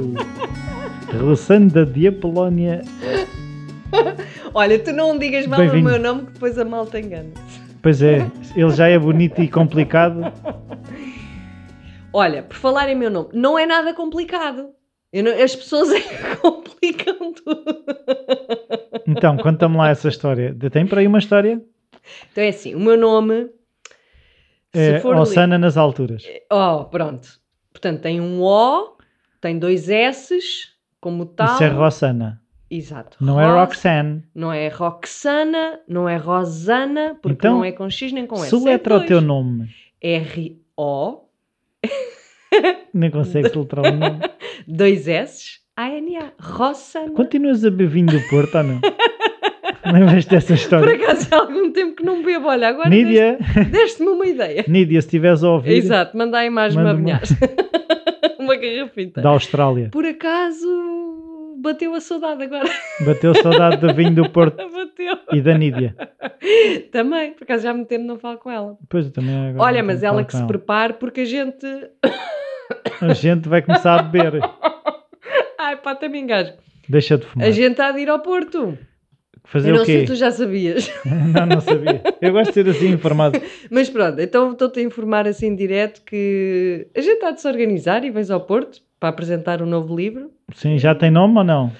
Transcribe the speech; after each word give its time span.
Rossanda 1.20 1.84
de 1.86 2.08
Apolónia. 2.08 2.82
Olha, 4.52 4.78
tu 4.78 4.92
não 4.92 5.18
digas 5.18 5.46
mal 5.46 5.60
o 5.60 5.82
meu 5.82 5.98
nome 5.98 6.26
que 6.26 6.32
depois 6.32 6.58
a 6.58 6.64
malta 6.64 6.98
engana. 6.98 7.30
Pois 7.82 8.02
é, 8.02 8.26
ele 8.56 8.70
já 8.70 8.88
é 8.88 8.98
bonito 8.98 9.40
e 9.40 9.48
complicado. 9.48 10.20
Olha, 12.12 12.42
por 12.42 12.56
falar 12.56 12.88
em 12.88 12.96
meu 12.96 13.10
nome, 13.10 13.28
não 13.32 13.58
é 13.58 13.66
nada 13.66 13.92
complicado. 13.94 14.70
Não- 15.12 15.42
as 15.42 15.54
pessoas 15.54 15.90
é 15.92 16.00
que 16.00 16.36
complicam 16.40 17.32
tudo. 17.32 17.64
Então, 19.06 19.36
conta-me 19.36 19.76
lá 19.76 19.90
essa 19.90 20.08
história. 20.08 20.54
Tem 20.70 20.86
por 20.86 20.98
aí 20.98 21.06
uma 21.06 21.18
história? 21.18 21.62
Então 22.32 22.42
é 22.44 22.48
assim, 22.48 22.74
o 22.74 22.80
meu 22.80 22.96
nome. 22.96 23.48
É, 24.74 25.00
Ossana 25.06 25.56
nas 25.58 25.76
alturas. 25.76 26.22
Oh, 26.52 26.84
pronto. 26.84 27.28
Portanto, 27.72 28.00
tem 28.02 28.20
um 28.20 28.42
O, 28.42 28.95
tem 29.46 29.58
dois 29.60 29.88
S's, 29.88 30.72
como 31.00 31.24
tal. 31.24 31.54
Isso 31.54 31.62
é 31.62 31.68
Rossana. 31.68 32.42
Exato. 32.68 33.16
Não 33.20 33.40
é 33.40 33.46
Ros- 33.46 33.68
Roxanne. 33.68 34.24
Não 34.34 34.52
é 34.52 34.66
Roxana, 34.66 35.78
não 35.88 36.08
é 36.08 36.16
Rosana, 36.16 37.16
porque 37.22 37.34
Então, 37.46 37.58
não 37.58 37.64
é 37.64 37.70
com 37.70 37.88
X 37.88 38.10
nem 38.12 38.26
com 38.26 38.34
S. 38.34 38.50
Soletra 38.50 38.94
é 38.94 38.96
o 38.98 39.06
teu 39.06 39.20
nome. 39.20 39.68
R-O, 40.02 41.20
Nem 42.92 43.08
consegues 43.10 43.52
letrar 43.54 43.84
o 43.86 43.96
nome. 43.96 44.18
dois 44.66 45.06
S, 45.06 45.60
A-N-A. 45.76 46.32
Rossana. 46.40 47.12
Continuas 47.12 47.64
a 47.64 47.70
beber 47.70 47.86
vinho 47.88 48.06
do 48.06 48.20
Porto 48.28 48.56
ou 48.58 48.64
não? 48.64 48.80
Lembras 49.92 50.24
dessa 50.26 50.48
Por 50.48 50.54
história? 50.54 50.94
acaso 50.96 51.28
há 51.32 51.38
algum 51.38 51.70
tempo 51.70 51.94
que 51.94 52.02
não 52.04 52.20
bebo. 52.20 52.48
Olha, 52.48 52.70
agora 52.70 52.88
Nídia, 52.90 53.38
deste- 53.38 53.64
deste-me 53.70 54.08
uma 54.08 54.26
ideia. 54.26 54.64
Nídia, 54.66 55.00
se 55.00 55.06
estiveres 55.06 55.44
a 55.44 55.50
ouvir, 55.50 55.74
Exato, 55.74 56.16
manda 56.18 56.38
aí 56.38 56.50
mais 56.50 56.74
Manda 56.74 56.90
uma 58.46 58.56
garrafita. 58.56 59.20
da 59.20 59.28
Austrália. 59.30 59.88
Por 59.90 60.04
acaso 60.06 60.66
bateu 61.58 61.94
a 61.94 62.00
saudade 62.00 62.44
agora. 62.44 62.68
Bateu 63.04 63.34
saudade 63.34 63.78
do 63.78 63.92
vinho 63.94 64.14
do 64.14 64.28
Porto 64.30 64.56
bateu. 64.56 65.18
e 65.32 65.40
da 65.40 65.56
Nídia. 65.56 65.94
Também, 66.92 67.32
por 67.32 67.44
acaso 67.44 67.64
já 67.64 67.74
muito 67.74 67.88
tempo 67.88 68.04
não 68.04 68.18
falo 68.18 68.38
com 68.38 68.50
ela. 68.50 68.76
Pois 68.88 69.06
eu 69.06 69.12
também 69.12 69.48
agora 69.48 69.64
Olha, 69.64 69.82
mas 69.82 70.02
ela 70.02 70.24
que 70.24 70.36
se 70.36 70.46
prepare 70.46 70.94
porque 70.94 71.22
a 71.22 71.24
gente. 71.24 71.66
A 73.00 73.12
gente 73.12 73.48
vai 73.48 73.62
começar 73.62 73.98
a 73.98 74.02
beber. 74.02 74.40
Ai 75.58 75.76
pá, 75.76 75.98
me 76.08 76.20
engasgo. 76.20 76.56
Deixa 76.88 77.18
de 77.18 77.26
fumar. 77.26 77.48
A 77.48 77.50
gente 77.50 77.80
há 77.80 77.90
de 77.90 78.00
ir 78.00 78.08
ao 78.08 78.20
Porto. 78.20 78.78
Fazer 79.48 79.70
Eu 79.70 79.76
não 79.76 79.82
o 79.82 79.84
sei 79.86 80.00
quê? 80.00 80.06
se 80.06 80.12
tu 80.12 80.16
já 80.16 80.30
sabias. 80.30 80.90
não, 81.06 81.46
não 81.46 81.60
sabia. 81.60 82.02
Eu 82.20 82.32
gosto 82.32 82.48
de 82.48 82.54
ser 82.54 82.68
assim 82.68 82.88
informado. 82.90 83.40
Mas 83.70 83.88
pronto, 83.88 84.20
então 84.20 84.52
estou-te 84.52 84.80
a 84.80 84.82
informar 84.82 85.26
assim 85.26 85.54
direto 85.54 86.02
que 86.04 86.88
a 86.96 87.00
gente 87.00 87.24
há 87.24 87.30
de 87.30 87.40
se 87.40 87.46
organizar 87.48 88.04
e 88.04 88.10
vens 88.10 88.30
ao 88.30 88.40
Porto 88.40 88.80
para 88.98 89.08
apresentar 89.08 89.62
um 89.62 89.66
novo 89.66 89.94
livro. 89.96 90.30
Sim, 90.54 90.78
já 90.78 90.94
tem 90.94 91.10
nome 91.10 91.38
ou 91.38 91.44
não? 91.44 91.72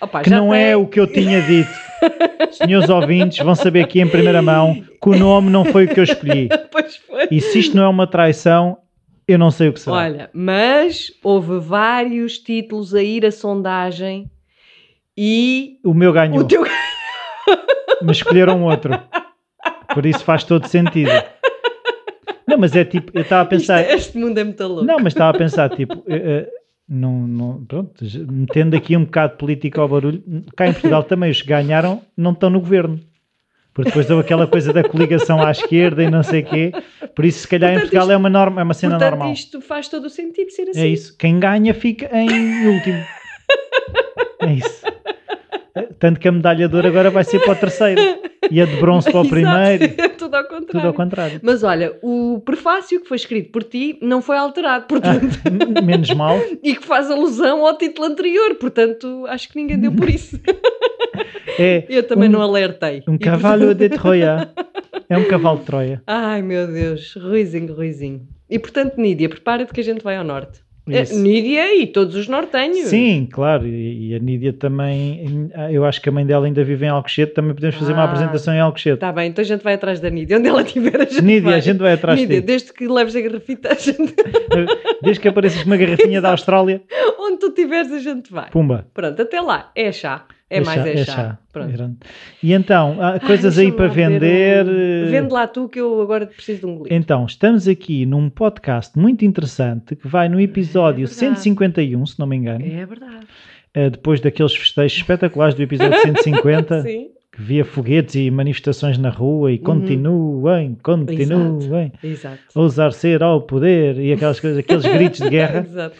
Opa, 0.00 0.20
Que 0.22 0.30
já 0.30 0.36
não 0.36 0.50
tem. 0.50 0.62
é 0.62 0.76
o 0.76 0.86
que 0.86 1.00
eu 1.00 1.06
tinha 1.06 1.40
dito. 1.40 1.70
Senhores 2.52 2.90
ouvintes, 2.90 3.38
vão 3.38 3.54
saber 3.54 3.84
aqui 3.84 4.00
em 4.00 4.08
primeira 4.08 4.42
mão 4.42 4.74
que 4.74 5.08
o 5.08 5.16
nome 5.16 5.48
não 5.48 5.64
foi 5.64 5.84
o 5.84 5.88
que 5.88 5.98
eu 6.00 6.04
escolhi. 6.04 6.48
Pois 6.70 6.96
foi. 6.96 7.28
E 7.30 7.40
se 7.40 7.60
isto 7.60 7.76
não 7.76 7.84
é 7.84 7.88
uma 7.88 8.06
traição, 8.06 8.76
eu 9.26 9.38
não 9.38 9.50
sei 9.50 9.68
o 9.68 9.72
que 9.72 9.80
será. 9.80 9.96
Olha, 9.96 10.30
mas 10.32 11.10
houve 11.22 11.58
vários 11.58 12.38
títulos 12.38 12.94
a 12.94 13.02
ir 13.02 13.24
à 13.24 13.30
sondagem 13.30 14.28
e 15.16 15.78
O 15.84 15.92
meu 15.94 16.12
ganhou, 16.12 16.40
o 16.40 16.44
teu 16.44 16.64
mas 18.02 18.16
escolheram 18.18 18.62
outro. 18.64 18.92
Por 19.94 20.06
isso 20.06 20.24
faz 20.24 20.42
todo 20.44 20.66
sentido. 20.66 21.10
Não, 22.48 22.58
mas 22.58 22.74
é 22.74 22.84
tipo, 22.84 23.10
eu 23.14 23.22
estava 23.22 23.42
a 23.42 23.44
Isto- 23.44 23.50
pensar. 23.72 23.90
este 23.94 24.18
mundo 24.18 24.38
é 24.38 24.44
muito 24.44 24.62
louco. 24.66 24.84
Não, 24.84 24.98
mas 24.98 25.12
estava 25.12 25.34
a 25.36 25.38
pensar, 25.38 25.70
tipo, 25.70 26.02
eh, 26.08 26.48
não, 26.88 27.26
não, 27.26 27.64
pronto, 27.64 28.04
metendo 28.30 28.76
aqui 28.76 28.96
um 28.96 29.04
bocado 29.04 29.32
de 29.34 29.38
política 29.38 29.80
ao 29.80 29.88
barulho, 29.88 30.22
cá 30.56 30.66
em 30.66 30.72
Portugal 30.72 31.02
também 31.04 31.30
os 31.30 31.40
que 31.40 31.48
ganharam 31.48 32.02
não 32.16 32.32
estão 32.32 32.50
no 32.50 32.60
governo. 32.60 32.98
Porque 33.72 33.88
depois 33.88 34.10
houve 34.10 34.22
aquela 34.22 34.46
coisa 34.46 34.70
da 34.72 34.82
coligação 34.86 35.42
à 35.42 35.50
esquerda 35.50 36.02
e 36.02 36.10
não 36.10 36.22
sei 36.22 36.42
o 36.42 36.44
quê. 36.44 36.72
Por 37.14 37.24
isso, 37.24 37.38
se 37.40 37.48
calhar 37.48 37.70
em 37.70 37.74
Portanto, 37.74 37.90
Portugal 37.90 38.04
isto- 38.06 38.12
é 38.12 38.16
uma, 38.18 38.28
norma, 38.28 38.60
é 38.60 38.64
uma 38.64 38.74
cena 38.74 38.94
Portanto, 38.98 39.10
normal. 39.12 39.32
isto 39.32 39.60
faz 39.62 39.88
todo 39.88 40.04
o 40.06 40.10
sentido 40.10 40.50
ser 40.50 40.68
assim. 40.68 40.80
É 40.80 40.86
isso. 40.88 41.16
Quem 41.16 41.38
ganha 41.40 41.72
fica 41.72 42.10
em 42.14 42.66
último. 42.66 43.02
É 44.42 44.52
isso. 44.54 44.82
Tanto 45.98 46.20
que 46.20 46.28
a 46.28 46.32
medalha 46.32 46.68
de 46.68 46.74
ouro 46.76 46.86
agora 46.88 47.10
vai 47.10 47.24
ser 47.24 47.40
para 47.40 47.52
o 47.52 47.56
terceiro. 47.56 48.00
E 48.50 48.60
a 48.60 48.64
de 48.66 48.76
bronze 48.76 49.10
para 49.10 49.20
o 49.20 49.24
primeiro. 49.28 49.84
é 49.96 50.08
tudo 50.08 50.34
ao 50.34 50.42
contrário. 50.44 50.66
Tudo 50.66 50.86
ao 50.88 50.92
contrário. 50.92 51.40
Mas 51.42 51.62
olha, 51.62 51.96
o 52.02 52.40
prefácio 52.44 53.00
que 53.00 53.08
foi 53.08 53.16
escrito 53.16 53.50
por 53.52 53.62
ti 53.62 53.98
não 54.02 54.20
foi 54.20 54.36
alterado, 54.36 54.86
portanto, 54.86 55.24
M- 55.46 55.80
Menos 55.82 56.10
mal. 56.14 56.38
e 56.62 56.74
que 56.76 56.84
faz 56.84 57.10
alusão 57.10 57.64
ao 57.66 57.78
título 57.78 58.06
anterior, 58.08 58.54
portanto, 58.56 59.24
acho 59.28 59.48
que 59.48 59.56
ninguém 59.56 59.78
deu 59.78 59.92
por 59.92 60.10
isso. 60.10 60.38
É 61.58 61.84
Eu 61.88 62.02
também 62.02 62.28
um, 62.28 62.32
não 62.32 62.42
alertei. 62.42 63.02
um 63.08 63.16
cavalo 63.16 63.66
portanto- 63.66 63.78
de 63.78 63.88
Troia. 63.90 64.50
É 65.08 65.16
um 65.16 65.24
cavalo 65.24 65.58
de 65.60 65.64
Troia. 65.64 66.02
Ai 66.06 66.42
meu 66.42 66.66
Deus, 66.66 67.14
ruizinho, 67.14 67.72
ruizinho. 67.74 68.26
E 68.50 68.58
portanto, 68.58 68.96
Nídia, 68.98 69.28
prepara-te 69.28 69.72
que 69.72 69.80
a 69.80 69.84
gente 69.84 70.02
vai 70.02 70.16
ao 70.16 70.24
norte. 70.24 70.60
Isso. 70.88 71.16
Nídia 71.16 71.76
e 71.80 71.86
todos 71.86 72.16
os 72.16 72.26
nortenhos. 72.26 72.88
Sim, 72.88 73.28
claro, 73.30 73.66
e, 73.66 74.08
e 74.10 74.14
a 74.16 74.18
Nídia 74.18 74.52
também, 74.52 75.48
eu 75.70 75.84
acho 75.84 76.00
que 76.02 76.08
a 76.08 76.12
mãe 76.12 76.26
dela 76.26 76.44
ainda 76.46 76.64
vive 76.64 76.84
em 76.84 76.88
Alcochete, 76.88 77.32
também 77.34 77.54
podemos 77.54 77.76
fazer 77.76 77.92
uma 77.92 78.02
Ah. 78.02 78.06
apresentação 78.06 78.52
em 78.52 78.58
Alcochete. 78.58 78.94
Está 78.94 79.12
bem, 79.12 79.28
então 79.30 79.42
a 79.42 79.46
gente 79.46 79.62
vai 79.62 79.74
atrás 79.74 80.00
da 80.00 80.10
Nídia. 80.10 80.38
Onde 80.38 80.48
ela 80.48 80.62
estiver, 80.62 81.00
a 81.00 81.04
gente 81.04 81.22
Nídia, 81.22 81.42
vai. 81.50 81.54
a 81.54 81.60
gente 81.60 81.78
vai 81.78 81.92
atrás 81.92 82.18
de 82.18 82.26
Nídia, 82.26 82.40
ti. 82.40 82.46
desde 82.46 82.72
que 82.72 82.88
leves 82.88 83.14
a 83.14 83.20
garrafita, 83.20 83.68
a 83.70 83.74
gente... 83.74 84.14
Desde 85.02 85.20
que 85.20 85.28
apareças 85.28 85.62
com 85.62 85.68
uma 85.70 85.76
garrafinha 85.76 86.20
da 86.20 86.30
Austrália, 86.30 86.82
onde 87.18 87.38
tu 87.38 87.46
estiveres, 87.48 87.90
a 87.92 87.98
gente 87.98 88.32
vai. 88.32 88.50
pumba. 88.50 88.86
Pronto, 88.94 89.20
até 89.22 89.40
lá. 89.40 89.70
É 89.74 89.90
chá. 89.90 90.24
É, 90.56 90.60
mais 90.64 90.86
é 90.86 91.04
chá. 91.04 91.38
Pronto. 91.52 91.72
Pronto. 91.74 92.06
E 92.42 92.52
então, 92.52 92.96
há 93.00 93.18
coisas 93.20 93.58
Ai, 93.58 93.66
aí 93.66 93.72
para 93.72 93.88
vender. 93.88 94.66
um- 94.66 94.70
eh, 95.06 95.10
Vende 95.10 95.32
lá 95.32 95.46
tu 95.46 95.68
que 95.68 95.80
eu 95.80 96.00
agora 96.00 96.26
preciso 96.26 96.60
de 96.60 96.66
um 96.66 96.76
golinho. 96.78 96.96
Então, 96.96 97.26
estamos 97.26 97.66
aqui 97.68 98.04
num 98.06 98.28
podcast 98.30 98.98
muito 98.98 99.24
interessante 99.24 99.94
que 99.96 100.06
vai 100.08 100.28
no 100.28 100.40
episódio 100.40 101.04
É 101.04 101.06
verdade. 101.06 101.14
151, 101.40 102.06
se 102.06 102.18
não 102.18 102.26
me 102.26 102.36
engano, 102.36 102.64
É 102.64 102.84
verdade. 102.86 103.26
eh, 103.74 103.90
depois 103.90 104.20
daqueles 104.20 104.54
festejos 104.54 104.96
espetaculares 104.96 105.54
do 105.54 105.62
episódio 105.62 105.98
150. 106.02 106.82
Sim, 106.82 107.08
que 107.34 107.40
via 107.40 107.64
foguetes 107.64 108.14
e 108.14 108.30
manifestações 108.30 108.98
na 108.98 109.08
rua 109.08 109.48
Uhum. 109.48 109.54
e 109.54 109.58
continuem, 109.58 110.76
continuem, 110.82 111.92
exato. 112.04 112.38
ousar 112.54 112.92
ser 112.92 113.22
ao 113.22 113.40
poder 113.40 113.98
e 113.98 114.12
aquelas 114.12 114.38
coisas, 114.38 114.58
aqueles 114.58 114.84
gritos 114.84 115.20
de 115.20 115.30
guerra. 115.30 115.66
exato. 115.68 115.96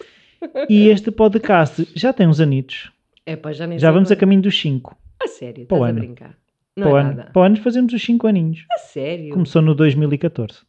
E 0.68 0.88
este 0.88 1.10
podcast 1.10 1.88
já 1.94 2.12
tem 2.12 2.26
uns 2.26 2.40
anitos, 2.40 2.90
É 3.24 3.36
pá, 3.36 3.52
já 3.52 3.66
nem 3.66 3.78
já 3.78 3.90
vamos 3.90 4.10
a 4.10 4.16
caminho 4.16 4.42
dos 4.42 4.58
5. 4.60 4.96
A 5.22 5.28
sério, 5.28 5.66
a 5.70 5.74
ano. 5.74 6.00
brincar. 6.00 6.36
Não 6.76 6.84
Para 6.84 6.92
o 6.92 6.96
é 6.96 7.00
ano, 7.00 7.16
nada. 7.16 7.30
para 7.32 7.42
o 7.42 7.44
ano 7.44 7.56
fazemos 7.58 7.92
os 7.92 8.02
5 8.02 8.26
aninhos. 8.26 8.64
A 8.72 8.78
sério. 8.78 9.30
Começou 9.30 9.62
no 9.62 9.74
2014. 9.74 10.60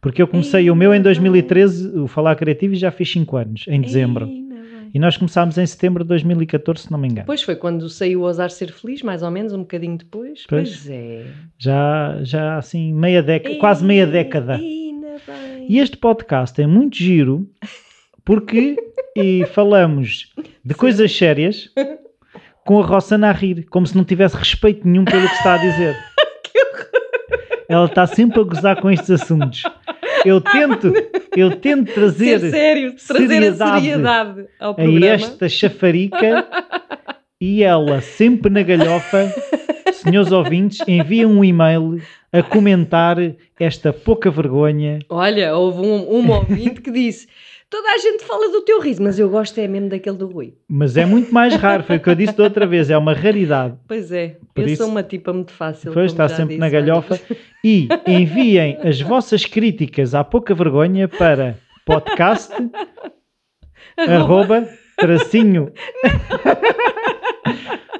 Porque 0.00 0.20
eu 0.20 0.26
comecei 0.26 0.68
o 0.68 0.74
meu 0.74 0.92
em 0.92 1.00
2013, 1.00 2.00
o 2.00 2.08
Falar 2.08 2.34
Criativo, 2.34 2.74
e 2.74 2.76
já 2.76 2.90
fiz 2.90 3.10
5 3.12 3.36
anos, 3.36 3.64
em 3.68 3.80
dezembro. 3.80 4.26
Bem. 4.26 4.42
E 4.94 4.98
nós 4.98 5.16
começámos 5.16 5.56
em 5.56 5.64
setembro 5.64 6.04
de 6.04 6.08
2014, 6.08 6.82
se 6.82 6.92
não 6.92 6.98
me 6.98 7.06
engano. 7.06 7.22
Depois 7.22 7.42
foi 7.42 7.56
quando 7.56 7.88
saiu 7.88 8.20
o 8.20 8.24
Ousar 8.24 8.50
Ser 8.50 8.72
Feliz, 8.72 9.00
mais 9.02 9.22
ou 9.22 9.30
menos, 9.30 9.54
um 9.54 9.60
bocadinho 9.60 9.96
depois. 9.96 10.44
Pois. 10.46 10.68
Pois, 10.68 10.90
é. 10.90 11.24
Já, 11.56 12.18
já 12.22 12.58
assim, 12.58 12.92
meia 12.92 13.22
década, 13.22 13.56
quase 13.56 13.84
meia 13.84 14.06
década. 14.06 14.58
Bem. 14.58 15.66
E 15.68 15.78
este 15.78 15.96
podcast 15.96 16.60
é 16.60 16.66
muito 16.66 16.96
giro 16.96 17.48
porque 18.24 18.76
e 19.16 19.44
falamos 19.46 20.32
de 20.64 20.74
coisas 20.74 21.14
sérias 21.16 21.70
com 22.64 22.80
a 22.80 22.86
Rossana 22.86 23.28
a 23.28 23.32
rir, 23.32 23.66
como 23.70 23.86
se 23.86 23.96
não 23.96 24.04
tivesse 24.04 24.36
respeito 24.36 24.86
nenhum 24.86 25.04
pelo 25.04 25.28
que 25.28 25.34
está 25.34 25.54
a 25.54 25.58
dizer. 25.58 25.96
Ela 27.68 27.86
está 27.86 28.06
sempre 28.06 28.40
a 28.40 28.44
gozar 28.44 28.80
com 28.80 28.90
estes 28.90 29.10
assuntos. 29.10 29.62
Eu 30.24 30.40
tento, 30.40 30.92
eu 31.36 31.56
tento 31.56 31.92
trazer 31.92 32.38
Ser 32.38 32.50
sério, 32.50 32.94
trazer 33.06 33.28
seriedade 33.28 33.62
a 33.62 33.80
seriedade 33.80 34.46
ao 34.60 34.70
a 34.70 34.74
programa. 34.74 35.06
esta 35.06 35.48
chafarica 35.48 36.46
e 37.40 37.64
ela 37.64 38.00
sempre 38.00 38.50
na 38.50 38.62
galhofa, 38.62 39.32
senhores 39.94 40.30
ouvintes, 40.30 40.78
envia 40.86 41.26
um 41.26 41.42
e-mail 41.42 42.00
a 42.32 42.40
comentar 42.42 43.16
esta 43.58 43.92
pouca 43.92 44.30
vergonha 44.30 45.00
Olha, 45.08 45.56
houve 45.56 45.80
um, 45.80 46.18
um 46.18 46.30
ouvinte 46.30 46.80
que 46.80 46.90
disse: 46.90 47.26
toda 47.72 47.88
a 47.90 47.96
gente 47.98 48.22
fala 48.24 48.50
do 48.50 48.60
teu 48.60 48.78
riso, 48.80 49.02
mas 49.02 49.18
eu 49.18 49.30
gosto 49.30 49.58
é 49.58 49.66
mesmo 49.66 49.88
daquele 49.88 50.16
do 50.18 50.26
Rui. 50.28 50.52
Mas 50.68 50.94
é 50.98 51.06
muito 51.06 51.32
mais 51.32 51.54
raro, 51.56 51.82
foi 51.82 51.96
o 51.96 52.00
que 52.00 52.10
eu 52.10 52.14
disse 52.14 52.36
da 52.36 52.44
outra 52.44 52.66
vez, 52.66 52.90
é 52.90 52.98
uma 52.98 53.14
raridade. 53.14 53.76
Pois 53.88 54.12
é, 54.12 54.36
Por 54.54 54.60
eu 54.62 54.68
isso- 54.68 54.82
sou 54.82 54.90
uma 54.92 55.02
tipa 55.02 55.32
muito 55.32 55.52
fácil. 55.52 55.90
Pois 55.92 56.12
está 56.12 56.28
sempre 56.28 56.48
disse 56.48 56.60
na 56.60 56.68
galhofa. 56.68 57.18
E 57.64 57.88
enviem 58.06 58.76
as 58.84 59.00
vossas 59.00 59.46
críticas 59.46 60.14
à 60.14 60.22
pouca 60.22 60.54
vergonha 60.54 61.08
para 61.08 61.56
podcast 61.86 62.52
arroba 63.96 64.68
tracinho 64.98 65.72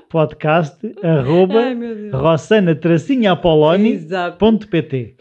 podcast 0.08 0.76
arroba 1.02 1.60
Ai, 1.60 2.10
rossana 2.12 2.74
tracinho 2.74 3.30
apoloni 3.32 3.92
Exato. 3.94 4.36
ponto 4.38 4.68
pt 4.68 5.16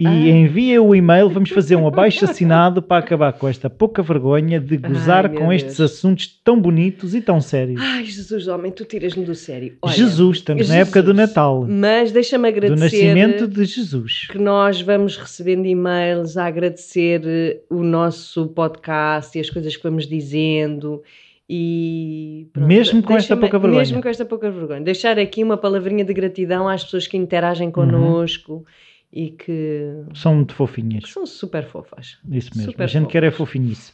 e 0.00 0.06
Ah. 0.06 0.10
envia 0.28 0.80
o 0.80 0.94
e-mail. 0.94 1.28
Vamos 1.28 1.50
fazer 1.50 1.74
um 1.74 1.86
abaixo 1.88 2.24
assinado 2.24 2.80
para 2.80 2.98
acabar 3.04 3.32
com 3.32 3.48
esta 3.48 3.68
pouca 3.68 4.00
vergonha 4.00 4.60
de 4.60 4.76
gozar 4.76 5.26
Ai, 5.26 5.34
com 5.36 5.52
estes 5.52 5.78
Deus. 5.78 5.90
assuntos 5.92 6.26
tão 6.44 6.60
bonitos 6.60 7.16
e 7.16 7.20
tão 7.20 7.40
sérios. 7.40 7.80
Ai, 7.82 8.04
Jesus, 8.04 8.46
homem, 8.46 8.70
tu 8.70 8.84
tiras-me 8.84 9.24
do 9.24 9.34
sério. 9.34 9.76
Olha, 9.82 9.92
Jesus, 9.92 10.36
estamos 10.38 10.68
na 10.68 10.76
época 10.76 11.02
do 11.02 11.10
Jesus. 11.10 11.28
Natal, 11.28 11.66
Mas 11.68 12.12
deixa-me 12.12 12.44
do 12.44 12.56
agradecer 12.56 12.84
nascimento 13.14 13.48
de 13.48 13.64
Jesus. 13.64 14.28
que 14.30 14.38
nós 14.38 14.80
vamos 14.80 15.16
recebendo 15.16 15.66
e-mails 15.66 16.36
a 16.36 16.46
agradecer 16.46 17.22
eh, 17.24 17.60
o 17.68 17.82
nosso 17.82 18.46
podcast 18.48 19.36
e 19.36 19.40
as 19.40 19.50
coisas 19.50 19.76
que 19.76 19.82
vamos 19.82 20.06
dizendo. 20.06 21.02
E 21.50 22.46
pronto, 22.52 22.68
Mesmo 22.68 23.02
com 23.02 23.16
esta 23.16 23.36
pouca 23.36 23.58
vergonha. 23.58 23.80
Mesmo 23.80 24.00
com 24.02 24.08
esta 24.08 24.24
pouca 24.24 24.48
vergonha. 24.50 24.80
Deixar 24.82 25.18
aqui 25.18 25.42
uma 25.42 25.56
palavrinha 25.56 26.04
de 26.04 26.12
gratidão 26.14 26.68
às 26.68 26.84
pessoas 26.84 27.06
que 27.08 27.16
interagem 27.16 27.70
connosco 27.70 28.64
e 29.12 29.30
que, 29.30 30.04
São 30.14 30.34
muito 30.36 30.54
fofinhas. 30.54 31.10
são 31.10 31.24
super 31.26 31.64
fofas. 31.64 32.18
Isso 32.30 32.50
mesmo. 32.56 32.72
Super 32.72 32.84
a 32.84 32.86
gente 32.86 33.00
fofas. 33.02 33.12
quer 33.12 33.24
é 33.24 33.30
fofinhice. 33.30 33.92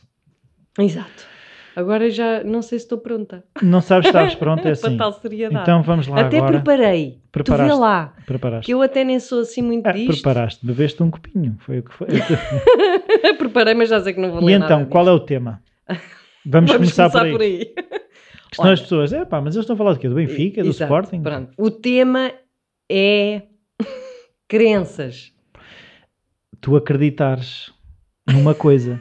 Exato. 0.78 1.34
Agora 1.76 2.08
já 2.08 2.44
não 2.44 2.62
sei 2.62 2.78
se 2.78 2.84
estou 2.84 2.98
pronta 2.98 3.42
Não 3.60 3.80
sabes, 3.80 4.06
estás 4.06 4.34
pronto, 4.36 4.60
é 4.60 4.62
para 4.62 4.70
assim. 4.72 4.96
tal 4.96 5.12
seriedade. 5.12 5.62
Então 5.62 5.82
vamos 5.82 6.06
lá 6.06 6.20
Até 6.20 6.36
agora. 6.38 6.52
preparei. 6.52 7.12
Tu 7.12 7.18
Preparaste. 7.32 7.72
vê 7.74 7.80
lá. 7.80 8.14
Preparaste. 8.26 8.66
Que 8.66 8.74
eu 8.74 8.80
até 8.82 9.02
nem 9.02 9.18
sou 9.18 9.40
assim 9.40 9.60
muito 9.62 9.84
Ah, 9.86 9.92
disto. 9.92 10.12
preparaste, 10.22 10.64
bebeste 10.64 11.02
um 11.02 11.10
copinho. 11.10 11.56
Foi 11.60 11.80
o 11.80 11.82
que 11.82 11.92
foi. 11.92 12.06
Preparei, 13.38 13.74
mas 13.74 13.88
já 13.88 14.00
sei 14.00 14.12
que 14.12 14.20
não 14.20 14.30
vou 14.30 14.40
e 14.42 14.44
ler 14.44 14.52
então, 14.54 14.68
nada 14.80 14.86
qual 14.86 15.08
é 15.08 15.12
o 15.12 15.18
tema? 15.20 15.60
Vamos, 16.46 16.70
começar, 16.72 17.10
por 17.10 17.22
aí. 17.22 17.34
aí. 17.40 17.74
Senão 18.52 18.70
as 18.72 18.80
pessoas, 18.82 19.12
é 19.12 19.24
pá, 19.24 19.40
mas 19.40 19.54
eles 19.56 19.64
estão 19.64 19.74
a 19.74 19.76
falar 19.76 19.94
do 19.94 19.98
quê? 19.98 20.08
Do 20.08 20.14
Benfica, 20.14 20.62
do 20.62 20.68
Exato, 20.68 20.84
Sporting? 20.92 21.22
Pronto. 21.22 21.50
O 21.58 21.70
tema 21.70 22.30
é 22.88 23.42
crenças. 24.48 25.32
Tu 26.60 26.76
acreditares 26.76 27.72
numa 28.26 28.54
coisa. 28.54 29.00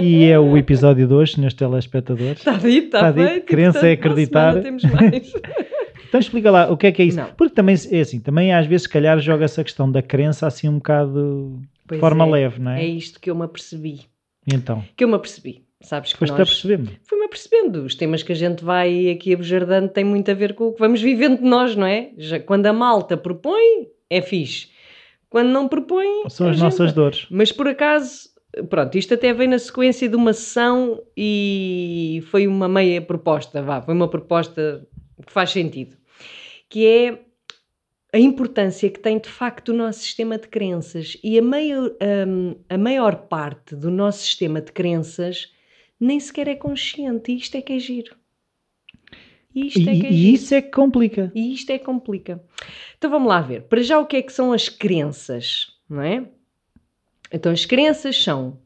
e 0.00 0.24
é 0.24 0.38
o 0.38 0.56
episódio 0.56 1.06
de 1.06 1.14
hoje, 1.14 1.34
senhores 1.34 1.54
telespectadores. 1.54 2.38
Está 2.38 2.52
dito, 2.52 2.86
está, 2.86 2.98
Está 2.98 3.12
dito. 3.12 3.28
feito. 3.28 3.46
Crença 3.46 3.80
portanto, 3.80 3.90
é 3.92 3.96
para 3.96 4.08
a 4.08 4.12
acreditar. 4.12 4.62
Temos 4.62 4.84
mais. 4.84 5.32
Então 6.14 6.20
explica 6.20 6.48
lá 6.48 6.70
o 6.70 6.76
que 6.76 6.86
é 6.86 6.92
que 6.92 7.02
é 7.02 7.06
isso. 7.06 7.16
Não. 7.16 7.32
Porque 7.36 7.52
também 7.56 7.74
é 7.90 8.00
assim, 8.00 8.20
também 8.20 8.54
às 8.54 8.66
vezes 8.66 8.82
se 8.82 8.88
calhar 8.88 9.18
joga 9.18 9.46
essa 9.46 9.64
questão 9.64 9.90
da 9.90 10.00
crença 10.00 10.46
assim 10.46 10.68
um 10.68 10.76
bocado 10.76 11.60
de 11.90 11.98
forma 11.98 12.24
é, 12.24 12.30
leve, 12.30 12.60
não 12.60 12.70
é? 12.70 12.84
É 12.84 12.86
isto 12.86 13.18
que 13.18 13.28
eu 13.28 13.34
me 13.34 13.42
apercebi. 13.42 14.02
Então, 14.46 14.84
Que 14.96 15.02
eu 15.02 15.08
me 15.08 15.14
apercebi. 15.14 15.64
Sabes 15.80 16.12
que 16.12 16.18
foste 16.20 16.32
a 16.34 16.38
nós... 16.38 16.48
perceber-me. 16.50 17.00
Fui-me 17.02 17.24
apercebendo. 17.24 17.82
Os 17.84 17.96
temas 17.96 18.22
que 18.22 18.30
a 18.30 18.36
gente 18.36 18.64
vai 18.64 19.10
aqui 19.10 19.34
abordando 19.34 19.88
têm 19.88 20.04
muito 20.04 20.30
a 20.30 20.34
ver 20.34 20.54
com 20.54 20.68
o 20.68 20.72
que 20.72 20.78
vamos 20.78 21.02
vivendo 21.02 21.38
de 21.38 21.44
nós, 21.48 21.74
não 21.74 21.86
é? 21.86 22.10
Já, 22.16 22.38
quando 22.38 22.66
a 22.66 22.72
malta 22.72 23.16
propõe, 23.16 23.88
é 24.16 24.22
fixe. 24.22 24.68
Quando 25.28 25.48
não 25.48 25.66
propõe, 25.68 26.28
São 26.28 26.48
as 26.48 26.60
nossas 26.60 26.92
dores. 26.92 27.26
Mas 27.30 27.50
por 27.50 27.66
acaso, 27.66 28.28
pronto, 28.68 28.96
isto 28.96 29.14
até 29.14 29.32
veio 29.32 29.50
na 29.50 29.58
sequência 29.58 30.08
de 30.08 30.14
uma 30.14 30.32
sessão 30.32 31.02
e 31.16 32.22
foi 32.30 32.46
uma 32.46 32.68
meia 32.68 33.02
proposta, 33.02 33.62
vá, 33.62 33.82
foi 33.82 33.94
uma 33.94 34.08
proposta 34.08 34.86
que 35.26 35.32
faz 35.32 35.50
sentido, 35.50 35.96
que 36.68 36.86
é 36.86 37.18
a 38.12 38.18
importância 38.18 38.88
que 38.88 39.00
tem 39.00 39.18
de 39.18 39.28
facto 39.28 39.70
o 39.70 39.74
nosso 39.74 40.00
sistema 40.00 40.38
de 40.38 40.46
crenças 40.46 41.16
e 41.24 41.36
a 41.36 41.42
maior, 41.42 41.90
hum, 42.28 42.54
a 42.68 42.78
maior 42.78 43.16
parte 43.26 43.74
do 43.74 43.90
nosso 43.90 44.22
sistema 44.22 44.60
de 44.60 44.70
crenças 44.70 45.52
nem 45.98 46.20
sequer 46.20 46.46
é 46.46 46.54
consciente 46.54 47.32
e 47.32 47.38
isto 47.38 47.56
é 47.56 47.62
que 47.62 47.72
é 47.72 47.78
giro. 47.80 48.14
E 49.54 49.66
isto 49.68 49.80
E, 49.80 49.88
é 49.88 50.00
que 50.00 50.06
é 50.06 50.10
e 50.10 50.34
isso 50.34 50.54
é 50.54 50.62
que 50.62 50.70
complica. 50.70 51.32
E 51.34 51.54
isto 51.54 51.70
é 51.70 51.78
que 51.78 51.84
complica. 51.84 52.42
Então 52.98 53.10
vamos 53.10 53.28
lá 53.28 53.40
ver. 53.40 53.62
Para 53.62 53.82
já, 53.82 53.98
o 53.98 54.06
que 54.06 54.16
é 54.16 54.22
que 54.22 54.32
são 54.32 54.52
as 54.52 54.68
crenças, 54.68 55.72
não 55.88 56.02
é? 56.02 56.26
Então, 57.32 57.52
as 57.52 57.64
crenças 57.64 58.22
são 58.22 58.60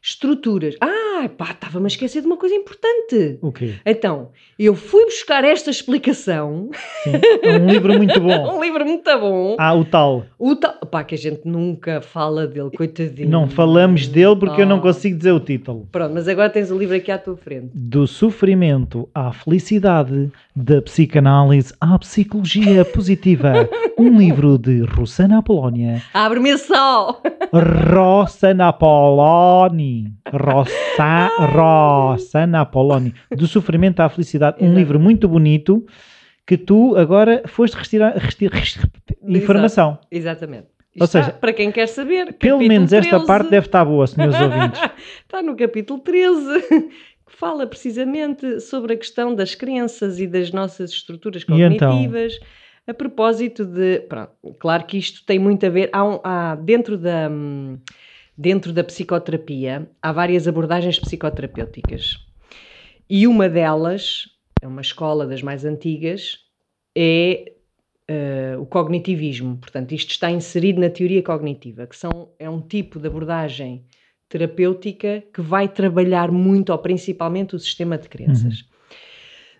estruturas. 0.00 0.76
Ah, 0.80 1.01
pá, 1.28 1.50
estava-me 1.50 1.86
a 1.86 1.88
esquecer 1.88 2.20
de 2.20 2.26
uma 2.26 2.36
coisa 2.36 2.54
importante. 2.54 3.38
O 3.42 3.50
quê? 3.52 3.74
Então, 3.84 4.30
eu 4.58 4.74
fui 4.74 5.04
buscar 5.04 5.44
esta 5.44 5.70
explicação, 5.70 6.70
Sim. 7.04 7.12
É 7.42 7.58
um 7.58 7.66
livro 7.66 7.96
muito 7.96 8.20
bom. 8.20 8.28
um 8.58 8.62
livro 8.62 8.84
muito 8.84 9.18
bom. 9.18 9.56
Ah, 9.58 9.74
o 9.74 9.84
tal. 9.84 10.24
O 10.38 10.54
tal, 10.56 10.74
pá, 10.90 11.02
que 11.04 11.14
a 11.14 11.18
gente 11.18 11.42
nunca 11.44 12.00
fala 12.00 12.46
dele, 12.46 12.70
coitadinho. 12.76 13.28
Não 13.28 13.48
falamos 13.48 14.06
dele 14.08 14.36
porque 14.36 14.62
eu 14.62 14.66
não 14.66 14.78
Ah. 14.78 14.82
consigo 14.82 15.16
dizer 15.16 15.32
o 15.32 15.40
título. 15.40 15.88
Pronto, 15.92 16.12
mas 16.14 16.28
agora 16.28 16.50
tens 16.50 16.70
o 16.70 16.78
livro 16.78 16.96
aqui 16.96 17.10
à 17.10 17.18
tua 17.18 17.36
frente. 17.36 17.70
Do 17.74 18.06
sofrimento 18.06 19.08
à 19.14 19.32
felicidade, 19.32 20.30
da 20.54 20.80
psicanálise 20.82 21.72
à 21.80 21.98
psicologia 21.98 22.84
positiva. 22.84 23.68
Um 23.98 24.18
livro 24.18 24.58
de 24.58 24.80
Rossana 24.80 25.38
Apolónia. 25.38 26.02
Abre-me 26.14 26.56
só! 26.56 27.20
Rossana 27.52 28.68
Apoloni. 28.68 30.12
Rossa, 31.28 31.52
Rossana 31.52 32.60
Apoloni. 32.60 33.14
Do 33.30 33.46
sofrimento 33.46 34.00
à 34.00 34.08
felicidade. 34.08 34.56
Um 34.64 34.74
livro 34.74 34.98
muito 35.00 35.28
bonito 35.28 35.84
que 36.46 36.56
tu 36.56 36.96
agora 36.96 37.42
foste 37.46 37.74
retirar, 37.76 38.16
retirar- 38.16 38.62
informação. 39.26 39.98
Exatamente. 40.10 40.66
Ou 41.00 41.04
está, 41.06 41.22
seja, 41.24 41.32
para 41.32 41.52
quem 41.52 41.72
quer 41.72 41.86
saber, 41.88 42.34
Pelo 42.34 42.58
menos 42.58 42.92
esta 42.92 43.10
13. 43.12 43.26
parte 43.26 43.48
deve 43.50 43.66
estar 43.66 43.84
boa, 43.84 44.06
senhores 44.06 44.36
ouvintes. 44.40 44.80
Está 45.22 45.42
no 45.42 45.56
capítulo 45.56 46.00
13, 46.00 46.60
que 46.68 47.36
fala 47.38 47.66
precisamente 47.66 48.60
sobre 48.60 48.92
a 48.92 48.96
questão 48.96 49.34
das 49.34 49.54
crenças 49.54 50.20
e 50.20 50.26
das 50.26 50.52
nossas 50.52 50.90
estruturas 50.90 51.42
E 51.48 51.62
então? 51.62 51.90
cognitivas. 51.92 52.38
A 52.86 52.92
propósito 52.92 53.64
de. 53.64 54.00
Pronto, 54.00 54.32
claro 54.58 54.84
que 54.84 54.98
isto 54.98 55.24
tem 55.24 55.38
muito 55.38 55.64
a 55.64 55.68
ver. 55.70 55.88
Há, 55.92 56.04
um- 56.04 56.20
há 56.24 56.56
dentro, 56.56 56.98
da, 56.98 57.28
hum, 57.30 57.78
dentro 58.36 58.72
da 58.72 58.82
psicoterapia, 58.82 59.90
há 60.00 60.12
várias 60.12 60.48
abordagens 60.48 60.98
psicoterapêuticas. 60.98 62.18
E 63.08 63.26
uma 63.26 63.48
delas, 63.48 64.28
é 64.60 64.66
uma 64.66 64.80
escola 64.80 65.26
das 65.26 65.42
mais 65.42 65.64
antigas, 65.64 66.38
é 66.96 67.52
eh, 68.08 68.56
o 68.58 68.66
cognitivismo. 68.66 69.56
Portanto, 69.56 69.92
isto 69.92 70.10
está 70.10 70.30
inserido 70.30 70.80
na 70.80 70.90
teoria 70.90 71.22
cognitiva, 71.22 71.86
que 71.86 71.96
são, 71.96 72.30
é 72.38 72.48
um 72.48 72.60
tipo 72.60 72.98
de 72.98 73.06
abordagem 73.06 73.84
terapêutica 74.28 75.22
que 75.32 75.42
vai 75.42 75.68
trabalhar 75.68 76.32
muito 76.32 76.70
ou 76.70 76.78
principalmente 76.78 77.54
o 77.54 77.58
sistema 77.58 77.98
de 77.98 78.08
crenças. 78.08 78.64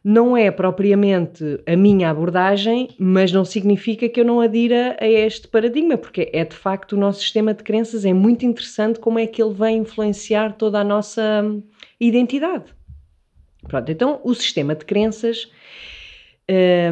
Não 0.04 0.36
é 0.36 0.50
propriamente 0.50 1.60
a 1.64 1.76
minha 1.76 2.10
abordagem, 2.10 2.88
mas 2.98 3.30
não 3.30 3.44
significa 3.44 4.08
que 4.08 4.18
eu 4.20 4.24
não 4.24 4.40
adira 4.40 4.96
a 5.00 5.06
este 5.06 5.46
paradigma, 5.46 5.96
porque 5.96 6.28
é 6.32 6.44
de 6.44 6.56
facto 6.56 6.92
o 6.92 6.98
nosso 6.98 7.20
sistema 7.20 7.54
de 7.54 7.62
crenças 7.62 8.04
é 8.04 8.12
muito 8.12 8.44
interessante 8.44 8.98
como 8.98 9.18
é 9.18 9.26
que 9.28 9.40
ele 9.40 9.54
vai 9.54 9.72
influenciar 9.72 10.54
toda 10.54 10.80
a 10.80 10.84
nossa 10.84 11.42
hum, 11.44 11.62
identidade. 12.00 12.64
Pronto, 13.68 13.92
então 13.92 14.20
o 14.24 14.34
sistema 14.34 14.74
de 14.74 14.84
crenças 14.84 15.48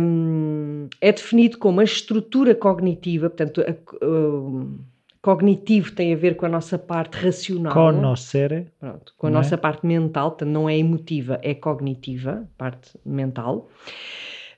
hum, 0.00 0.88
é 1.00 1.10
definido 1.12 1.58
como 1.58 1.80
a 1.80 1.84
estrutura 1.84 2.54
cognitiva, 2.54 3.28
portanto, 3.28 3.60
a- 3.62 4.06
o 4.06 4.78
cognitivo 5.22 5.92
tem 5.92 6.12
a 6.12 6.16
ver 6.16 6.36
com 6.36 6.46
a 6.46 6.48
nossa 6.48 6.78
parte 6.78 7.16
racional. 7.16 7.72
Conoscere. 7.72 8.68
Pronto, 8.78 9.14
com 9.16 9.26
a 9.26 9.30
é? 9.30 9.32
nossa 9.32 9.58
parte 9.58 9.86
mental, 9.86 10.30
portanto, 10.30 10.50
não 10.50 10.68
é 10.68 10.76
emotiva, 10.76 11.38
é 11.42 11.54
cognitiva, 11.54 12.48
parte 12.56 12.98
mental. 13.04 13.68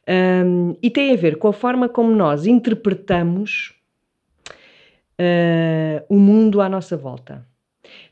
Hum, 0.08 0.76
e 0.82 0.90
tem 0.90 1.12
a 1.12 1.16
ver 1.16 1.38
com 1.38 1.48
a 1.48 1.52
forma 1.52 1.88
como 1.88 2.14
nós 2.14 2.46
interpretamos 2.46 3.74
ah, 5.18 6.04
o 6.08 6.16
mundo 6.16 6.60
à 6.60 6.68
nossa 6.68 6.96
volta. 6.96 7.46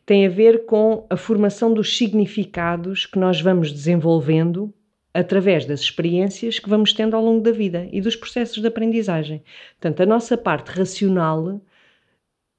Tem 0.06 0.26
a 0.26 0.30
ver 0.30 0.64
com 0.66 1.06
a 1.08 1.16
formação 1.16 1.72
dos 1.72 1.96
significados 1.96 3.06
que 3.06 3.18
nós 3.18 3.40
vamos 3.40 3.72
desenvolvendo 3.72 4.72
através 5.12 5.66
das 5.66 5.80
experiências 5.80 6.58
que 6.58 6.68
vamos 6.68 6.92
tendo 6.92 7.16
ao 7.16 7.24
longo 7.24 7.40
da 7.40 7.50
vida 7.50 7.88
e 7.90 8.00
dos 8.00 8.14
processos 8.14 8.60
de 8.60 8.66
aprendizagem. 8.68 9.42
Portanto, 9.80 10.02
a 10.02 10.06
nossa 10.06 10.36
parte 10.36 10.68
racional 10.68 11.60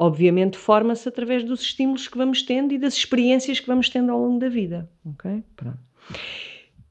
obviamente 0.01 0.57
forma-se 0.57 1.07
através 1.07 1.43
dos 1.43 1.61
estímulos 1.61 2.07
que 2.07 2.17
vamos 2.17 2.41
tendo 2.41 2.73
e 2.73 2.79
das 2.79 2.95
experiências 2.95 3.59
que 3.59 3.67
vamos 3.67 3.87
tendo 3.87 4.11
ao 4.11 4.19
longo 4.19 4.39
da 4.39 4.49
vida, 4.49 4.89
ok? 5.05 5.43
Pronto. 5.55 5.77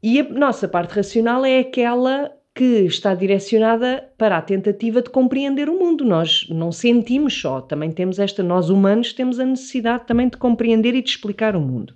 E 0.01 0.21
a 0.21 0.29
nossa 0.29 0.69
parte 0.69 0.93
racional 0.93 1.45
é 1.45 1.59
aquela 1.59 2.33
que 2.55 2.85
está 2.85 3.13
direcionada 3.13 4.09
para 4.17 4.39
a 4.39 4.43
tentativa 4.43 5.03
de 5.03 5.11
compreender 5.11 5.69
o 5.69 5.77
mundo. 5.77 6.05
Nós 6.05 6.47
não 6.51 6.71
sentimos 6.71 7.39
só, 7.39 7.61
também 7.61 7.91
temos 7.91 8.21
esta, 8.21 8.45
nós 8.45 8.71
humanos 8.71 9.13
temos 9.13 9.41
a 9.41 9.45
necessidade 9.45 10.07
também 10.07 10.29
de 10.29 10.37
compreender 10.37 10.95
e 10.95 11.03
de 11.03 11.11
explicar 11.11 11.57
o 11.57 11.61
mundo. 11.61 11.93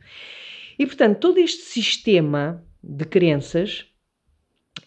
E 0.76 0.84
portanto, 0.84 1.18
todo 1.18 1.38
este 1.38 1.62
sistema 1.62 2.60
de 2.82 3.04
crenças 3.04 3.86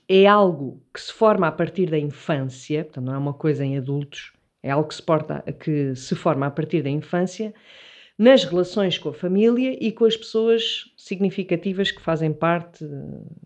é 0.10 0.28
algo 0.28 0.84
que 0.94 1.00
se 1.00 1.14
forma 1.14 1.48
a 1.48 1.52
partir 1.54 1.90
da 1.90 1.98
infância, 1.98 2.84
portanto, 2.84 3.06
não 3.06 3.14
é 3.14 3.18
uma 3.18 3.34
coisa 3.34 3.64
em 3.64 3.78
adultos, 3.78 4.34
é 4.68 4.72
algo 4.72 4.88
que 4.88 4.96
se, 4.96 5.02
porta, 5.04 5.44
que 5.60 5.96
se 5.96 6.16
forma 6.16 6.46
a 6.46 6.52
partir 6.52 6.82
da 6.82 6.90
infância, 6.90 7.54
nas 8.18 8.44
relações 8.44 8.98
com 8.98 9.10
a 9.10 9.14
família 9.14 9.78
e 9.80 9.92
com 9.92 10.04
as 10.06 10.18
pessoas 10.18 10.86
significativas 10.98 11.92
que 11.92 12.02
fazem 12.02 12.34
parte, 12.34 12.80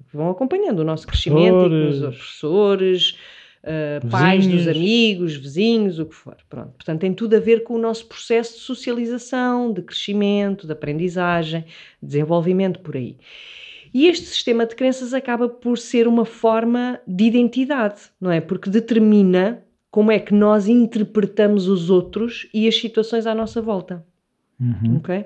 que 0.09 0.15
vão 0.15 0.29
acompanhando 0.29 0.79
o 0.79 0.83
nosso 0.83 1.05
crescimento, 1.07 1.65
e 1.65 1.69
que 1.69 1.75
nos- 1.75 1.99
Professores. 1.99 2.17
professores, 2.17 3.17
uh, 3.63 4.07
pais 4.09 4.47
dos 4.47 4.67
amigos, 4.67 5.35
vizinhos, 5.35 5.99
o 5.99 6.05
que 6.05 6.15
for. 6.15 6.37
Pronto. 6.49 6.69
Portanto, 6.77 7.01
tem 7.01 7.13
tudo 7.13 7.35
a 7.35 7.39
ver 7.39 7.63
com 7.63 7.75
o 7.75 7.77
nosso 7.77 8.05
processo 8.07 8.53
de 8.53 8.59
socialização, 8.61 9.71
de 9.73 9.81
crescimento, 9.81 10.65
de 10.65 10.73
aprendizagem, 10.73 11.65
desenvolvimento 12.01 12.79
por 12.79 12.95
aí. 12.95 13.17
E 13.93 14.07
este 14.07 14.25
sistema 14.25 14.65
de 14.65 14.73
crenças 14.73 15.13
acaba 15.13 15.49
por 15.49 15.77
ser 15.77 16.07
uma 16.07 16.23
forma 16.23 16.97
de 17.05 17.25
identidade, 17.25 18.03
não 18.21 18.31
é? 18.31 18.39
Porque 18.39 18.69
determina 18.69 19.61
como 19.91 20.12
é 20.12 20.19
que 20.19 20.33
nós 20.33 20.67
interpretamos 20.67 21.67
os 21.67 21.89
outros 21.89 22.48
e 22.53 22.67
as 22.67 22.75
situações 22.75 23.27
à 23.27 23.36
nossa 23.36 23.62
volta. 23.62 24.03
Uhum. 24.60 24.98
Ok? 24.98 25.25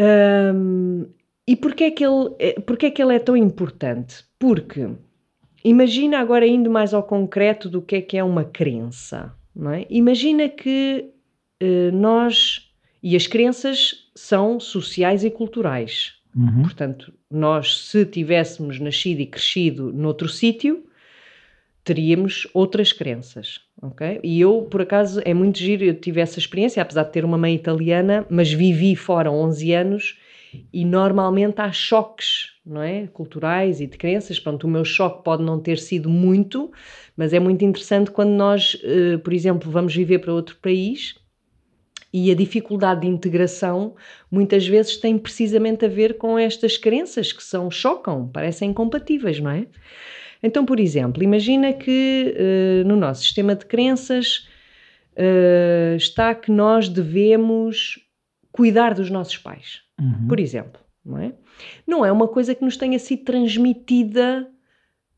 Um, 0.00 1.06
e 1.46 1.54
porquê 1.54 1.84
é, 1.84 1.90
que 1.90 2.04
ele, 2.04 2.34
é, 2.38 2.60
porquê 2.60 2.86
é 2.86 2.90
que 2.90 3.02
ele 3.02 3.14
é 3.14 3.18
tão 3.18 3.36
importante? 3.36 4.24
Porque 4.38 4.88
imagina 5.62 6.18
agora 6.18 6.46
indo 6.46 6.70
mais 6.70 6.94
ao 6.94 7.02
concreto 7.02 7.68
do 7.68 7.82
que 7.82 7.96
é 7.96 8.00
que 8.00 8.16
é 8.16 8.24
uma 8.24 8.44
crença. 8.44 9.32
Não 9.54 9.70
é? 9.70 9.86
Imagina 9.88 10.48
que 10.48 11.10
uh, 11.62 11.94
nós 11.94 12.66
e 13.02 13.14
as 13.14 13.26
crenças 13.26 14.10
são 14.14 14.58
sociais 14.58 15.22
e 15.22 15.30
culturais. 15.30 16.14
Uhum. 16.34 16.62
Portanto, 16.62 17.12
nós, 17.30 17.86
se 17.86 18.04
tivéssemos 18.04 18.80
nascido 18.80 19.20
e 19.20 19.26
crescido 19.26 19.92
noutro 19.92 20.28
sítio, 20.28 20.85
teríamos 21.86 22.48
outras 22.52 22.92
crenças, 22.92 23.60
ok? 23.80 24.18
E 24.24 24.40
eu, 24.40 24.62
por 24.68 24.82
acaso, 24.82 25.22
é 25.24 25.32
muito 25.32 25.56
giro, 25.58 25.84
eu 25.84 25.94
tive 25.94 26.20
essa 26.20 26.36
experiência, 26.36 26.82
apesar 26.82 27.04
de 27.04 27.12
ter 27.12 27.24
uma 27.24 27.38
mãe 27.38 27.54
italiana, 27.54 28.26
mas 28.28 28.52
vivi 28.52 28.96
fora 28.96 29.30
11 29.30 29.72
anos 29.72 30.18
e 30.72 30.84
normalmente 30.84 31.60
há 31.60 31.70
choques, 31.70 32.54
não 32.66 32.82
é? 32.82 33.06
Culturais 33.06 33.80
e 33.80 33.86
de 33.86 33.96
crenças. 33.96 34.40
Pronto, 34.40 34.64
o 34.64 34.70
meu 34.70 34.84
choque 34.84 35.22
pode 35.22 35.44
não 35.44 35.60
ter 35.60 35.78
sido 35.78 36.10
muito, 36.10 36.72
mas 37.16 37.32
é 37.32 37.38
muito 37.38 37.64
interessante 37.64 38.10
quando 38.10 38.30
nós, 38.30 38.76
eh, 38.82 39.18
por 39.18 39.32
exemplo, 39.32 39.70
vamos 39.70 39.94
viver 39.94 40.18
para 40.18 40.32
outro 40.32 40.56
país 40.56 41.14
e 42.12 42.32
a 42.32 42.34
dificuldade 42.34 43.02
de 43.02 43.06
integração 43.06 43.94
muitas 44.28 44.66
vezes 44.66 44.96
tem 44.96 45.16
precisamente 45.16 45.84
a 45.84 45.88
ver 45.88 46.18
com 46.18 46.36
estas 46.36 46.76
crenças 46.76 47.30
que 47.32 47.44
são 47.44 47.70
chocam, 47.70 48.26
parecem 48.26 48.70
incompatíveis, 48.70 49.38
não 49.38 49.50
é? 49.52 49.66
Então, 50.42 50.64
por 50.64 50.78
exemplo, 50.78 51.22
imagina 51.22 51.72
que 51.72 52.34
uh, 52.34 52.88
no 52.88 52.96
nosso 52.96 53.22
sistema 53.22 53.54
de 53.54 53.64
crenças 53.66 54.48
uh, 55.12 55.96
está 55.96 56.34
que 56.34 56.50
nós 56.50 56.88
devemos 56.88 57.98
cuidar 58.52 58.94
dos 58.94 59.10
nossos 59.10 59.36
pais, 59.38 59.82
uhum. 60.00 60.28
por 60.28 60.40
exemplo, 60.40 60.80
não 61.04 61.18
é? 61.18 61.32
Não 61.86 62.04
é 62.04 62.12
uma 62.12 62.28
coisa 62.28 62.54
que 62.54 62.64
nos 62.64 62.76
tenha 62.76 62.98
sido 62.98 63.24
transmitida 63.24 64.48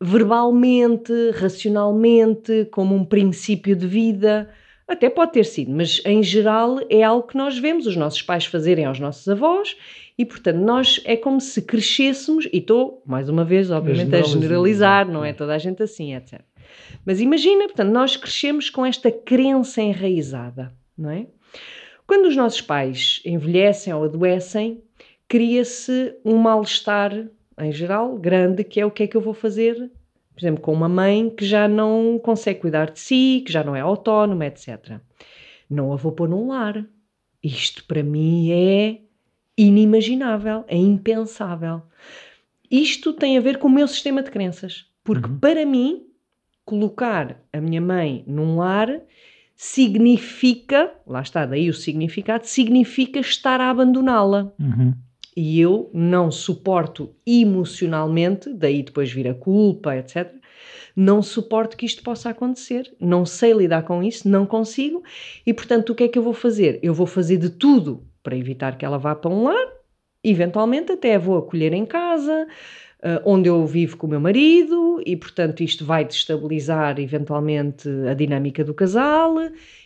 verbalmente, 0.01 1.13
racionalmente, 1.35 2.69
como 2.71 2.95
um 2.95 3.05
princípio 3.05 3.75
de 3.75 3.87
vida 3.87 4.49
até 4.89 5.11
pode 5.11 5.33
ter 5.33 5.45
sido, 5.45 5.71
mas 5.71 6.01
em 6.07 6.23
geral 6.23 6.79
é 6.89 7.03
algo 7.03 7.27
que 7.27 7.37
nós 7.37 7.59
vemos 7.59 7.87
os 7.87 7.95
nossos 7.95 8.23
pais 8.23 8.47
fazerem 8.47 8.87
aos 8.87 8.99
nossos 8.99 9.29
avós 9.29 9.77
e, 10.19 10.25
portanto, 10.27 10.59
nós 10.59 11.01
é 11.05 11.17
como 11.17 11.41
se 11.41 11.63
crescêssemos, 11.63 12.47
e 12.53 12.59
estou, 12.59 13.03
mais 13.07 13.29
uma 13.29 13.45
vez, 13.45 13.71
obviamente, 13.71 14.15
a 14.17 14.23
generalizar, 14.23 15.09
não 15.09 15.25
é 15.25 15.33
toda 15.33 15.55
a 15.55 15.59
gente 15.59 15.83
assim, 15.83 16.15
etc. 16.15 16.41
Mas 17.07 17.21
imagina, 17.21 17.65
portanto, 17.67 17.91
nós 17.91 18.17
crescemos 18.17 18.69
com 18.69 18.85
esta 18.85 19.11
crença 19.13 19.81
enraizada, 19.81 20.73
não 20.97 21.11
é? 21.11 21.27
Quando 22.07 22.27
os 22.27 22.37
nossos 22.37 22.61
pais 22.61 23.23
envelhecem 23.25 23.95
ou 23.95 24.05
adoecem, 24.05 24.83
cria-se 25.29 26.15
um 26.25 26.37
mal-estar, 26.37 27.13
em 27.61 27.71
geral, 27.71 28.19
grande, 28.19 28.65
que 28.65 28.81
é 28.81 28.87
o 28.87 28.91
que 28.91 29.05
é 29.05 29.07
que 29.07 29.17
eu 29.17 29.21
vou 29.21 29.35
fazer 29.35 29.91
por 30.39 30.45
exemplo, 30.45 30.63
com 30.63 30.73
uma 30.73 30.89
mãe 30.89 31.29
que 31.29 31.45
já 31.45 31.67
não 31.67 32.17
consegue 32.23 32.61
cuidar 32.61 32.93
de 32.93 33.01
si, 33.01 33.43
que 33.45 33.53
já 33.53 33.65
não 33.65 33.75
é 33.75 33.81
autónoma, 33.81 34.47
etc. 34.47 35.01
Não 35.69 35.93
a 35.93 35.97
vou 35.97 36.13
pôr 36.13 36.29
num 36.29 36.47
lar. 36.47 36.87
Isto 37.43 37.85
para 37.87 38.05
mim 38.05 38.53
é 38.53 39.01
inimaginável, 39.59 40.65
é 40.69 40.77
impensável. 40.77 41.83
Isto 42.71 43.13
tem 43.13 43.37
a 43.37 43.41
ver 43.41 43.59
com 43.59 43.69
o 43.69 43.71
meu 43.71 43.89
sistema 43.89 44.23
de 44.23 44.31
crenças. 44.31 44.87
Porque 45.03 45.29
uhum. 45.29 45.39
para 45.39 45.67
mim, 45.67 46.05
colocar 46.65 47.43
a 47.53 47.61
minha 47.61 47.81
mãe 47.81 48.25
num 48.27 48.57
lar 48.57 49.01
significa, 49.57 50.93
lá 51.07 51.21
está, 51.21 51.45
daí 51.45 51.69
o 51.69 51.75
significado, 51.75 52.47
significa 52.47 53.19
estar 53.19 53.61
a 53.61 53.69
abandoná-la. 53.69 54.53
Uhum 54.59 54.95
e 55.41 55.61
eu 55.61 55.89
não 55.95 56.33
suporto 56.33 57.15
emocionalmente, 57.25 58.53
daí 58.53 58.83
depois 58.83 59.13
vir 59.13 59.29
a 59.29 59.35
culpa, 59.35 59.95
etc. 59.95 60.35
Não 60.97 61.23
suporto 61.23 61.77
que 61.77 61.87
isto 61.87 62.03
possa 62.03 62.31
acontecer, 62.31 62.93
não 62.99 63.25
sei 63.25 63.53
lidar 63.53 63.83
com 63.83 64.03
isso, 64.03 64.29
não 64.29 64.45
consigo, 64.45 65.01
e 65.47 65.55
portanto 65.55 65.91
o 65.91 65.95
que 65.95 66.03
é 66.03 66.09
que 66.09 66.19
eu 66.19 66.25
vou 66.25 66.33
fazer? 66.33 66.81
Eu 66.83 66.93
vou 66.93 67.07
fazer 67.07 67.37
de 67.37 67.51
tudo 67.51 68.03
para 68.29 68.37
evitar 68.37 68.77
que 68.77 68.85
ela 68.85 68.99
vá 68.99 69.15
para 69.15 69.31
um 69.31 69.45
lar, 69.45 69.69
eventualmente 70.23 70.93
até 70.93 71.15
a 71.15 71.19
vou 71.19 71.39
acolher 71.39 71.73
em 71.73 71.87
casa, 71.87 72.47
uh, 72.99 73.23
onde 73.25 73.49
eu 73.49 73.65
vivo 73.67 73.97
com 73.97 74.07
o 74.07 74.11
meu 74.11 74.21
marido, 74.21 75.03
e 75.07 75.17
portanto 75.17 75.63
isto 75.63 75.83
vai 75.83 76.05
destabilizar 76.05 77.01
eventualmente 77.01 77.89
a 78.07 78.13
dinâmica 78.13 78.63
do 78.63 78.75
casal 78.75 79.35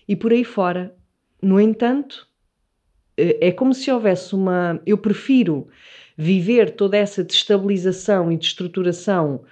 e 0.09 0.17
por 0.17 0.33
aí 0.33 0.43
fora. 0.43 0.93
No 1.41 1.61
entanto, 1.61 2.27
é 3.17 3.53
como 3.53 3.73
se 3.73 3.93
houvesse 3.93 4.35
uma. 4.35 4.81
Eu 4.85 4.99
prefiro 4.99 5.69
viver 6.17 6.73
toda 6.73 6.97
essa 6.97 7.23
destabilização 7.23 8.33
e 8.33 8.37
destruturação 8.37 9.45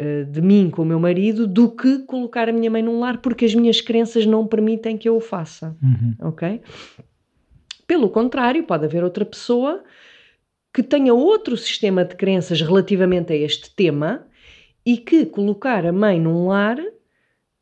uh, 0.00 0.24
de 0.24 0.40
mim 0.40 0.70
com 0.70 0.82
o 0.82 0.86
meu 0.86 1.00
marido 1.00 1.48
do 1.48 1.68
que 1.68 1.98
colocar 2.04 2.48
a 2.48 2.52
minha 2.52 2.70
mãe 2.70 2.82
num 2.82 3.00
lar 3.00 3.18
porque 3.18 3.44
as 3.44 3.56
minhas 3.56 3.80
crenças 3.80 4.24
não 4.24 4.46
permitem 4.46 4.96
que 4.96 5.08
eu 5.08 5.16
o 5.16 5.20
faça. 5.20 5.76
Uhum. 5.82 6.14
Ok? 6.28 6.60
Pelo 7.86 8.10
contrário, 8.10 8.64
pode 8.64 8.84
haver 8.84 9.04
outra 9.04 9.24
pessoa 9.24 9.84
que 10.72 10.82
tenha 10.82 11.14
outro 11.14 11.56
sistema 11.56 12.04
de 12.04 12.14
crenças 12.16 12.60
relativamente 12.60 13.32
a 13.32 13.36
este 13.36 13.70
tema 13.70 14.26
e 14.84 14.98
que 14.98 15.24
colocar 15.26 15.86
a 15.86 15.92
mãe 15.92 16.20
num 16.20 16.48
lar 16.48 16.78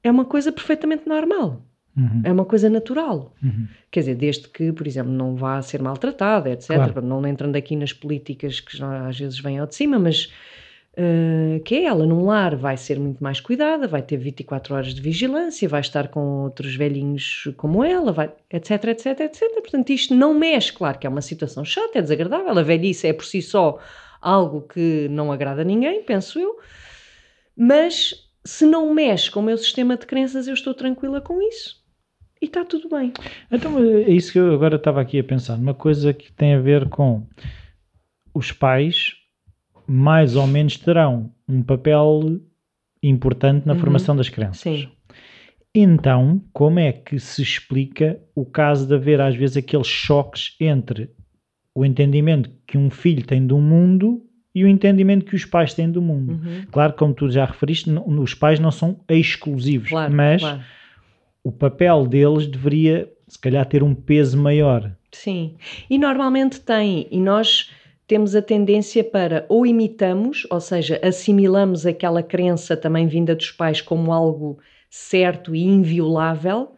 é 0.03 0.11
uma 0.11 0.25
coisa 0.25 0.51
perfeitamente 0.51 1.09
normal. 1.09 1.65
Uhum. 1.97 2.23
É 2.25 2.33
uma 2.33 2.45
coisa 2.45 2.69
natural. 2.69 3.33
Uhum. 3.43 3.69
Quer 3.91 4.01
dizer, 4.01 4.15
desde 4.17 4.49
que, 4.49 4.73
por 4.73 4.87
exemplo, 4.87 5.13
não 5.13 5.37
vá 5.37 5.63
ser 5.63 5.81
maltratada, 5.81 6.51
etc. 6.51 6.67
Claro. 6.67 7.03
Não 7.03 7.25
entrando 7.27 7.55
aqui 7.57 7.77
nas 7.77 7.93
políticas 7.93 8.61
que 8.61 8.83
às 8.83 9.19
vezes 9.19 9.39
vêm 9.39 9.59
ao 9.59 9.67
de 9.67 9.77
cima, 9.77 9.99
mas 9.99 10.33
uh, 10.99 11.61
que 11.61 11.75
é 11.77 11.85
ela 11.85 12.07
num 12.07 12.25
lar 12.25 12.57
vai 12.57 12.77
ser 12.77 12.99
muito 12.99 13.23
mais 13.23 13.41
cuidada, 13.41 13.87
vai 13.87 14.03
ter 14.03 14.17
24 14.17 14.75
horas 14.75 14.95
de 14.95 15.01
vigilância, 15.01 15.69
vai 15.69 15.81
estar 15.81 16.09
com 16.09 16.45
outros 16.45 16.75
velhinhos 16.75 17.49
como 17.57 17.85
ela, 17.85 18.13
vai, 18.13 18.33
etc, 18.51 18.85
etc, 18.85 19.21
etc. 19.21 19.53
Portanto, 19.55 19.91
isto 19.91 20.15
não 20.15 20.35
mexe, 20.35 20.73
claro 20.73 20.99
que 20.99 21.07
é 21.07 21.11
uma 21.11 21.23
situação 21.23 21.65
chata, 21.65 21.99
é 21.99 22.03
desagradável. 22.03 22.59
A 22.59 22.63
velhice 22.63 23.07
é 23.07 23.13
por 23.13 23.25
si 23.25 23.43
só 23.43 23.79
algo 24.21 24.63
que 24.63 25.09
não 25.11 25.31
agrada 25.31 25.63
a 25.63 25.65
ninguém, 25.65 26.03
penso 26.03 26.39
eu, 26.39 26.59
mas 27.57 28.29
se 28.45 28.65
não 28.65 28.93
mexe 28.93 29.31
com 29.31 29.41
o 29.41 29.43
meu 29.43 29.59
sistema 29.59 29.97
de 29.97 30.07
crenças, 30.07 30.49
eu 30.49 30.55
estou 30.55 30.75
tranquila 30.75 31.21
com 31.21 31.43
isso 31.43 31.83
e 32.41 32.47
está 32.47 32.65
tudo 32.65 32.89
bem. 32.89 33.13
Então 33.51 33.79
é 33.79 34.11
isso 34.11 34.33
que 34.33 34.39
eu 34.39 34.53
agora 34.55 34.77
estava 34.77 35.01
aqui 35.01 35.19
a 35.19 35.25
pensar, 35.25 35.57
uma 35.57 35.75
coisa 35.75 36.13
que 36.13 36.33
tem 36.33 36.55
a 36.55 36.61
ver 36.61 36.89
com 36.89 37.27
os 38.35 38.51
pais 38.51 39.24
mais 39.87 40.37
ou 40.37 40.47
menos 40.47 40.77
terão 40.77 41.31
um 41.49 41.63
papel 41.63 42.41
importante 43.03 43.67
na 43.67 43.75
uhum. 43.75 43.79
formação 43.79 44.17
das 44.17 44.29
crianças. 44.29 44.61
Sim. 44.61 44.89
Então, 45.75 46.41
como 46.53 46.79
é 46.79 46.93
que 46.93 47.19
se 47.19 47.43
explica 47.43 48.21
o 48.35 48.47
caso 48.47 48.87
de 48.87 48.95
haver 48.95 49.21
às 49.21 49.35
vezes 49.35 49.57
aqueles 49.57 49.87
choques 49.87 50.55
entre 50.61 51.11
o 51.75 51.85
entendimento 51.85 52.51
que 52.67 52.79
um 52.79 52.89
filho 52.89 53.27
tem 53.27 53.45
do 53.45 53.59
mundo 53.59 54.25
e 54.55 54.65
o 54.65 54.69
entendimento 54.69 55.25
que 55.25 55.35
os 55.35 55.45
pais 55.45 55.75
têm 55.75 55.91
do 55.91 56.01
mundo? 56.01 56.35
Uhum. 56.35 56.65
Claro, 56.71 56.93
como 56.93 57.13
tu 57.13 57.29
já 57.29 57.45
referiste, 57.45 57.91
os 57.91 58.35
pais 58.35 58.61
não 58.61 58.71
são 58.71 59.01
exclusivos, 59.09 59.91
claro, 59.91 60.15
mas 60.15 60.41
claro 60.41 60.63
o 61.45 61.53
papel 61.53 62.07
deles 62.07 62.47
deveria, 62.47 63.13
se 63.29 63.39
calhar, 63.39 63.67
ter 63.67 63.83
um 63.83 63.95
peso 63.95 64.39
maior. 64.39 64.91
Sim, 65.13 65.57
e 65.89 65.99
normalmente 65.99 66.59
tem, 66.61 67.07
e 67.11 67.21
nós 67.21 67.71
temos 68.07 68.35
a 68.35 68.43
tendência 68.43 69.03
para 69.03 69.47
ou 69.49 69.65
imitamos, 69.65 70.47
ou 70.51 70.61
seja, 70.61 71.01
assimilamos 71.03 71.87
aquela 71.87 72.23
crença 72.23 72.77
também 72.77 73.07
vinda 73.07 73.35
dos 73.35 73.51
pais 73.51 73.81
como 73.81 74.13
algo 74.13 74.59
certo 74.91 75.55
e 75.55 75.65
inviolável, 75.65 76.73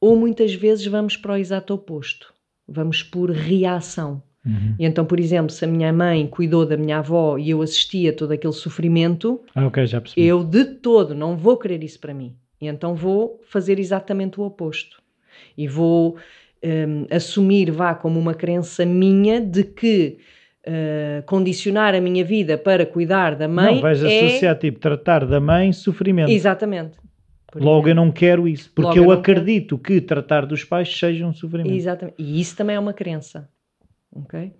ou 0.00 0.16
muitas 0.16 0.54
vezes 0.54 0.86
vamos 0.86 1.16
para 1.16 1.34
o 1.34 1.36
exato 1.36 1.74
oposto. 1.74 2.32
Vamos 2.66 3.02
por 3.02 3.30
reação. 3.30 4.22
Uhum. 4.44 4.74
E 4.78 4.84
então, 4.84 5.04
por 5.04 5.20
exemplo, 5.20 5.50
se 5.50 5.64
a 5.64 5.68
minha 5.68 5.92
mãe 5.92 6.26
cuidou 6.26 6.66
da 6.66 6.76
minha 6.76 6.98
avó 6.98 7.38
e 7.38 7.50
eu 7.50 7.62
assistia 7.62 8.12
todo 8.12 8.32
aquele 8.32 8.52
sofrimento, 8.52 9.40
ah, 9.54 9.66
okay, 9.66 9.84
eu 10.16 10.42
de 10.42 10.64
todo 10.64 11.14
não 11.14 11.36
vou 11.36 11.56
querer 11.56 11.84
isso 11.84 12.00
para 12.00 12.12
mim. 12.12 12.34
E 12.60 12.66
então 12.66 12.94
vou 12.94 13.40
fazer 13.44 13.78
exatamente 13.78 14.40
o 14.40 14.44
oposto. 14.44 15.00
E 15.56 15.68
vou 15.68 16.16
um, 16.62 17.06
assumir, 17.10 17.70
vá, 17.70 17.94
como 17.94 18.18
uma 18.18 18.34
crença 18.34 18.84
minha 18.84 19.40
de 19.40 19.64
que 19.64 20.18
uh, 20.66 21.22
condicionar 21.26 21.94
a 21.94 22.00
minha 22.00 22.24
vida 22.24 22.56
para 22.58 22.84
cuidar 22.86 23.34
da 23.34 23.48
mãe. 23.48 23.74
Não, 23.76 23.80
vais 23.82 24.02
é... 24.02 24.26
associar, 24.26 24.58
tipo, 24.58 24.78
tratar 24.78 25.26
da 25.26 25.40
mãe 25.40 25.72
sofrimento. 25.72 26.30
Exatamente. 26.30 26.98
Por 27.50 27.62
Logo 27.62 27.86
eu 27.88 27.94
não 27.94 28.10
quero 28.10 28.48
isso, 28.48 28.70
porque 28.74 28.98
Logo 28.98 28.98
eu 28.98 29.04
eu 29.14 29.18
acredito 29.18 29.76
que 29.76 30.00
tratar 30.00 30.46
dos 30.46 30.64
pais 30.64 30.88
seja 30.98 31.26
um 31.26 31.34
sofrimento. 31.34 31.74
Exatamente. 31.74 32.16
E 32.18 32.40
isso 32.40 32.56
também 32.56 32.76
é 32.76 32.78
uma 32.78 32.94
crença. 32.94 33.48
Ok? 34.14 34.52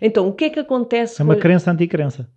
Então, 0.00 0.26
o 0.28 0.32
que 0.32 0.44
é 0.46 0.50
que 0.50 0.58
acontece? 0.60 1.20
É 1.20 1.24
uma 1.24 1.34
com- 1.34 1.40
crença 1.40 1.70
anticrença. 1.70 2.28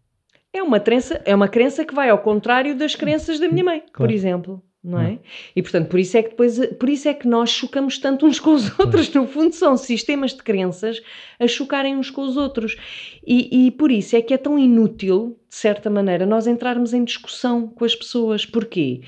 É 0.53 0.61
uma 0.63 0.79
crença, 0.79 1.21
é 1.25 1.35
uma 1.35 1.47
crença 1.47 1.83
que 1.85 1.93
vai 1.93 2.09
ao 2.09 2.19
contrário 2.19 2.75
das 2.75 2.95
crenças 2.95 3.39
da 3.39 3.47
minha 3.47 3.63
mãe, 3.63 3.79
por 3.81 3.91
Claro. 3.91 4.11
exemplo, 4.11 4.63
não 4.87 4.99
é? 4.99 5.19
E 5.55 5.61
portanto, 5.61 5.89
por 5.89 5.99
isso 5.99 6.17
é 6.17 6.23
que 6.23 6.29
depois, 6.29 6.65
por 6.77 6.87
isso 6.89 7.09
é 7.09 7.13
que 7.13 7.27
nós 7.27 7.49
chocamos 7.49 7.97
tanto 7.97 8.25
uns 8.25 8.39
com 8.39 8.53
os 8.53 8.79
outros, 8.79 9.13
no 9.13 9.27
fundo 9.27 9.53
são 9.53 9.75
sistemas 9.75 10.33
de 10.33 10.41
crenças 10.41 11.01
a 11.39 11.47
chocarem 11.47 11.97
uns 11.97 12.09
com 12.09 12.21
os 12.21 12.37
outros. 12.37 12.77
E, 13.25 13.67
e 13.67 13.71
por 13.71 13.91
isso 13.91 14.15
é 14.15 14.21
que 14.21 14.33
é 14.33 14.37
tão 14.37 14.57
inútil, 14.57 15.37
de 15.49 15.55
certa 15.55 15.89
maneira, 15.89 16.25
nós 16.25 16.47
entrarmos 16.47 16.93
em 16.93 17.03
discussão 17.03 17.67
com 17.67 17.83
as 17.83 17.93
pessoas. 17.93 18.45
Porquê? 18.45 19.01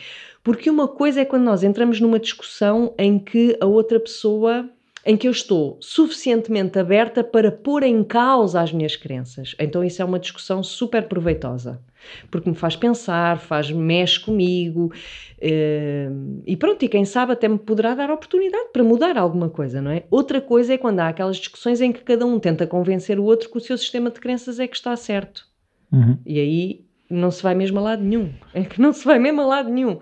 Porque 0.43 0.69
uma 0.69 0.87
coisa 0.87 1.21
é 1.21 1.25
quando 1.25 1.43
nós 1.43 1.63
entramos 1.63 2.01
numa 2.01 2.19
discussão 2.19 2.93
em 2.97 3.17
que 3.17 3.57
a 3.61 3.65
outra 3.65 3.99
pessoa 3.99 4.69
em 5.05 5.15
que 5.15 5.27
eu 5.27 5.31
estou 5.31 5.77
suficientemente 5.79 6.77
aberta 6.77 7.23
para 7.23 7.51
pôr 7.51 7.83
em 7.83 8.03
causa 8.03 8.61
as 8.61 8.71
minhas 8.71 8.95
crenças. 8.95 9.55
Então 9.59 9.83
isso 9.83 10.01
é 10.01 10.05
uma 10.05 10.19
discussão 10.19 10.61
super 10.61 11.07
proveitosa, 11.07 11.81
porque 12.29 12.49
me 12.49 12.55
faz 12.55 12.75
pensar, 12.75 13.39
faz 13.39 13.71
mexe 13.71 14.19
comigo, 14.19 14.91
eh, 15.39 16.09
e 16.45 16.55
pronto, 16.57 16.83
e 16.83 16.89
quem 16.89 17.05
sabe 17.05 17.33
até 17.33 17.47
me 17.47 17.57
poderá 17.57 17.95
dar 17.95 18.11
oportunidade 18.11 18.69
para 18.73 18.83
mudar 18.83 19.17
alguma 19.17 19.49
coisa, 19.49 19.81
não 19.81 19.91
é? 19.91 20.03
Outra 20.11 20.41
coisa 20.41 20.73
é 20.73 20.77
quando 20.77 20.99
há 20.99 21.07
aquelas 21.07 21.37
discussões 21.37 21.81
em 21.81 21.91
que 21.91 22.01
cada 22.01 22.25
um 22.25 22.39
tenta 22.39 22.67
convencer 22.67 23.19
o 23.19 23.23
outro 23.23 23.49
que 23.49 23.57
o 23.57 23.61
seu 23.61 23.77
sistema 23.77 24.11
de 24.11 24.19
crenças 24.19 24.59
é 24.59 24.67
que 24.67 24.75
está 24.75 24.95
certo. 24.95 25.47
Uhum. 25.91 26.17
E 26.25 26.39
aí 26.39 26.85
não 27.09 27.31
se 27.31 27.41
vai 27.41 27.55
mesmo 27.55 27.79
a 27.79 27.81
lado 27.81 28.03
nenhum. 28.03 28.31
É 28.53 28.63
que 28.63 28.79
não 28.81 28.93
se 28.93 29.03
vai 29.05 29.17
mesmo 29.17 29.41
a 29.41 29.45
lado 29.45 29.69
nenhum. 29.69 29.99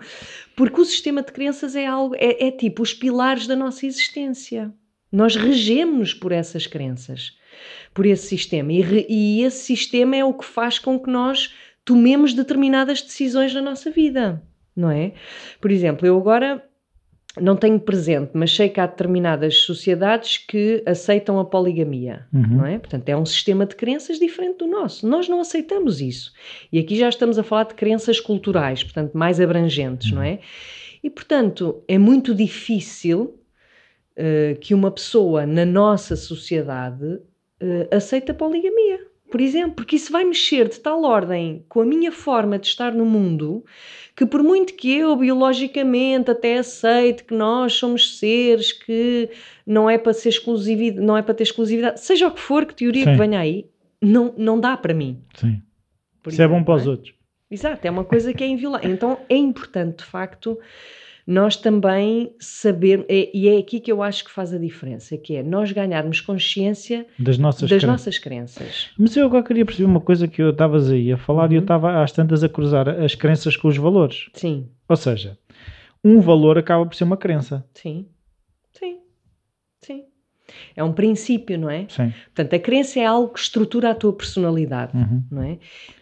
Porque 0.56 0.80
o 0.80 0.84
sistema 0.84 1.22
de 1.22 1.32
crenças 1.32 1.74
é 1.74 1.86
algo, 1.86 2.14
é, 2.16 2.48
é 2.48 2.50
tipo 2.50 2.82
os 2.82 2.92
pilares 2.92 3.46
da 3.46 3.56
nossa 3.56 3.86
existência. 3.86 4.72
Nós 5.10 5.36
regemos 5.36 6.12
por 6.14 6.32
essas 6.32 6.66
crenças, 6.66 7.36
por 7.94 8.04
esse 8.06 8.26
sistema. 8.26 8.72
E, 8.72 8.80
re- 8.80 9.06
e 9.08 9.42
esse 9.42 9.64
sistema 9.64 10.16
é 10.16 10.24
o 10.24 10.34
que 10.34 10.44
faz 10.44 10.78
com 10.78 10.98
que 10.98 11.10
nós 11.10 11.54
tomemos 11.84 12.34
determinadas 12.34 13.00
decisões 13.00 13.54
na 13.54 13.62
nossa 13.62 13.90
vida, 13.90 14.42
não 14.76 14.90
é? 14.90 15.12
Por 15.60 15.70
exemplo, 15.70 16.06
eu 16.06 16.16
agora 16.18 16.62
não 17.40 17.56
tenho 17.56 17.78
presente, 17.78 18.30
mas 18.34 18.54
sei 18.54 18.68
que 18.68 18.80
há 18.80 18.86
determinadas 18.86 19.58
sociedades 19.62 20.38
que 20.38 20.82
aceitam 20.84 21.38
a 21.38 21.44
poligamia, 21.44 22.26
Uhum. 22.32 22.56
não 22.58 22.66
é? 22.66 22.78
Portanto, 22.78 23.08
é 23.08 23.16
um 23.16 23.24
sistema 23.24 23.64
de 23.64 23.76
crenças 23.76 24.18
diferente 24.18 24.58
do 24.58 24.66
nosso. 24.66 25.08
Nós 25.08 25.28
não 25.28 25.40
aceitamos 25.40 26.00
isso. 26.00 26.32
E 26.72 26.78
aqui 26.78 26.96
já 26.96 27.08
estamos 27.08 27.38
a 27.38 27.42
falar 27.42 27.64
de 27.64 27.74
crenças 27.74 28.20
culturais, 28.20 28.82
portanto, 28.82 29.12
mais 29.16 29.40
abrangentes, 29.40 30.10
não 30.10 30.22
é? 30.22 30.40
E, 31.02 31.08
portanto, 31.08 31.82
é 31.86 31.96
muito 31.96 32.34
difícil 32.34 33.38
que 34.60 34.74
uma 34.74 34.90
pessoa 34.90 35.46
na 35.46 35.64
nossa 35.64 36.16
sociedade 36.16 37.20
eh, 37.60 37.88
aceite 37.90 38.30
a 38.30 38.34
poligamia, 38.34 39.00
por 39.30 39.40
exemplo, 39.40 39.72
porque 39.72 39.96
isso 39.96 40.10
vai 40.10 40.24
mexer 40.24 40.68
de 40.68 40.80
tal 40.80 41.02
ordem 41.02 41.64
com 41.68 41.80
a 41.80 41.84
minha 41.84 42.10
forma 42.10 42.58
de 42.58 42.66
estar 42.66 42.92
no 42.94 43.04
mundo 43.04 43.64
que 44.16 44.24
por 44.24 44.42
muito 44.42 44.74
que 44.74 44.92
eu 44.96 45.14
biologicamente 45.16 46.30
até 46.30 46.58
aceite 46.58 47.24
que 47.24 47.34
nós 47.34 47.74
somos 47.74 48.18
seres 48.18 48.72
que 48.72 49.28
não 49.66 49.88
é 49.88 49.98
para 49.98 50.12
ser 50.12 50.30
exclusividade, 50.30 51.04
não 51.04 51.16
é 51.16 51.22
para 51.22 51.34
ter 51.34 51.44
exclusividade, 51.44 52.00
seja 52.00 52.26
o 52.26 52.30
que 52.32 52.40
for 52.40 52.64
que 52.64 52.74
teoria 52.74 53.04
Sim. 53.04 53.12
que 53.12 53.16
venha 53.16 53.38
aí, 53.38 53.66
não, 54.00 54.34
não 54.36 54.58
dá 54.58 54.76
para 54.76 54.94
mim. 54.94 55.22
Sim. 55.34 55.62
por 56.22 56.32
Isso 56.32 56.40
é 56.40 56.48
bom 56.48 56.54
exemplo, 56.54 56.66
para 56.74 56.82
os 56.82 56.86
outros. 56.86 57.14
Exato, 57.50 57.86
é 57.86 57.90
uma 57.90 58.04
coisa 58.04 58.32
que 58.32 58.42
é 58.42 58.46
inviolável. 58.46 58.90
Então 58.90 59.18
é 59.28 59.36
importante, 59.36 59.98
de 59.98 60.04
facto, 60.04 60.58
nós 61.30 61.56
também 61.56 62.32
saber, 62.40 63.04
é- 63.06 63.30
e 63.36 63.48
é 63.50 63.58
aqui 63.58 63.80
que 63.80 63.92
eu 63.92 64.02
acho 64.02 64.24
que 64.24 64.30
faz 64.30 64.54
a 64.54 64.58
diferença, 64.58 65.18
que 65.18 65.36
é 65.36 65.42
nós 65.42 65.70
ganharmos 65.70 66.22
consciência 66.22 67.06
Das 67.18 67.36
nossas 67.36 67.68
das 67.68 67.80
crenças. 67.80 67.88
nossas 67.90 68.18
crenças. 68.18 68.88
Mas 68.98 69.14
eu 69.14 69.26
agora 69.26 69.44
queria 69.44 69.66
perceber 69.66 69.84
uma 69.84 70.00
coisa 70.00 70.26
que 70.26 70.40
eu 70.40 70.48
estavas 70.50 70.90
aí 70.90 71.12
a 71.12 71.18
falar 71.18 71.52
e 71.52 71.56
eu 71.56 71.58
Uhum. 71.58 71.64
estava 71.64 72.02
às 72.02 72.12
tantas 72.12 72.42
a 72.42 72.48
cruzar 72.48 72.88
as 72.88 73.14
crenças 73.14 73.56
com 73.58 73.68
os 73.68 73.76
valores. 73.76 74.30
Sim, 74.32 74.70
Ou 74.88 74.96
seja, 74.96 75.36
um 76.02 76.18
valor 76.20 76.56
acaba 76.56 76.86
por 76.86 76.94
ser 76.94 77.04
uma 77.04 77.16
crença. 77.18 77.62
sim, 77.74 78.06
sim. 78.72 79.00
É 80.74 80.82
um 80.82 80.92
princípio, 80.92 81.58
não 81.58 81.68
é? 81.70 81.86
Sim. 81.88 82.12
Portanto, 82.34 82.54
a 82.54 82.58
crença 82.58 82.98
é 83.00 83.04
algo 83.04 83.32
que 83.32 83.40
estrutura 83.40 83.90
a 83.90 83.94
tua 83.94 84.12
personalidade, 84.12 84.96
Uhum. 84.96 85.22
não 85.30 85.42
é? 85.42 85.58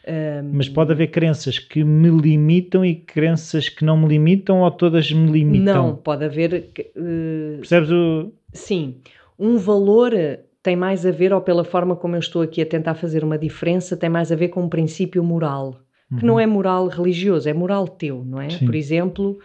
Ahm, 0.06 0.50
Mas 0.52 0.68
pode 0.68 0.92
haver 0.92 1.08
crenças 1.08 1.58
que 1.58 1.82
me 1.82 2.08
limitam 2.10 2.84
e 2.84 2.94
crenças 2.94 3.68
que 3.68 3.84
não 3.84 3.96
me 3.96 4.06
limitam 4.08 4.60
ou 4.60 4.70
todas 4.70 5.10
me 5.10 5.30
limitam? 5.30 5.86
não, 5.88 5.96
pode 5.96 6.24
haver. 6.24 6.70
eh, 6.78 7.56
Percebes 7.58 7.90
o. 7.90 8.32
Sim, 8.52 8.96
um 9.38 9.56
valor 9.58 10.12
eh, 10.14 10.40
tem 10.62 10.76
mais 10.76 11.04
a 11.06 11.10
ver, 11.10 11.32
ou 11.32 11.40
pela 11.40 11.64
forma 11.64 11.94
como 11.96 12.16
eu 12.16 12.20
estou 12.20 12.42
aqui 12.42 12.60
a 12.62 12.66
tentar 12.66 12.94
fazer 12.94 13.22
uma 13.24 13.38
diferença, 13.38 13.96
tem 13.96 14.08
mais 14.10 14.30
a 14.32 14.36
ver 14.36 14.48
com 14.48 14.62
um 14.62 14.68
princípio 14.68 15.22
moral, 15.22 15.80
que 16.18 16.24
não 16.24 16.38
é 16.38 16.46
moral 16.46 16.86
religioso, 16.88 17.48
é 17.48 17.52
moral 17.52 17.86
teu, 17.88 18.24
não 18.24 18.40
é? 18.40 18.44
Uhum. 18.44 18.50
Sim. 18.50 18.66
Por 18.66 18.74
exemplo, 18.76 19.38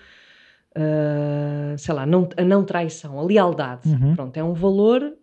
ah, 0.76 1.76
sei 1.78 1.94
lá, 1.94 2.06
não- 2.06 2.30
a 2.38 2.44
não 2.44 2.64
traição, 2.64 3.20
a 3.20 3.24
lealdade. 3.24 3.88
Uhum. 3.90 4.16
Pronto, 4.16 4.38
é 4.38 4.44
um 4.44 4.54
valor 4.54 5.14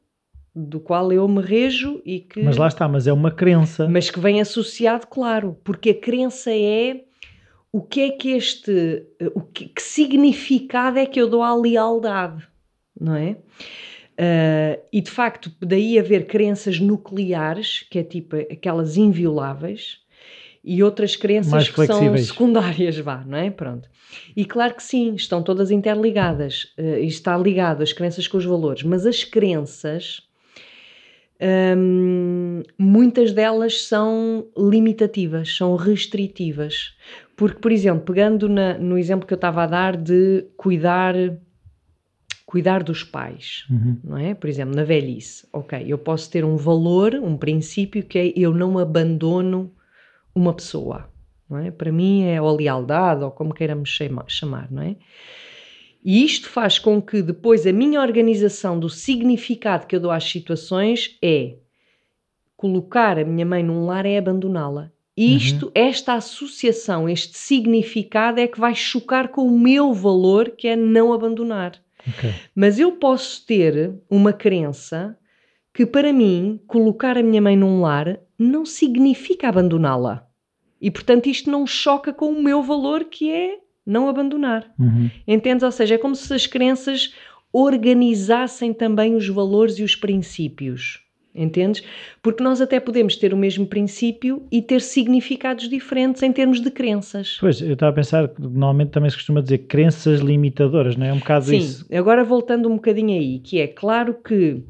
do 0.55 0.81
qual 0.81 1.13
eu 1.13 1.27
me 1.29 1.41
rejo 1.41 2.01
e 2.05 2.21
que. 2.21 2.43
Mas 2.43 2.57
lá 2.57 2.67
está, 2.69 2.89
mas 2.89 3.07
é 3.07 3.13
uma 3.13 3.31
crença. 3.31 3.89
mas 3.89 4.11
que 4.11 4.19
vem 4.21 4.41
associado, 4.41 5.07
claro, 5.07 5.57
porque 5.63 5.91
a 5.91 5.95
crença 5.95 6.51
é 6.53 7.05
o 7.73 7.83
que 7.83 8.01
é 8.01 8.11
que 8.11 8.31
este, 8.31 9.07
o 9.35 9.41
que, 9.43 9.67
que 9.69 9.83
significado 9.83 10.99
é 10.99 11.07
que 11.07 11.21
eu 11.21 11.29
dou 11.29 11.43
à 11.43 11.55
lealdade, 11.55 12.47
não 12.99 13.15
é? 13.15 13.37
Ah, 14.19 14.79
e 14.93 15.01
de 15.01 15.11
facto, 15.11 15.51
daí 15.61 15.99
haver 15.99 16.27
crenças 16.27 16.81
nucleares, 16.81 17.87
que 17.89 17.99
é 17.99 18.03
tipo 18.03 18.35
aquelas 18.37 18.97
invioláveis, 18.97 19.99
e 20.69 20.83
outras 20.83 21.17
crenças 21.17 21.51
Mais 21.53 21.69
que 21.69 21.87
são 21.87 22.17
secundárias, 22.19 22.99
vá, 22.99 23.25
não 23.27 23.39
é? 23.39 23.51
Pronto. 23.51 23.89
E 24.37 24.45
claro 24.45 24.75
que 24.75 24.83
sim, 24.83 25.15
estão 25.15 25.43
todas 25.43 25.71
interligadas, 25.71 26.75
e 26.77 27.07
está 27.07 27.37
ligado 27.39 27.83
as 27.83 27.93
crenças 27.93 28.27
com 28.29 28.37
os 28.37 28.45
valores, 28.45 28.83
mas 28.83 29.07
as 29.07 29.25
crenças, 29.25 30.21
hum, 31.41 32.63
muitas 32.79 33.33
delas 33.33 33.83
são 33.83 34.47
limitativas, 34.57 35.57
são 35.57 35.77
restritivas. 35.77 36.95
Porque, 37.37 37.61
por 37.61 37.71
exemplo, 37.73 38.03
pegando 38.05 38.49
na- 38.49 38.77
no 38.79 38.99
exemplo 38.99 39.27
que 39.27 39.33
eu 39.33 39.37
estava 39.37 39.63
a 39.63 39.67
dar 39.67 39.97
de 39.97 40.45
cuidar, 40.57 41.15
cuidar 42.45 42.83
dos 42.83 43.05
pais, 43.05 43.65
Uhum. 43.71 43.97
não 44.03 44.17
é? 44.19 44.35
Por 44.35 44.49
exemplo, 44.49 44.75
na 44.75 44.83
velhice, 44.85 45.47
ok, 45.53 45.85
eu 45.87 45.99
posso 45.99 46.31
ter 46.31 46.45
um 46.45 46.57
valor, 46.57 47.15
um 47.15 47.37
princípio 47.37 48.03
que 48.03 48.19
é 48.19 48.33
eu 48.37 48.53
não 48.53 48.79
abandono 48.79 49.71
uma 50.35 50.53
pessoa, 50.53 51.09
não 51.49 51.59
é? 51.59 51.71
Para 51.71 51.91
mim 51.93 52.25
é 52.25 52.41
ou 52.41 52.57
lealdade 52.57 53.25
ou 53.25 53.31
como 53.31 53.55
queiramos 53.55 53.89
chama- 53.89 54.25
chamar, 54.29 54.71
não 54.71 54.83
é? 54.83 54.97
E 56.05 56.25
isto 56.25 56.49
faz 56.49 56.79
com 56.79 57.03
que 57.03 57.21
depois 57.21 57.67
a 57.67 57.73
minha 57.73 58.01
organização 58.01 58.79
do 58.79 58.89
significado 58.89 59.87
que 59.87 59.97
eu 59.97 60.01
dou 60.01 60.11
às 60.11 60.25
situações 60.25 61.19
é 61.23 61.57
colocar 62.57 63.19
a 63.19 63.25
minha 63.25 63.45
mãe 63.45 63.63
num 63.63 63.85
lar 63.85 64.07
é 64.07 64.17
abandoná-la. 64.19 64.91
E 65.17 65.37
isto, 65.37 65.73
esta 65.75 66.15
associação, 66.15 67.09
este 67.09 67.37
significado 67.37 68.39
é 68.39 68.47
que 68.47 68.61
vai 68.61 68.73
chocar 68.75 69.29
com 69.29 69.45
o 69.45 69.59
meu 69.59 69.93
valor, 69.93 70.51
que 70.51 70.69
é 70.69 70.77
não 70.77 71.13
abandonar. 71.13 71.73
Ok. 72.07 72.33
Mas 72.55 72.79
eu 72.79 72.93
posso 72.93 73.45
ter 73.45 73.93
uma 74.09 74.33
crença 74.33 75.19
que, 75.79 75.87
para 75.87 76.13
mim, 76.13 76.59
colocar 76.67 77.17
a 77.17 77.23
minha 77.23 77.41
mãe 77.41 77.57
num 77.57 77.81
lar 77.81 78.19
não 78.37 78.67
significa 78.67 79.49
abandoná-la. 79.49 80.27
E, 80.83 80.91
portanto, 80.91 81.29
isto 81.29 81.49
não 81.49 81.69
choca 81.69 82.13
com 82.13 82.33
o 82.33 82.43
meu 82.43 82.65
valor, 82.65 83.05
que 83.05 83.31
é 83.31 83.59
não 83.87 84.09
abandonar. 84.09 84.69
Uhum. 84.77 85.09
Entendes? 85.25 85.63
Ou 85.63 85.71
seja, 85.71 85.95
é 85.95 85.99
como 85.99 86.17
se 86.17 86.35
as 86.35 86.49
crenças 86.49 87.15
organizassem 87.53 88.73
também 88.73 89.15
os 89.15 89.29
valores 89.29 89.79
e 89.79 89.85
os 89.85 89.95
princípios. 89.95 90.99
Entendes? 91.33 91.85
Porque 92.21 92.43
nós 92.43 92.61
até 92.61 92.81
podemos 92.81 93.15
ter 93.15 93.33
o 93.33 93.37
mesmo 93.37 93.65
princípio 93.65 94.49
e 94.51 94.61
ter 94.61 94.81
significados 94.81 95.69
diferentes 95.69 96.25
em 96.25 96.33
termos 96.33 96.61
de 96.61 96.73
crenças. 96.73 97.37
Pois, 97.39 97.63
eu 97.63 97.75
estava 97.75 97.93
a 97.93 97.95
pensar 97.95 98.27
que 98.27 98.43
normalmente 98.43 98.91
também 98.91 99.11
se 99.11 99.15
costuma 99.15 99.41
dizer 99.41 99.59
crenças 99.59 100.19
limitadoras, 100.19 100.97
não 100.97 101.07
é? 101.07 101.11
É 101.11 101.13
um 101.13 101.21
bocado 101.21 101.45
Sim, 101.45 101.59
isso. 101.59 101.87
agora 101.93 102.25
voltando 102.25 102.69
um 102.69 102.75
bocadinho 102.75 103.17
aí, 103.17 103.39
que 103.39 103.61
é 103.61 103.69
claro 103.69 104.15
que 104.15 104.61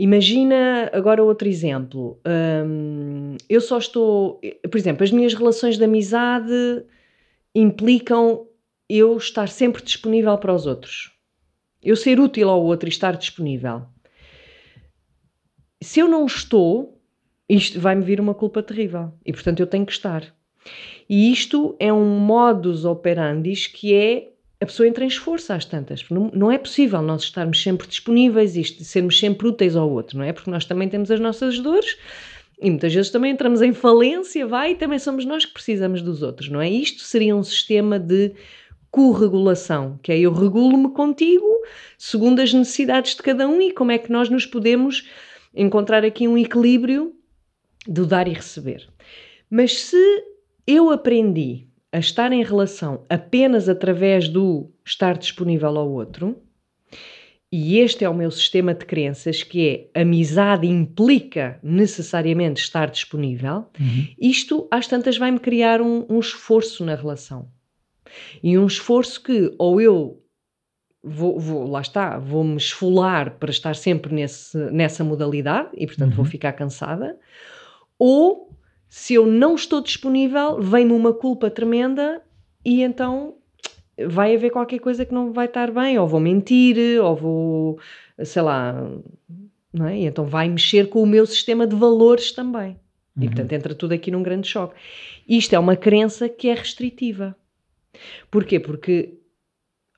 imagina 0.00 0.90
agora 0.94 1.22
outro 1.22 1.46
exemplo. 1.46 2.18
Hum, 2.26 3.36
eu 3.48 3.60
só 3.60 3.76
estou, 3.76 4.40
por 4.70 4.78
exemplo, 4.78 5.04
as 5.04 5.10
minhas 5.10 5.34
relações 5.34 5.76
de 5.76 5.84
amizade 5.84 6.84
implicam 7.54 8.46
eu 8.88 9.16
estar 9.18 9.48
sempre 9.48 9.82
disponível 9.82 10.36
para 10.38 10.54
os 10.54 10.66
outros. 10.66 11.12
Eu 11.82 11.94
ser 11.96 12.18
útil 12.18 12.48
ao 12.48 12.62
outro 12.64 12.88
e 12.88 12.92
estar 12.92 13.14
disponível. 13.16 13.82
Se 15.82 16.00
eu 16.00 16.08
não 16.08 16.24
estou, 16.24 16.98
isto 17.48 17.78
vai-me 17.78 18.02
vir 18.02 18.20
uma 18.20 18.34
culpa 18.34 18.62
terrível. 18.62 19.12
E 19.24 19.32
portanto 19.32 19.60
eu 19.60 19.66
tenho 19.66 19.84
que 19.84 19.92
estar. 19.92 20.34
E 21.08 21.30
isto 21.30 21.76
é 21.78 21.92
um 21.92 22.18
modus 22.18 22.84
operandi 22.86 23.52
que 23.68 23.94
é 23.94 24.30
a 24.60 24.66
pessoa 24.66 24.86
entra 24.86 25.04
em 25.04 25.08
esforço 25.08 25.52
às 25.52 25.64
tantas. 25.64 26.04
Não, 26.10 26.30
não 26.34 26.52
é 26.52 26.58
possível 26.58 27.00
nós 27.00 27.22
estarmos 27.22 27.62
sempre 27.62 27.88
disponíveis 27.88 28.56
e 28.56 28.64
sermos 28.84 29.18
sempre 29.18 29.48
úteis 29.48 29.74
ao 29.74 29.90
outro, 29.90 30.18
não 30.18 30.24
é? 30.24 30.32
Porque 30.32 30.50
nós 30.50 30.66
também 30.66 30.88
temos 30.88 31.10
as 31.10 31.18
nossas 31.18 31.58
dores 31.58 31.96
e 32.60 32.68
muitas 32.68 32.92
vezes 32.92 33.10
também 33.10 33.32
entramos 33.32 33.62
em 33.62 33.72
falência, 33.72 34.46
vai, 34.46 34.72
e 34.72 34.74
também 34.74 34.98
somos 34.98 35.24
nós 35.24 35.46
que 35.46 35.54
precisamos 35.54 36.02
dos 36.02 36.22
outros, 36.22 36.50
não 36.50 36.60
é? 36.60 36.68
Isto 36.68 37.00
seria 37.00 37.34
um 37.34 37.42
sistema 37.42 37.98
de 37.98 38.34
corregulação, 38.90 39.98
que 40.02 40.12
é 40.12 40.18
eu 40.18 40.32
regulo-me 40.32 40.90
contigo 40.90 41.46
segundo 41.96 42.40
as 42.40 42.52
necessidades 42.52 43.14
de 43.14 43.22
cada 43.22 43.48
um 43.48 43.62
e 43.62 43.72
como 43.72 43.92
é 43.92 43.98
que 43.98 44.12
nós 44.12 44.28
nos 44.28 44.44
podemos 44.44 45.08
encontrar 45.54 46.04
aqui 46.04 46.28
um 46.28 46.36
equilíbrio 46.36 47.14
do 47.86 48.04
dar 48.04 48.28
e 48.28 48.32
receber. 48.32 48.86
Mas 49.48 49.80
se 49.80 50.24
eu 50.66 50.90
aprendi 50.90 51.66
a 51.92 51.98
estar 51.98 52.32
em 52.32 52.42
relação 52.42 53.04
apenas 53.08 53.68
através 53.68 54.28
do 54.28 54.70
estar 54.84 55.18
disponível 55.18 55.76
ao 55.76 55.90
outro, 55.90 56.40
e 57.52 57.78
este 57.78 58.04
é 58.04 58.08
o 58.08 58.14
meu 58.14 58.30
sistema 58.30 58.72
de 58.72 58.84
crenças, 58.84 59.42
que 59.42 59.90
é 59.94 60.00
amizade 60.00 60.68
implica 60.68 61.58
necessariamente 61.62 62.62
estar 62.62 62.88
disponível, 62.88 63.66
uhum. 63.78 64.06
isto 64.20 64.68
às 64.70 64.86
tantas 64.86 65.18
vai-me 65.18 65.40
criar 65.40 65.80
um, 65.80 66.06
um, 66.08 66.20
esforço 66.20 66.84
na 66.84 66.94
relação. 66.94 67.48
E 68.40 68.56
um 68.56 68.66
esforço 68.66 69.20
que 69.20 69.52
ou 69.58 69.80
eu 69.80 70.22
vou, 71.02 71.40
vou 71.40 71.68
lá 71.68 71.80
está, 71.80 72.18
vou-me 72.18 72.56
esfolar 72.56 73.36
para 73.38 73.50
estar 73.50 73.74
sempre 73.74 74.14
nesse, 74.14 74.56
nessa 74.70 75.02
modalidade 75.02 75.70
e 75.74 75.86
portanto 75.86 76.10
uhum. 76.10 76.16
vou 76.16 76.24
ficar 76.24 76.52
cansada, 76.52 77.18
ou 77.98 78.49
se 78.90 79.14
eu 79.14 79.24
não 79.24 79.54
estou 79.54 79.80
disponível, 79.80 80.60
vem-me 80.60 80.92
uma 80.92 81.14
culpa 81.14 81.48
tremenda 81.48 82.20
e 82.64 82.82
então 82.82 83.36
vai 84.08 84.34
haver 84.34 84.50
qualquer 84.50 84.80
coisa 84.80 85.04
que 85.04 85.14
não 85.14 85.32
vai 85.32 85.46
estar 85.46 85.70
bem, 85.70 85.96
ou 85.96 86.08
vou 86.08 86.18
mentir, 86.18 87.00
ou 87.00 87.14
vou, 87.14 87.78
sei 88.24 88.42
lá, 88.42 88.90
não 89.72 89.86
é? 89.86 89.96
E 89.96 90.06
então 90.06 90.24
vai 90.24 90.48
mexer 90.48 90.88
com 90.88 91.04
o 91.04 91.06
meu 91.06 91.24
sistema 91.24 91.68
de 91.68 91.76
valores 91.76 92.32
também. 92.32 92.76
Uhum. 93.16 93.22
E 93.22 93.26
portanto 93.28 93.52
entra 93.52 93.74
tudo 93.76 93.92
aqui 93.92 94.10
num 94.10 94.24
grande 94.24 94.48
choque. 94.48 94.74
Isto 95.28 95.54
é 95.54 95.58
uma 95.60 95.76
crença 95.76 96.28
que 96.28 96.48
é 96.48 96.54
restritiva. 96.54 97.36
Porquê? 98.28 98.58
Porque 98.58 99.20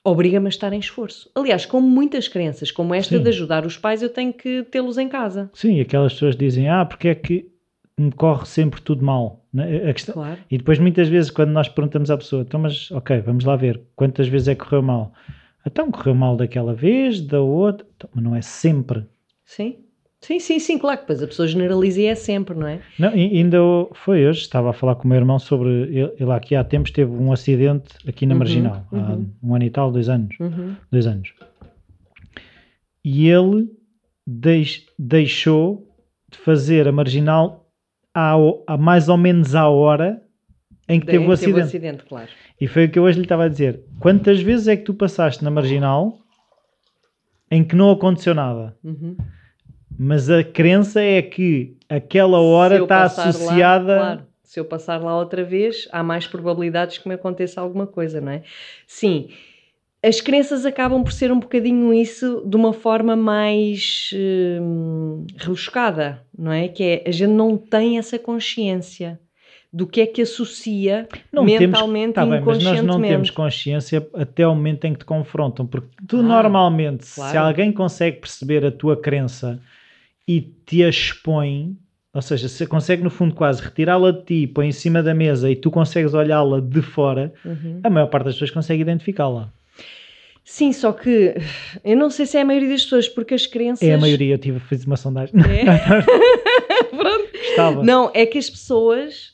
obriga-me 0.03 0.45
a 0.45 0.49
estar 0.49 0.71
em 0.71 0.79
esforço. 0.79 1.31
Aliás, 1.33 1.65
como 1.65 1.87
muitas 1.87 2.27
crenças, 2.27 2.69
como 2.69 2.93
esta 2.93 3.17
Sim. 3.17 3.23
de 3.23 3.29
ajudar 3.29 3.65
os 3.65 3.75
pais, 3.75 4.03
eu 4.03 4.09
tenho 4.09 4.33
que 4.33 4.61
tê-los 4.69 4.99
em 4.99 5.09
casa. 5.09 5.49
Sim, 5.51 5.81
aquelas 5.81 6.13
pessoas 6.13 6.35
dizem, 6.35 6.69
ah, 6.69 6.85
porque 6.85 7.07
é 7.07 7.15
que 7.15 7.52
me 8.03 8.11
corre 8.11 8.45
sempre 8.45 8.81
tudo 8.81 9.03
mal. 9.03 9.45
Né? 9.53 9.89
A 9.89 9.93
questão... 9.93 10.13
Claro. 10.13 10.39
E 10.49 10.57
depois, 10.57 10.79
muitas 10.79 11.07
vezes, 11.07 11.31
quando 11.31 11.51
nós 11.51 11.67
perguntamos 11.69 12.11
à 12.11 12.17
pessoa, 12.17 12.43
então, 12.43 12.59
mas 12.59 12.91
ok, 12.91 13.21
vamos 13.21 13.45
lá 13.45 13.55
ver, 13.55 13.81
quantas 13.95 14.27
vezes 14.27 14.47
é 14.47 14.55
que 14.55 14.63
correu 14.63 14.81
mal? 14.81 15.13
Então, 15.65 15.89
correu 15.91 16.15
mal 16.15 16.35
daquela 16.35 16.73
vez, 16.73 17.21
da 17.21 17.41
outra, 17.41 17.85
então, 17.95 18.09
mas 18.13 18.23
não 18.23 18.35
é 18.35 18.41
sempre. 18.41 19.05
Sim. 19.45 19.77
Sim, 20.23 20.39
sim, 20.39 20.57
sim, 20.57 20.77
claro 20.77 20.99
que 20.99 21.03
depois 21.03 21.21
a 21.21 21.27
pessoa 21.27 21.45
generaliza 21.45 21.99
e 21.99 22.05
é 22.05 22.15
sempre, 22.15 22.55
não 22.55 22.65
é? 22.65 22.79
Não, 22.97 23.09
ainda 23.09 23.57
foi 23.91 24.25
hoje, 24.25 24.39
estava 24.39 24.69
a 24.69 24.73
falar 24.73 24.95
com 24.95 25.03
o 25.03 25.07
meu 25.07 25.17
irmão 25.17 25.37
sobre, 25.37 25.69
ele, 25.69 26.13
ele 26.17 26.31
aqui 26.31 26.55
há 26.55 26.63
tempos 26.63 26.91
teve 26.91 27.11
um 27.11 27.33
acidente 27.33 27.93
aqui 28.07 28.25
na 28.25 28.33
uhum, 28.33 28.39
Marginal, 28.39 28.87
uhum. 28.89 28.99
há 29.43 29.45
um 29.45 29.55
ano 29.55 29.65
e 29.65 29.69
tal, 29.69 29.91
dois 29.91 30.07
anos, 30.07 30.33
uhum. 30.39 30.77
dois 30.89 31.07
anos. 31.07 31.33
E 33.03 33.27
ele 33.27 33.69
deix, 34.25 34.85
deixou 34.97 35.93
de 36.31 36.37
fazer 36.37 36.87
a 36.87 36.91
Marginal 36.93 37.62
há, 38.13 38.77
mais 38.77 39.09
ou 39.09 39.17
menos 39.17 39.55
à 39.55 39.67
hora 39.67 40.21
em 40.87 40.99
que 40.99 41.05
teve 41.05 41.25
o 41.25 41.31
acidente. 41.31 41.53
Teve 41.53 41.61
o 41.61 41.65
acidente, 41.65 42.03
claro. 42.05 42.29
E 42.59 42.67
foi 42.67 42.85
o 42.85 42.89
que 42.89 42.99
eu 42.99 43.03
hoje 43.03 43.17
lhe 43.17 43.25
estava 43.25 43.45
a 43.45 43.49
dizer. 43.49 43.81
Quantas 43.99 44.41
vezes 44.41 44.67
é 44.67 44.75
que 44.75 44.83
tu 44.83 44.93
passaste 44.93 45.43
na 45.43 45.49
marginal 45.49 46.19
em 47.49 47.63
que 47.63 47.75
não 47.75 47.91
aconteceu 47.91 48.33
nada? 48.33 48.77
Uhum. 48.83 49.15
Mas 49.97 50.29
a 50.29 50.43
crença 50.43 51.01
é 51.01 51.21
que 51.21 51.77
aquela 51.87 52.39
hora 52.39 52.81
está 52.81 53.03
associada. 53.03 53.95
Lá, 53.95 53.99
claro. 53.99 54.27
Se 54.43 54.59
eu 54.59 54.65
passar 54.65 55.01
lá 55.01 55.17
outra 55.17 55.43
vez, 55.43 55.87
há 55.91 56.03
mais 56.03 56.27
probabilidades 56.27 56.97
que 56.97 57.07
me 57.07 57.15
aconteça 57.15 57.59
alguma 57.59 57.87
coisa, 57.87 58.21
não 58.21 58.31
é? 58.31 58.43
Sim 58.85 59.29
as 60.03 60.19
crenças 60.19 60.65
acabam 60.65 61.01
por 61.01 61.13
ser 61.13 61.31
um 61.31 61.39
bocadinho 61.39 61.93
isso 61.93 62.43
de 62.45 62.57
uma 62.57 62.73
forma 62.73 63.15
mais 63.15 64.09
hum, 64.13 65.25
rebuscada, 65.37 66.21
não 66.37 66.51
é? 66.51 66.67
Que 66.67 66.83
é 66.83 67.03
a 67.07 67.11
gente 67.11 67.31
não 67.31 67.57
tem 67.57 67.97
essa 67.97 68.19
consciência 68.19 69.17
do 69.71 69.87
que 69.87 70.01
é 70.01 70.05
que 70.05 70.21
associa 70.21 71.07
não 71.31 71.45
mentalmente 71.45 72.13
temos, 72.13 72.15
tá 72.15 72.25
bem, 72.25 72.45
Mas 72.45 72.63
nós 72.63 72.83
não 72.83 73.01
temos 73.01 73.29
consciência 73.31 74.07
até 74.13 74.45
o 74.45 74.53
momento 74.53 74.85
em 74.85 74.93
que 74.93 74.99
te 74.99 75.05
confrontam, 75.05 75.65
porque 75.65 75.87
tu 76.07 76.19
ah, 76.19 76.21
normalmente, 76.21 77.05
claro. 77.15 77.31
se 77.31 77.37
alguém 77.37 77.71
consegue 77.71 78.17
perceber 78.17 78.63
a 78.65 78.71
tua 78.71 78.95
crença 78.95 79.59
e 80.27 80.41
te 80.41 80.81
expõe, 80.81 81.75
ou 82.13 82.21
seja, 82.21 82.47
se 82.49 82.67
consegue 82.67 83.01
no 83.01 83.09
fundo 83.09 83.33
quase 83.33 83.63
retirá-la 83.63 84.11
de 84.11 84.23
ti, 84.25 84.47
põe 84.47 84.67
em 84.67 84.71
cima 84.71 85.01
da 85.01 85.13
mesa 85.13 85.49
e 85.49 85.55
tu 85.55 85.71
consegues 85.71 86.13
olhá-la 86.13 86.59
de 86.59 86.81
fora, 86.81 87.33
uhum. 87.43 87.79
a 87.83 87.89
maior 87.89 88.07
parte 88.07 88.25
das 88.25 88.35
pessoas 88.35 88.51
consegue 88.51 88.81
identificá-la. 88.81 89.51
Sim, 90.45 90.73
só 90.73 90.91
que 90.91 91.35
eu 91.83 91.95
não 91.95 92.09
sei 92.09 92.25
se 92.25 92.37
é 92.37 92.41
a 92.41 92.45
maioria 92.45 92.69
das 92.69 92.83
pessoas, 92.83 93.07
porque 93.07 93.33
as 93.33 93.45
crenças. 93.45 93.87
É 93.87 93.93
a 93.93 93.97
maioria, 93.97 94.35
eu 94.35 94.37
tive, 94.37 94.59
fiz 94.59 94.85
uma 94.85 94.97
sondagem. 94.97 95.35
É? 95.39 95.63
Pronto. 96.95 97.29
Estava. 97.33 97.83
Não, 97.83 98.11
é 98.13 98.25
que 98.25 98.37
as 98.37 98.49
pessoas 98.49 99.33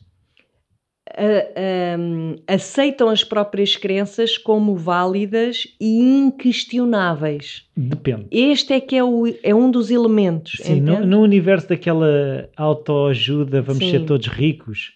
uh, 1.10 2.00
um, 2.00 2.36
aceitam 2.48 3.10
as 3.10 3.24
próprias 3.24 3.76
crenças 3.76 4.38
como 4.38 4.76
válidas 4.76 5.68
e 5.80 6.00
inquestionáveis. 6.00 7.66
Depende. 7.76 8.28
Este 8.32 8.74
é 8.74 8.80
que 8.80 8.96
é, 8.96 9.04
o, 9.04 9.26
é 9.44 9.54
um 9.54 9.72
dos 9.72 9.90
elementos. 9.90 10.58
Sim, 10.62 10.82
no, 10.82 11.06
no, 11.06 11.22
universo 11.22 11.70
daquela 11.70 12.50
autoajuda, 12.56 13.62
vamos 13.62 13.84
Sim. 13.84 13.92
ser 13.92 14.06
todos 14.06 14.28
ricos, 14.28 14.94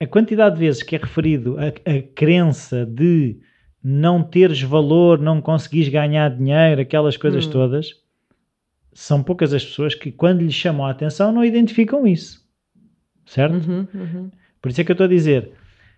a 0.00 0.06
quantidade 0.06 0.56
de 0.56 0.60
vezes 0.60 0.82
que 0.82 0.96
é 0.96 0.98
referido 0.98 1.56
a, 1.58 1.68
a 1.68 2.02
crença 2.14 2.84
de 2.84 3.38
não 3.90 4.22
teres 4.22 4.60
valor, 4.60 5.18
não 5.18 5.40
conseguires 5.40 5.88
ganhar 5.88 6.28
dinheiro, 6.28 6.82
aquelas 6.82 7.16
coisas 7.16 7.46
hum. 7.46 7.50
todas, 7.50 7.94
são 8.92 9.22
poucas 9.22 9.54
as 9.54 9.64
pessoas 9.64 9.94
que, 9.94 10.12
quando 10.12 10.42
lhes 10.42 10.52
chamam 10.52 10.84
a 10.84 10.90
atenção, 10.90 11.32
não 11.32 11.42
identificam 11.42 12.06
isso. 12.06 12.46
Certo? 13.24 13.54
Uhum, 13.54 13.86
uhum. 13.94 14.30
Por 14.60 14.70
isso 14.70 14.80
é 14.82 14.84
que 14.84 14.90
eu 14.90 14.94
estou 14.94 15.06
a 15.06 15.08
dizer. 15.08 15.52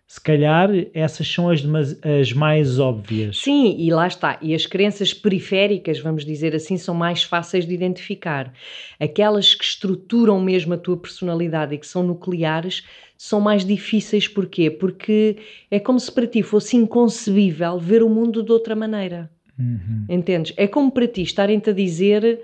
Se 0.07 0.21
calhar 0.21 0.71
essas 0.95 1.27
são 1.27 1.49
as, 1.49 1.63
as 2.05 2.33
mais 2.33 2.79
óbvias. 2.79 3.39
Sim, 3.39 3.77
e 3.79 3.91
lá 3.91 4.07
está. 4.07 4.39
E 4.41 4.55
as 4.55 4.67
crenças 4.67 5.13
periféricas, 5.13 5.99
vamos 5.99 6.25
dizer 6.25 6.55
assim, 6.55 6.77
são 6.77 6.95
mais 6.95 7.23
fáceis 7.25 7.67
de 7.67 7.75
identificar. 7.75 8.53
Aquelas 9.01 9.55
que 9.55 9.65
estruturam 9.65 10.41
mesmo 10.41 10.75
a 10.75 10.79
tua 10.79 10.97
personalidade 10.97 11.75
e 11.75 11.79
que 11.79 11.87
são 11.87 12.03
nucleares 12.03 12.85
são 13.23 13.39
mais 13.39 13.67
difíceis. 13.67 14.27
Porquê? 14.27 14.71
Porque 14.71 15.37
é 15.71 15.79
como 15.79 16.01
se 16.01 16.11
para 16.11 16.27
ti 16.27 16.43
fosse 16.43 16.75
inconcebível 16.75 17.79
ver 17.79 18.03
o 18.03 18.09
mundo 18.09 18.43
de 18.43 18.51
outra 18.51 18.75
maneira. 18.75 19.31
Uhum. 19.59 20.07
Entendes? 20.09 20.55
É 20.57 20.67
como 20.67 20.91
para 20.91 21.07
ti 21.07 21.21
estarem-te 21.21 21.69
a 21.69 21.73
dizer. 21.75 22.41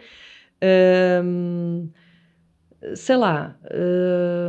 Hum, 1.25 1.89
sei 2.95 3.17
lá, 3.17 3.57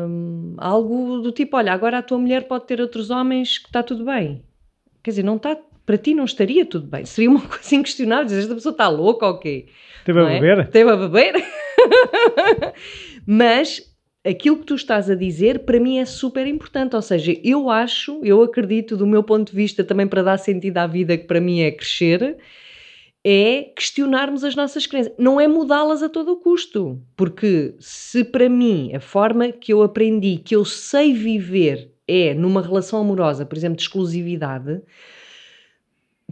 hum, 0.06 0.54
algo 0.58 1.22
do 1.22 1.32
tipo: 1.32 1.56
olha, 1.56 1.72
agora 1.72 2.00
a 2.00 2.04
tua 2.04 2.18
mulher 2.18 2.46
pode 2.46 2.68
ter 2.68 2.82
outros 2.82 3.10
homens 3.10 3.58
que 3.58 3.68
está 3.68 3.82
tudo 3.82 4.04
bem. 4.04 4.44
Quer 5.02 5.12
dizer, 5.12 5.24
não 5.24 5.38
está, 5.38 5.58
para 5.86 5.98
ti 5.98 6.14
não 6.14 6.26
estaria 6.26 6.66
tudo 6.66 6.88
bem. 6.88 7.06
Seria 7.06 7.30
uma 7.30 7.40
coisa 7.48 7.74
inquestionável. 7.74 8.26
Dizer, 8.26 8.42
esta 8.42 8.54
pessoa 8.54 8.74
está 8.74 8.90
louca 8.90 9.26
ou 9.26 9.40
quê? 9.40 9.68
Teve 10.04 10.20
a 10.20 10.30
é? 10.30 10.42
beber? 10.42 10.68
Teve 10.72 10.92
a 10.92 10.98
beber. 10.98 11.36
Mas 13.26 13.87
aquilo 14.28 14.58
que 14.58 14.66
tu 14.66 14.76
estás 14.76 15.10
a 15.10 15.16
dizer 15.16 15.60
para 15.60 15.80
mim 15.80 16.00
é 16.00 16.06
super 16.06 16.46
importante. 16.46 16.96
Ou 16.96 17.02
seja, 17.02 17.34
eu 17.44 17.70
acho, 17.70 18.20
eu 18.24 18.42
acredito, 18.44 18.98
do 18.98 19.08
meu 19.08 19.24
ponto 19.24 19.52
de 19.52 19.56
vista, 19.56 19.84
também 19.84 20.08
para 20.08 20.24
dar 20.24 20.38
sentido 20.38 20.78
à 20.78 20.88
vida, 20.88 21.18
que 21.18 21.26
para 21.26 21.40
mim 21.40 21.62
é 21.62 21.72
crescer, 21.72 22.38
é 23.24 23.72
questionarmos 23.76 24.44
as 24.44 24.56
nossas 24.56 24.86
crenças. 24.86 25.14
Não 25.18 25.40
é 25.40 25.48
mudá-las 25.48 26.04
a 26.04 26.10
todo 26.10 26.34
o 26.34 26.38
custo. 26.38 27.02
Porque 27.16 27.76
se 27.80 28.24
para 28.24 28.50
mim 28.50 28.94
a 28.94 29.00
forma 29.00 29.52
que 29.52 29.72
eu 29.72 29.82
aprendi, 29.82 30.38
que 30.38 30.56
eu 30.56 30.66
sei 30.66 31.14
viver, 31.14 31.92
é 32.08 32.34
numa 32.34 32.62
relação 32.62 33.00
amorosa, 33.00 33.46
por 33.46 33.58
exemplo, 33.58 33.78
de 33.78 33.84
exclusividade, 33.84 34.82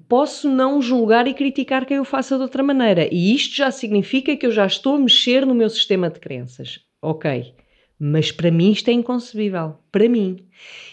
posso 0.08 0.50
não 0.50 0.82
julgar 0.82 1.28
e 1.28 1.34
criticar 1.34 1.86
quem 1.86 1.98
eu 1.98 2.06
faça 2.06 2.36
de 2.36 2.44
outra 2.44 2.64
maneira. 2.64 3.08
E 3.12 3.34
isto 3.34 3.56
já 3.56 3.72
significa 3.72 4.36
que 4.36 4.46
eu 4.46 4.52
já 4.52 4.66
estou 4.66 4.96
a 4.96 5.00
mexer 5.00 5.46
no 5.46 5.56
meu 5.56 5.70
sistema 5.70 6.10
de 6.10 6.20
crenças. 6.20 6.80
Ok. 7.02 7.54
Mas 8.00 8.32
para 8.32 8.52
mim 8.52 8.72
isto 8.72 8.90
é 8.90 8.92
inconcebível. 8.92 9.76
Para 9.92 10.10
mim. 10.10 10.46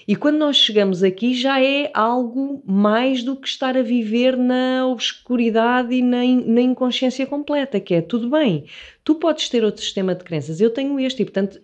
E 0.06 0.14
quando 0.14 0.38
nós 0.38 0.56
chegamos 0.56 1.02
aqui 1.02 1.34
já 1.34 1.60
é 1.62 1.90
algo 1.94 2.62
mais 2.66 3.22
do 3.22 3.36
que 3.36 3.48
estar 3.48 3.76
a 3.76 3.82
viver 3.82 4.36
na 4.36 4.86
obscuridade 4.86 5.94
e 5.94 6.02
na, 6.02 6.24
in, 6.24 6.44
na 6.46 6.60
inconsciência 6.60 7.26
completa, 7.26 7.80
que 7.80 7.94
é 7.94 8.00
tudo 8.00 8.30
bem. 8.30 8.66
Tu 9.02 9.14
podes 9.16 9.48
ter 9.48 9.64
outro 9.64 9.82
sistema 9.82 10.14
de 10.14 10.24
crenças, 10.24 10.60
eu 10.60 10.70
tenho 10.70 10.98
este, 11.00 11.22
e 11.22 11.24
portanto 11.24 11.60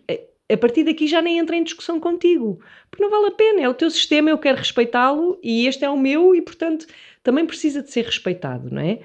a 0.51 0.57
partir 0.57 0.85
daqui 0.85 1.07
já 1.07 1.21
nem 1.21 1.39
entra 1.39 1.57
em 1.57 1.63
discussão 1.63 2.01
contigo, 2.01 2.59
porque 2.91 3.03
não 3.03 3.11
vale 3.11 3.27
a 3.27 3.33
pena, 3.33 3.61
é 3.61 3.69
o 3.69 3.75
teu 3.75 3.91
sistema, 3.91 4.31
eu 4.31 4.39
quero 4.39 4.57
respeitá-lo 4.57 5.39
e 5.43 5.67
este 5.67 5.85
é 5.85 5.91
o 5.91 5.99
meu 5.99 6.35
e, 6.35 6.41
portanto, 6.41 6.87
também 7.23 7.47
precisa 7.47 7.83
de 7.83 7.91
ser 7.91 8.07
respeitado, 8.07 8.71
não 8.71 8.81
é? 8.81 9.01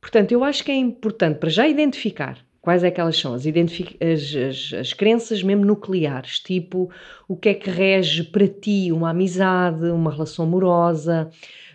Portanto, 0.00 0.32
eu 0.32 0.42
acho 0.42 0.64
que 0.64 0.72
é 0.72 0.74
importante 0.74 1.38
para 1.38 1.50
já 1.50 1.68
identificar 1.68 2.38
quais 2.62 2.84
é 2.84 2.90
que 2.90 3.00
elas 3.00 3.18
são, 3.18 3.34
as, 3.34 3.44
as, 3.44 4.34
as, 4.34 4.72
as 4.78 4.92
crenças 4.92 5.42
mesmo 5.42 5.64
nucleares, 5.64 6.38
tipo 6.38 6.88
o 7.28 7.36
que 7.36 7.50
é 7.50 7.54
que 7.54 7.68
rege 7.68 8.22
para 8.22 8.46
ti 8.46 8.90
uma 8.92 9.10
amizade, 9.10 9.84
uma 9.86 10.12
relação 10.12 10.44
amorosa, 10.44 11.28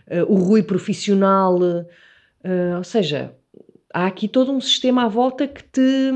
uh, 0.08 0.34
o 0.34 0.38
ruim 0.38 0.64
profissional, 0.64 1.60
uh, 1.60 2.78
ou 2.78 2.84
seja, 2.86 3.36
há 3.94 4.08
aqui 4.08 4.30
todo 4.30 4.52
um 4.52 4.62
sistema 4.62 5.04
à 5.04 5.08
volta 5.10 5.46
que 5.46 5.62
te, 5.62 6.12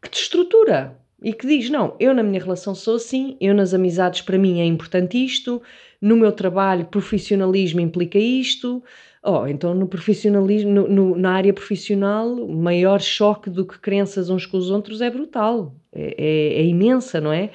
que 0.00 0.08
te 0.08 0.22
estrutura, 0.22 0.96
e 1.22 1.32
que 1.32 1.46
diz: 1.46 1.70
Não, 1.70 1.94
eu 2.00 2.12
na 2.12 2.22
minha 2.22 2.42
relação 2.42 2.74
sou 2.74 2.96
assim, 2.96 3.36
eu 3.40 3.54
nas 3.54 3.72
amizades 3.72 4.22
para 4.22 4.38
mim 4.38 4.60
é 4.60 4.64
importante 4.64 5.22
isto, 5.22 5.62
no 6.00 6.16
meu 6.16 6.32
trabalho 6.32 6.86
profissionalismo 6.86 7.80
implica 7.80 8.18
isto. 8.18 8.82
Oh, 9.24 9.46
então 9.46 9.72
no 9.72 9.86
profissionalismo, 9.86 10.70
no, 10.70 10.88
no, 10.88 11.16
na 11.16 11.32
área 11.32 11.52
profissional, 11.52 12.28
o 12.28 12.56
maior 12.56 13.00
choque 13.00 13.48
do 13.48 13.64
que 13.64 13.78
crenças 13.78 14.28
uns 14.28 14.46
com 14.46 14.56
os 14.56 14.68
outros 14.68 15.00
é 15.00 15.08
brutal, 15.08 15.76
é, 15.92 16.14
é, 16.18 16.60
é 16.60 16.64
imensa, 16.64 17.20
não 17.20 17.32
é? 17.32 17.50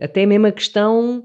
Até 0.00 0.24
mesmo 0.24 0.46
a 0.46 0.52
questão, 0.52 1.22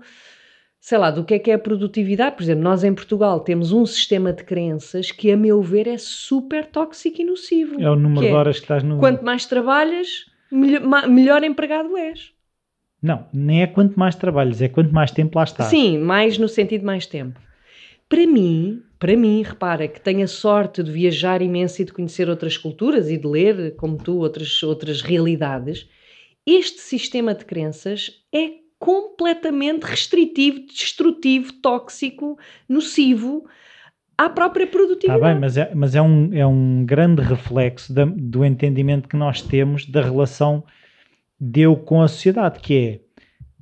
sei 0.81 0.97
lá, 0.97 1.11
do 1.11 1.23
que 1.23 1.35
é 1.35 1.39
que 1.39 1.49
é 1.49 1.53
a 1.53 1.59
produtividade. 1.59 2.35
Por 2.35 2.43
exemplo, 2.43 2.61
nós 2.61 2.83
em 2.83 2.93
Portugal 2.93 3.39
temos 3.39 3.71
um 3.71 3.85
sistema 3.85 4.33
de 4.33 4.43
crenças 4.43 5.11
que, 5.11 5.31
a 5.31 5.37
meu 5.37 5.61
ver, 5.61 5.87
é 5.87 5.97
super 5.97 6.65
tóxico 6.65 7.21
e 7.21 7.23
nocivo. 7.23 7.81
É 7.81 7.89
o 7.89 7.95
número 7.95 8.19
de 8.19 8.27
é, 8.27 8.33
horas 8.33 8.57
que 8.57 8.65
estás 8.65 8.83
no. 8.83 8.99
Quanto 8.99 9.23
mais 9.23 9.45
trabalhas, 9.45 10.25
melhor, 10.51 11.07
melhor 11.07 11.41
empregado 11.41 11.95
és. 11.95 12.33
Não, 13.01 13.25
nem 13.31 13.61
é 13.61 13.67
quanto 13.67 13.97
mais 13.97 14.15
trabalhas, 14.15 14.61
é 14.61 14.67
quanto 14.67 14.93
mais 14.93 15.11
tempo 15.11 15.37
lá 15.37 15.45
estás. 15.45 15.69
Sim, 15.69 15.99
mais 15.99 16.37
no 16.37 16.49
sentido 16.49 16.81
de 16.81 16.85
mais 16.85 17.05
tempo. 17.05 17.39
Para 18.09 18.27
mim, 18.27 18.81
para 19.05 19.15
mim, 19.15 19.43
repara, 19.43 19.87
que 19.87 20.01
tenho 20.01 20.23
a 20.23 20.27
sorte 20.27 20.81
de 20.81 20.91
viajar 20.91 21.39
imenso 21.39 21.79
e 21.79 21.85
de 21.85 21.93
conhecer 21.93 22.27
outras 22.27 22.57
culturas 22.57 23.07
e 23.07 23.19
de 23.19 23.27
ler, 23.27 23.75
como 23.75 23.97
tu, 23.97 24.17
outras, 24.17 24.63
outras 24.63 25.01
realidades, 25.03 25.87
este 26.43 26.79
sistema 26.81 27.35
de 27.35 27.45
crenças 27.45 28.09
é 28.33 28.53
completamente 28.79 29.83
restritivo, 29.83 30.65
destrutivo, 30.65 31.53
tóxico, 31.61 32.35
nocivo 32.67 33.45
à 34.17 34.27
própria 34.27 34.65
produtividade. 34.65 35.19
Está 35.19 35.31
bem, 35.33 35.39
mas 35.39 35.55
é, 35.55 35.71
mas 35.75 35.93
é, 35.93 36.01
um, 36.01 36.33
é 36.33 36.47
um 36.47 36.83
grande 36.83 37.21
reflexo 37.21 37.93
da, 37.93 38.05
do 38.05 38.43
entendimento 38.43 39.07
que 39.07 39.15
nós 39.15 39.39
temos 39.39 39.85
da 39.85 40.01
relação 40.01 40.63
de 41.39 41.61
eu 41.61 41.75
com 41.75 42.01
a 42.01 42.07
sociedade, 42.07 42.59
que 42.59 42.75
é 42.75 42.99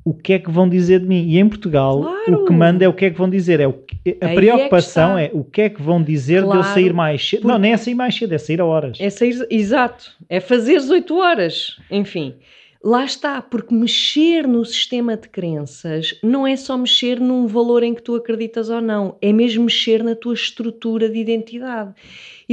o 0.06 0.14
que 0.14 0.32
é 0.32 0.40
que 0.40 0.50
vão 0.50 0.70
dizer 0.70 1.02
de 1.02 1.06
mim. 1.06 1.28
E 1.28 1.38
em 1.38 1.50
Portugal, 1.50 2.02
claro. 2.02 2.44
o 2.44 2.46
que 2.46 2.54
manda 2.54 2.86
é 2.86 2.88
o 2.88 2.94
que 2.94 3.04
é 3.04 3.10
que 3.10 3.18
vão 3.18 3.30
dizer. 3.30 3.60
É 3.60 3.68
o 3.68 3.74
a 4.22 4.28
Aí 4.28 4.32
é 4.32 4.36
preocupação 4.36 5.18
é, 5.18 5.26
é, 5.26 5.32
o 5.34 5.44
que 5.44 5.62
é 5.62 5.70
que 5.70 5.82
vão 5.82 6.04
dizer 6.04 6.44
claro. 6.44 6.62
de 6.62 6.68
eu 6.68 6.74
sair 6.74 6.94
mais 6.94 7.28
cedo. 7.28 7.48
Não, 7.48 7.58
nem 7.58 7.74
é 7.74 7.78
sair 7.78 7.96
mais 7.96 8.16
cedo, 8.16 8.34
é 8.34 8.38
sair 8.38 8.60
a 8.60 8.66
horas. 8.66 8.98
É 9.00 9.10
sair, 9.10 9.48
exato. 9.50 10.12
É 10.30 10.39
fazer 10.39 10.76
as 10.76 10.89
8 10.89 11.16
horas. 11.16 11.78
Enfim. 11.89 12.36
Lá 12.86 13.06
está, 13.06 13.42
porque 13.42 13.74
mexer 13.74 14.46
no 14.46 14.66
sistema 14.66 15.16
de 15.16 15.30
crenças 15.30 16.20
não 16.22 16.46
é 16.46 16.58
só 16.58 16.78
mexer 16.78 17.18
num 17.18 17.48
valor 17.48 17.82
em 17.82 17.94
que 17.94 18.02
tu 18.02 18.13
acreditas 18.13 18.70
ou 18.70 18.82
não, 18.82 19.16
é 19.22 19.32
mesmo 19.32 19.63
mexer 19.63 20.04
na 20.04 20.16
tua 20.16 20.34
estrutura 20.34 21.08
de 21.08 21.18
identidade. 21.18 21.94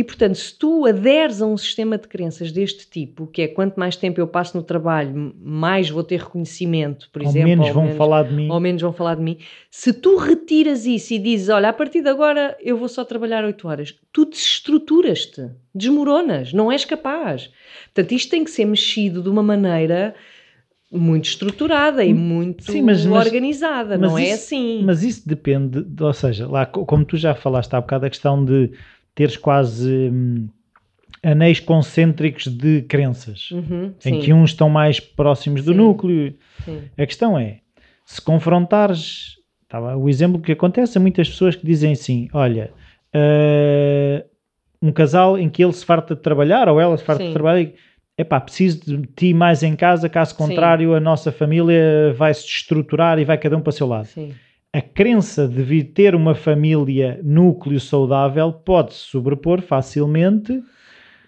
E, 0.01 0.05
portanto, 0.05 0.37
se 0.37 0.59
tu 0.59 0.87
aderes 0.87 1.43
a 1.43 1.47
um 1.47 1.59
sistema 1.59 1.99
de 1.99 2.09
crenças 2.09 2.51
deste 2.51 2.89
tipo, 2.89 3.27
que 3.27 3.43
é 3.43 3.49
quanto 3.49 3.79
mais 3.79 3.97
tempo 3.97 4.19
eu 4.19 4.27
passo 4.27 4.57
no 4.57 4.63
trabalho, 4.63 5.35
mais 5.39 5.91
vou 5.91 6.03
ter 6.03 6.21
reconhecimento, 6.21 7.11
por 7.13 7.21
ou 7.21 7.29
exemplo. 7.29 7.51
Menos 7.51 7.69
vão 7.69 7.83
menos 7.83 7.99
falar 7.99 8.23
de 8.23 8.33
mim. 8.33 8.49
Ou 8.49 8.59
menos 8.59 8.81
vão 8.81 8.95
falar 8.95 9.17
de 9.17 9.23
mim. 9.23 9.37
Se 9.71 9.93
tu 9.93 10.17
retiras 10.17 10.87
isso 10.87 11.13
e 11.13 11.19
dizes, 11.19 11.51
olha, 11.51 11.69
a 11.69 11.73
partir 11.75 12.01
de 12.01 12.09
agora 12.09 12.57
eu 12.63 12.79
vou 12.79 12.89
só 12.89 13.05
trabalhar 13.05 13.45
8 13.45 13.69
horas, 13.69 13.95
tu 14.11 14.25
desestruturas-te, 14.25 15.51
desmoronas, 15.75 16.55
não 16.55 16.73
és 16.73 16.87
capaz. 16.87 17.51
Portanto, 17.93 18.13
isto 18.13 18.31
tem 18.31 18.43
que 18.43 18.51
ser 18.51 18.65
mexido 18.65 19.23
de 19.23 19.29
uma 19.29 19.43
maneira 19.43 20.15
muito 20.91 21.27
estruturada 21.27 22.03
e 22.03 22.15
muito 22.15 22.73
Sim, 22.73 22.81
mas, 22.81 23.05
organizada, 23.05 23.99
mas, 23.99 24.11
não 24.11 24.19
é 24.19 24.33
assim. 24.33 24.83
Mas 24.83 25.03
isso 25.03 25.29
depende, 25.29 25.83
de, 25.83 26.03
ou 26.03 26.15
seja, 26.15 26.49
lá 26.49 26.65
como 26.65 27.05
tu 27.05 27.19
já 27.19 27.35
falaste 27.35 27.75
há 27.75 27.81
bocado, 27.83 28.07
a 28.07 28.11
questão 28.11 28.43
de 28.43 28.73
teres 29.15 29.37
quase 29.37 30.11
hum, 30.13 30.49
anéis 31.23 31.61
concêntricos 31.61 32.47
de 32.47 32.83
crenças, 32.83 33.51
uhum, 33.51 33.95
em 34.05 34.15
sim. 34.15 34.21
que 34.21 34.33
uns 34.33 34.51
estão 34.51 34.69
mais 34.69 34.99
próximos 34.99 35.63
do 35.65 35.73
sim. 35.73 35.79
núcleo. 35.79 36.35
Sim. 36.65 36.83
A 36.97 37.07
questão 37.07 37.39
é, 37.39 37.59
se 38.05 38.21
confrontares, 38.21 39.37
tá, 39.69 39.97
o 39.97 40.09
exemplo 40.09 40.41
que 40.41 40.53
acontece 40.53 40.97
a 40.97 41.01
muitas 41.01 41.29
pessoas 41.29 41.55
que 41.55 41.67
dizem 41.67 41.93
assim, 41.93 42.29
olha, 42.33 42.73
uh, 43.15 44.25
um 44.83 44.93
casal 44.93 45.39
em 45.39 45.49
que 45.49 45.63
ele 45.63 45.73
se 45.73 45.85
farta 45.85 46.15
de 46.15 46.23
trabalhar 46.23 46.69
ou 46.69 46.81
ela 46.81 46.97
se 46.97 47.05
farta 47.05 47.25
de 47.25 47.33
trabalhar 47.33 47.71
epá, 48.17 48.41
preciso 48.41 48.81
de 48.81 49.07
ti 49.09 49.35
mais 49.35 49.63
em 49.63 49.75
casa, 49.75 50.09
caso 50.09 50.35
contrário 50.35 50.91
Sim. 50.91 50.97
a 50.97 51.01
nossa 51.01 51.33
família 51.33 52.13
vai 52.17 52.33
se 52.35 52.45
destruturar 52.47 53.19
e 53.19 53.25
vai 53.25 53.39
cada 53.39 53.57
um 53.57 53.61
para 53.61 53.71
o 53.71 53.73
seu 53.73 53.87
lado. 53.87 54.07
Sim. 54.07 54.35
A 54.73 54.81
crença 54.81 55.49
de 55.49 55.63
vir 55.63 55.85
ter 55.93 56.15
uma 56.15 56.35
família 56.35 57.21
núcleo 57.25 57.81
saudável 57.81 58.53
pode 58.53 58.95
se 58.95 59.01
sobrepor 59.01 59.61
facilmente. 59.61 60.63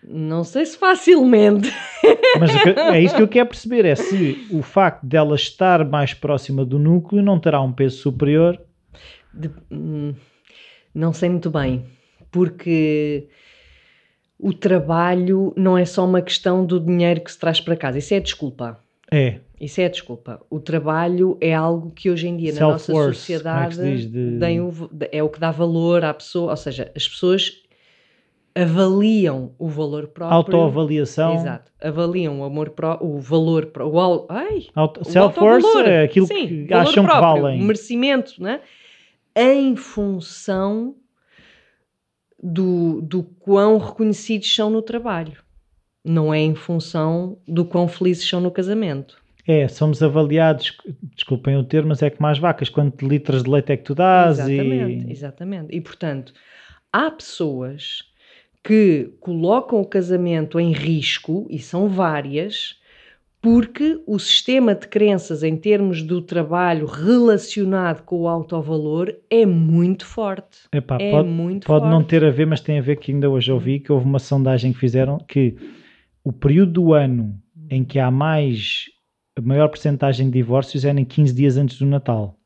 Não 0.05 0.45
sei 0.45 0.65
se 0.65 0.79
facilmente. 0.79 1.73
Mas 2.39 2.51
é 2.55 3.01
isso 3.01 3.17
que 3.17 3.23
eu 3.23 3.29
quero 3.29 3.49
perceber: 3.49 3.85
é 3.85 3.95
se 3.97 4.47
o 4.51 4.63
facto 4.63 5.05
dela 5.05 5.35
estar 5.35 5.85
mais 5.85 6.15
próxima 6.15 6.65
do 6.65 6.79
núcleo 6.79 7.23
não 7.23 7.39
terá 7.39 7.61
um 7.61 7.73
peso 7.73 7.99
superior. 7.99 8.61
De, 9.35 9.51
hum, 9.71 10.15
não 10.95 11.13
sei 11.13 11.29
muito 11.29 11.51
bem, 11.51 11.85
porque 12.31 13.29
o 14.39 14.53
trabalho 14.53 15.53
não 15.57 15.79
é 15.79 15.85
só 15.85 16.05
uma 16.05 16.21
questão 16.21 16.67
do 16.67 16.81
dinheiro 16.81 17.21
que 17.21 17.33
se 17.33 17.39
traz 17.39 17.61
para 17.61 17.77
casa. 17.77 17.99
Isso 17.99 18.13
é 18.13 18.21
desculpa. 18.21 18.82
É. 19.13 19.41
Isso 19.61 19.81
é 19.81 19.89
desculpa. 19.89 20.41
O 20.51 20.59
trabalho 20.59 21.37
é 21.41 21.55
algo 21.55 21.91
que 21.91 22.11
hoje 22.11 22.27
em 22.27 22.37
dia 22.37 22.53
na 22.53 22.61
nossa 22.61 22.91
é 22.91 22.95
sociedade 22.95 23.81
é, 23.81 23.95
de... 23.95 24.61
o, 24.61 24.91
é 25.13 25.23
o 25.23 25.29
que 25.29 25.39
dá 25.39 25.53
valor 25.53 26.05
à 26.05 26.13
pessoa. 26.13 26.51
Ou 26.51 26.57
seja, 26.57 26.91
as 26.97 27.07
pessoas 27.07 27.63
avaliam 28.55 29.53
o 29.59 29.69
valor 29.69 30.09
próprio. 30.09 30.37
Autoavaliação. 30.37 31.35
Exato. 31.35 31.71
Avaliam 31.81 32.41
o 32.41 32.45
amor 32.45 32.71
pró 32.71 32.99
o 33.01 33.19
valor 33.19 33.67
próprio. 33.67 33.99
O, 33.99 34.27
ai, 34.29 34.67
Self-worth 35.05 35.87
é 35.87 36.05
aquilo 36.05 36.27
Sim, 36.27 36.67
que 36.67 36.75
acham 36.75 37.05
próprio, 37.05 37.35
que 37.35 37.41
valem. 37.41 37.61
O 37.61 37.65
merecimento, 37.65 38.43
né? 38.43 38.61
Em 39.35 39.77
função 39.77 40.95
do, 42.43 43.01
do 43.01 43.23
quão 43.23 43.79
reconhecidos 43.79 44.53
são 44.53 44.69
no 44.69 44.83
trabalho. 44.83 45.43
Não 46.05 46.33
é 46.33 46.41
em 46.41 46.55
função 46.55 47.39
do 47.47 47.65
quão 47.65 47.87
felizes 47.87 48.29
são 48.29 48.41
no 48.41 48.51
casamento. 48.51 49.23
É, 49.47 49.67
somos 49.67 50.03
avaliados, 50.03 50.77
desculpem 51.17 51.57
o 51.57 51.65
termo, 51.65 51.89
mas 51.89 52.03
é 52.03 52.11
que 52.11 52.23
mais 52.23 52.39
vacas, 52.39 52.69
quantos 52.69 53.07
litros 53.07 53.43
de 53.43 53.51
leite 53.51 53.73
é 53.73 53.77
que 53.77 53.85
tu 53.85 53.95
dás? 53.95 54.39
Exatamente, 54.39 55.07
e... 55.07 55.13
exatamente. 55.13 55.77
E 55.77 55.81
portanto, 55.81 56.33
há 56.93 57.11
pessoas 57.11 58.05
que 58.63 59.11
colocam 59.21 59.81
o 59.81 59.87
casamento 59.87 60.61
em 60.61 60.73
risco, 60.73 61.47
e 61.51 61.59
são 61.59 61.89
várias, 61.89 62.81
porque 63.41 64.01
o 64.07 64.21
sistema 64.21 64.73
de 64.73 64.87
crenças 64.87 65.43
em 65.43 65.57
termos 65.57 66.01
do 66.01 66.23
trabalho 66.23 66.87
relacionado 66.87 68.05
com 68.05 68.21
o 68.21 68.29
autovalor 68.29 69.13
é 69.29 69.45
muito 69.45 70.07
forte. 70.07 70.61
Epá, 70.73 70.97
é 71.01 71.11
pode, 71.11 71.29
muito 71.29 71.67
pode 71.67 71.81
forte. 71.81 71.93
não 71.93 72.05
ter 72.05 72.25
a 72.25 72.31
ver, 72.31 72.47
mas 72.47 72.61
tem 72.61 72.79
a 72.79 72.83
ver 72.83 72.97
que 72.97 73.11
ainda 73.11 73.29
hoje 73.29 73.51
ouvi 73.51 73.81
que 73.81 73.91
houve 73.91 74.07
uma 74.07 74.21
sondagem 74.21 74.73
que 74.73 74.79
fizeram 74.79 75.19
que 75.19 75.57
o 76.25 76.33
período 76.33 76.73
do 76.73 76.93
ano 76.95 77.41
em 77.71 77.85
que 77.85 77.99
há 77.99 78.11
mais 78.11 78.87
a 79.37 79.41
maior 79.41 79.69
porcentagem 79.69 80.27
de 80.27 80.33
divórcios 80.33 80.85
é 80.85 80.91
em 80.91 81.05
15 81.05 81.35
dias 81.35 81.57
antes 81.57 81.79
do 81.79 81.87
Natal. 81.87 82.39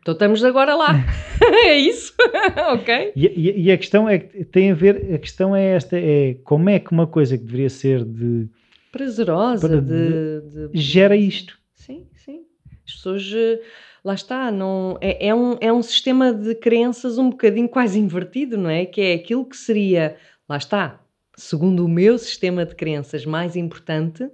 Então 0.00 0.12
estamos 0.12 0.44
agora 0.44 0.74
lá. 0.74 1.04
é 1.64 1.76
isso? 1.76 2.14
ok. 2.72 3.12
E, 3.16 3.26
e, 3.26 3.62
e, 3.62 3.72
a 3.72 3.78
questão 3.78 4.08
é 4.08 4.18
que 4.18 4.44
tem 4.44 4.70
a 4.70 4.74
ver, 4.74 5.14
a 5.14 5.18
questão 5.18 5.56
é 5.56 5.64
esta, 5.74 5.98
é 5.98 6.34
como 6.44 6.68
é 6.68 6.78
que 6.78 6.92
uma 6.92 7.06
coisa 7.06 7.38
que 7.38 7.44
deveria 7.44 7.70
ser 7.70 8.04
de 8.04 8.46
prazerosa 8.92 9.80
de, 9.80 10.40
de, 10.40 10.68
de, 10.68 10.80
gera 10.80 11.16
isto. 11.16 11.58
Sim, 11.74 12.06
sim. 12.14 12.42
As 12.86 12.94
pessoas 12.94 13.32
eh, 13.34 13.60
lá 14.04 14.14
está, 14.14 14.52
não, 14.52 14.96
é, 15.00 15.28
é, 15.28 15.34
um, 15.34 15.56
é 15.60 15.72
um 15.72 15.82
sistema 15.82 16.32
de 16.32 16.54
crenças 16.54 17.18
um 17.18 17.30
bocadinho 17.30 17.68
quase 17.68 17.98
invertido, 17.98 18.56
não 18.56 18.70
é? 18.70 18.84
Que 18.84 19.00
é 19.00 19.14
aquilo 19.14 19.44
que 19.44 19.56
seria, 19.56 20.16
lá 20.48 20.58
está, 20.58 21.00
segundo 21.36 21.84
o 21.84 21.88
meu 21.88 22.18
sistema 22.18 22.64
de 22.64 22.74
crenças 22.74 23.24
mais 23.24 23.56
importante, 23.56 24.28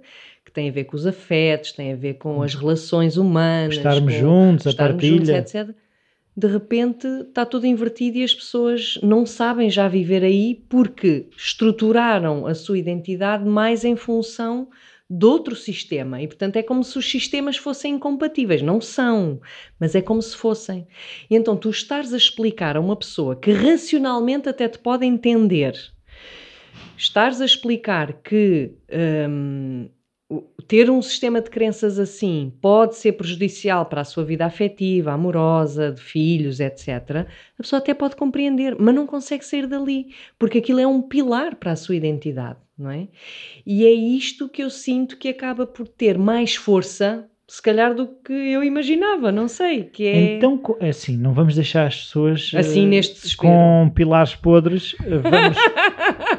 que 0.45 0.51
tem 0.51 0.69
a 0.69 0.71
ver 0.71 0.85
com 0.85 0.95
os 0.95 1.07
afetos, 1.07 1.71
tem 1.71 1.93
a 1.93 1.95
ver 1.95 2.15
com 2.15 2.41
as 2.41 2.55
relações 2.55 3.17
humanas, 3.17 3.77
Estarmos 3.77 4.13
com 4.13 4.19
juntos, 4.19 4.67
a 4.67 4.69
estarmos 4.71 5.05
juntos, 5.05 5.29
partilha. 5.29 5.37
etc. 5.37 5.75
De 6.35 6.47
repente 6.47 7.07
está 7.07 7.45
tudo 7.45 7.67
invertido 7.67 8.17
e 8.17 8.23
as 8.23 8.33
pessoas 8.33 8.97
não 9.03 9.25
sabem 9.25 9.69
já 9.69 9.87
viver 9.87 10.23
aí 10.23 10.63
porque 10.69 11.27
estruturaram 11.35 12.47
a 12.47 12.55
sua 12.55 12.77
identidade 12.77 13.45
mais 13.45 13.83
em 13.83 13.95
função 13.95 14.69
de 15.09 15.25
outro 15.25 15.57
sistema. 15.57 16.21
E 16.21 16.27
portanto 16.27 16.55
é 16.55 16.63
como 16.63 16.85
se 16.85 16.97
os 16.97 17.09
sistemas 17.09 17.57
fossem 17.57 17.95
incompatíveis. 17.95 18.61
Não 18.61 18.79
são, 18.79 19.41
mas 19.77 19.93
é 19.93 20.01
como 20.01 20.21
se 20.21 20.35
fossem. 20.37 20.87
E 21.29 21.35
então 21.35 21.57
tu 21.57 21.69
estares 21.69 22.13
a 22.13 22.17
explicar 22.17 22.77
a 22.77 22.79
uma 22.79 22.95
pessoa 22.95 23.35
que 23.35 23.51
racionalmente 23.51 24.47
até 24.47 24.69
te 24.69 24.79
pode 24.79 25.05
entender, 25.05 25.73
estares 26.97 27.41
a 27.41 27.45
explicar 27.45 28.13
que. 28.23 28.71
hum, 29.29 29.89
ter 30.65 30.89
um 30.89 31.01
sistema 31.01 31.41
de 31.41 31.49
crenças 31.49 31.99
assim 31.99 32.53
pode 32.61 32.95
ser 32.95 33.11
prejudicial 33.13 33.85
para 33.85 33.99
a 33.99 34.05
sua 34.05 34.23
vida 34.23 34.45
afetiva, 34.45 35.11
amorosa, 35.11 35.91
de 35.91 36.01
filhos, 36.01 36.61
etc. 36.61 37.27
A 37.59 37.61
pessoa 37.61 37.79
até 37.81 37.93
pode 37.93 38.15
compreender, 38.15 38.77
mas 38.79 38.95
não 38.95 39.05
consegue 39.05 39.43
sair 39.45 39.67
dali, 39.67 40.15
porque 40.39 40.59
aquilo 40.59 40.79
é 40.79 40.87
um 40.87 41.01
pilar 41.01 41.55
para 41.55 41.73
a 41.73 41.75
sua 41.75 41.97
identidade, 41.97 42.59
não 42.77 42.89
é? 42.89 43.09
E 43.65 43.85
é 43.85 43.91
isto 43.91 44.47
que 44.47 44.63
eu 44.63 44.69
sinto 44.69 45.17
que 45.17 45.27
acaba 45.27 45.67
por 45.67 45.85
ter 45.85 46.17
mais 46.17 46.55
força, 46.55 47.27
se 47.45 47.61
calhar, 47.61 47.93
do 47.93 48.07
que 48.07 48.31
eu 48.31 48.63
imaginava, 48.63 49.29
não 49.33 49.49
sei, 49.49 49.83
que 49.83 50.07
é 50.07 50.37
Então, 50.37 50.61
é 50.79 50.87
assim, 50.87 51.17
não 51.17 51.33
vamos 51.33 51.55
deixar 51.55 51.87
as 51.87 51.97
pessoas 52.05 52.49
assim 52.55 52.85
eh, 52.85 52.87
neste 52.87 53.15
desespero. 53.15 53.51
com 53.51 53.91
pilares 53.93 54.35
podres. 54.35 54.95
eh, 55.01 55.19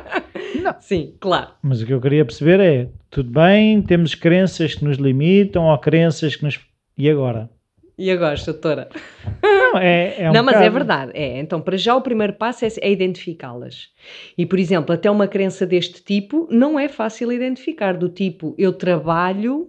Vamos... 0.63 0.85
Sim, 0.85 1.15
claro. 1.21 1.49
Mas 1.63 1.83
o 1.83 1.87
que 1.87 1.93
eu 1.93 2.01
queria 2.01 2.25
perceber 2.25 2.61
é: 2.61 2.89
tudo 3.11 3.31
bem, 3.31 3.83
temos 3.83 4.15
crenças 4.15 4.75
que 4.75 4.85
nos 4.85 4.99
limitam 4.99 5.65
ou 5.65 5.79
crenças 5.79 6.37
que 6.37 6.45
nos. 6.45 6.61
E 6.97 7.09
agora? 7.11 7.51
E 7.99 8.11
agora, 8.11 8.35
doutora? 8.45 8.89
Não, 9.43 9.79
é, 9.79 10.23
é 10.23 10.31
um 10.31 10.33
não, 10.33 10.43
mas 10.43 10.55
é 10.57 10.59
bocado- 10.59 10.75
verdade. 10.75 11.13
É. 11.15 11.39
Então, 11.39 11.61
para 11.61 11.77
já, 11.77 11.95
o 11.95 12.01
primeiro 12.01 12.33
passo 12.33 12.65
é, 12.65 12.69
é 12.81 12.91
identificá-las. 12.91 13.89
E, 14.37 14.47
por 14.47 14.59
exemplo, 14.59 14.95
até 14.95 15.11
uma 15.11 15.29
crença 15.29 15.67
deste 15.67 16.03
tipo 16.03 16.49
não 16.51 16.79
é 16.79 16.89
fácil 16.89 17.31
identificar. 17.33 17.97
Do 17.97 18.09
tipo, 18.09 18.55
eu 18.59 18.73
trabalho 18.73 19.69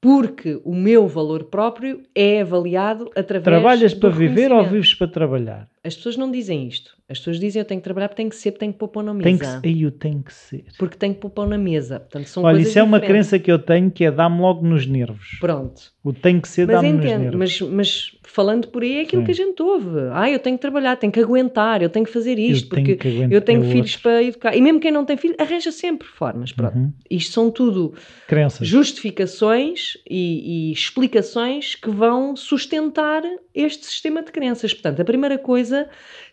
porque 0.00 0.60
o 0.64 0.74
meu 0.74 1.08
valor 1.08 1.44
próprio 1.44 2.02
é 2.14 2.40
avaliado 2.42 3.10
através 3.16 3.44
Trabalhas 3.44 3.94
para 3.94 4.10
viver 4.10 4.52
ou 4.52 4.64
vives 4.64 4.94
para 4.94 5.08
trabalhar? 5.08 5.68
As 5.84 5.94
pessoas 5.96 6.16
não 6.16 6.30
dizem 6.30 6.66
isto. 6.68 6.96
As 7.08 7.18
pessoas 7.18 7.40
dizem 7.40 7.60
eu 7.60 7.64
tenho 7.64 7.80
que 7.80 7.84
trabalhar 7.84 8.08
porque 8.08 8.16
tenho 8.22 8.28
que 8.30 8.36
ser, 8.36 8.50
porque 8.50 8.60
tenho 8.60 8.72
que 8.72 8.78
pôr 8.78 8.88
pão 8.88 9.02
na 9.02 9.14
mesa. 9.14 9.60
Tem 9.62 9.74
que, 9.74 9.82
eu 9.82 9.90
tenho 9.90 10.22
que 10.22 10.32
ser. 10.34 10.64
Porque 10.78 10.96
tenho 10.96 11.14
que 11.14 11.20
pôr 11.20 11.30
pão 11.30 11.46
na 11.46 11.56
mesa. 11.56 12.00
Portanto, 12.00 12.26
são 12.26 12.42
Olha, 12.42 12.54
coisas 12.56 12.68
isso 12.70 12.78
é 12.78 12.82
uma 12.82 13.00
diferentes. 13.00 13.28
crença 13.30 13.42
que 13.42 13.50
eu 13.50 13.58
tenho 13.58 13.90
que 13.90 14.04
é 14.04 14.10
dá-me 14.10 14.40
logo 14.40 14.66
nos 14.66 14.86
nervos. 14.86 15.38
Pronto. 15.40 15.80
O 16.04 16.12
tem 16.12 16.38
que 16.40 16.48
ser 16.48 16.66
dá-me 16.66 16.92
nos 16.92 17.04
nervos. 17.04 17.34
mas, 17.34 17.60
mas 17.62 18.18
falando 18.24 18.68
por 18.68 18.82
aí 18.82 18.96
é 18.98 19.00
aquilo 19.02 19.22
Sim. 19.22 19.26
que 19.26 19.30
a 19.32 19.34
gente 19.34 19.62
ouve. 19.62 19.88
Ah, 20.12 20.30
eu 20.30 20.38
tenho 20.38 20.56
que 20.58 20.60
trabalhar, 20.60 20.96
tenho 20.96 21.12
que 21.12 21.20
aguentar, 21.20 21.82
eu 21.82 21.88
tenho 21.88 22.04
que 22.04 22.12
fazer 22.12 22.38
isto, 22.38 22.66
eu 22.66 22.74
tenho 22.76 22.86
porque 22.86 22.96
que 22.96 23.08
aguentar. 23.08 23.32
eu 23.32 23.40
tenho 23.40 23.64
é 23.64 23.68
filhos 23.70 23.90
outro. 23.92 24.02
para 24.02 24.22
educar. 24.22 24.56
E 24.56 24.60
mesmo 24.60 24.78
quem 24.80 24.90
não 24.92 25.04
tem 25.06 25.16
filho, 25.16 25.34
arranja 25.38 25.72
sempre 25.72 26.06
formas. 26.06 26.52
Pronto. 26.52 26.76
Uhum. 26.76 26.92
Isto 27.10 27.32
são 27.32 27.50
tudo 27.50 27.94
Crenças. 28.26 28.66
justificações 28.68 29.96
e, 30.08 30.68
e 30.68 30.72
explicações 30.72 31.74
que 31.74 31.90
vão 31.90 32.36
sustentar 32.36 33.22
este 33.54 33.86
sistema 33.86 34.22
de 34.22 34.30
crenças. 34.30 34.72
Portanto, 34.72 35.00
a 35.00 35.04
primeira 35.04 35.38
coisa 35.38 35.67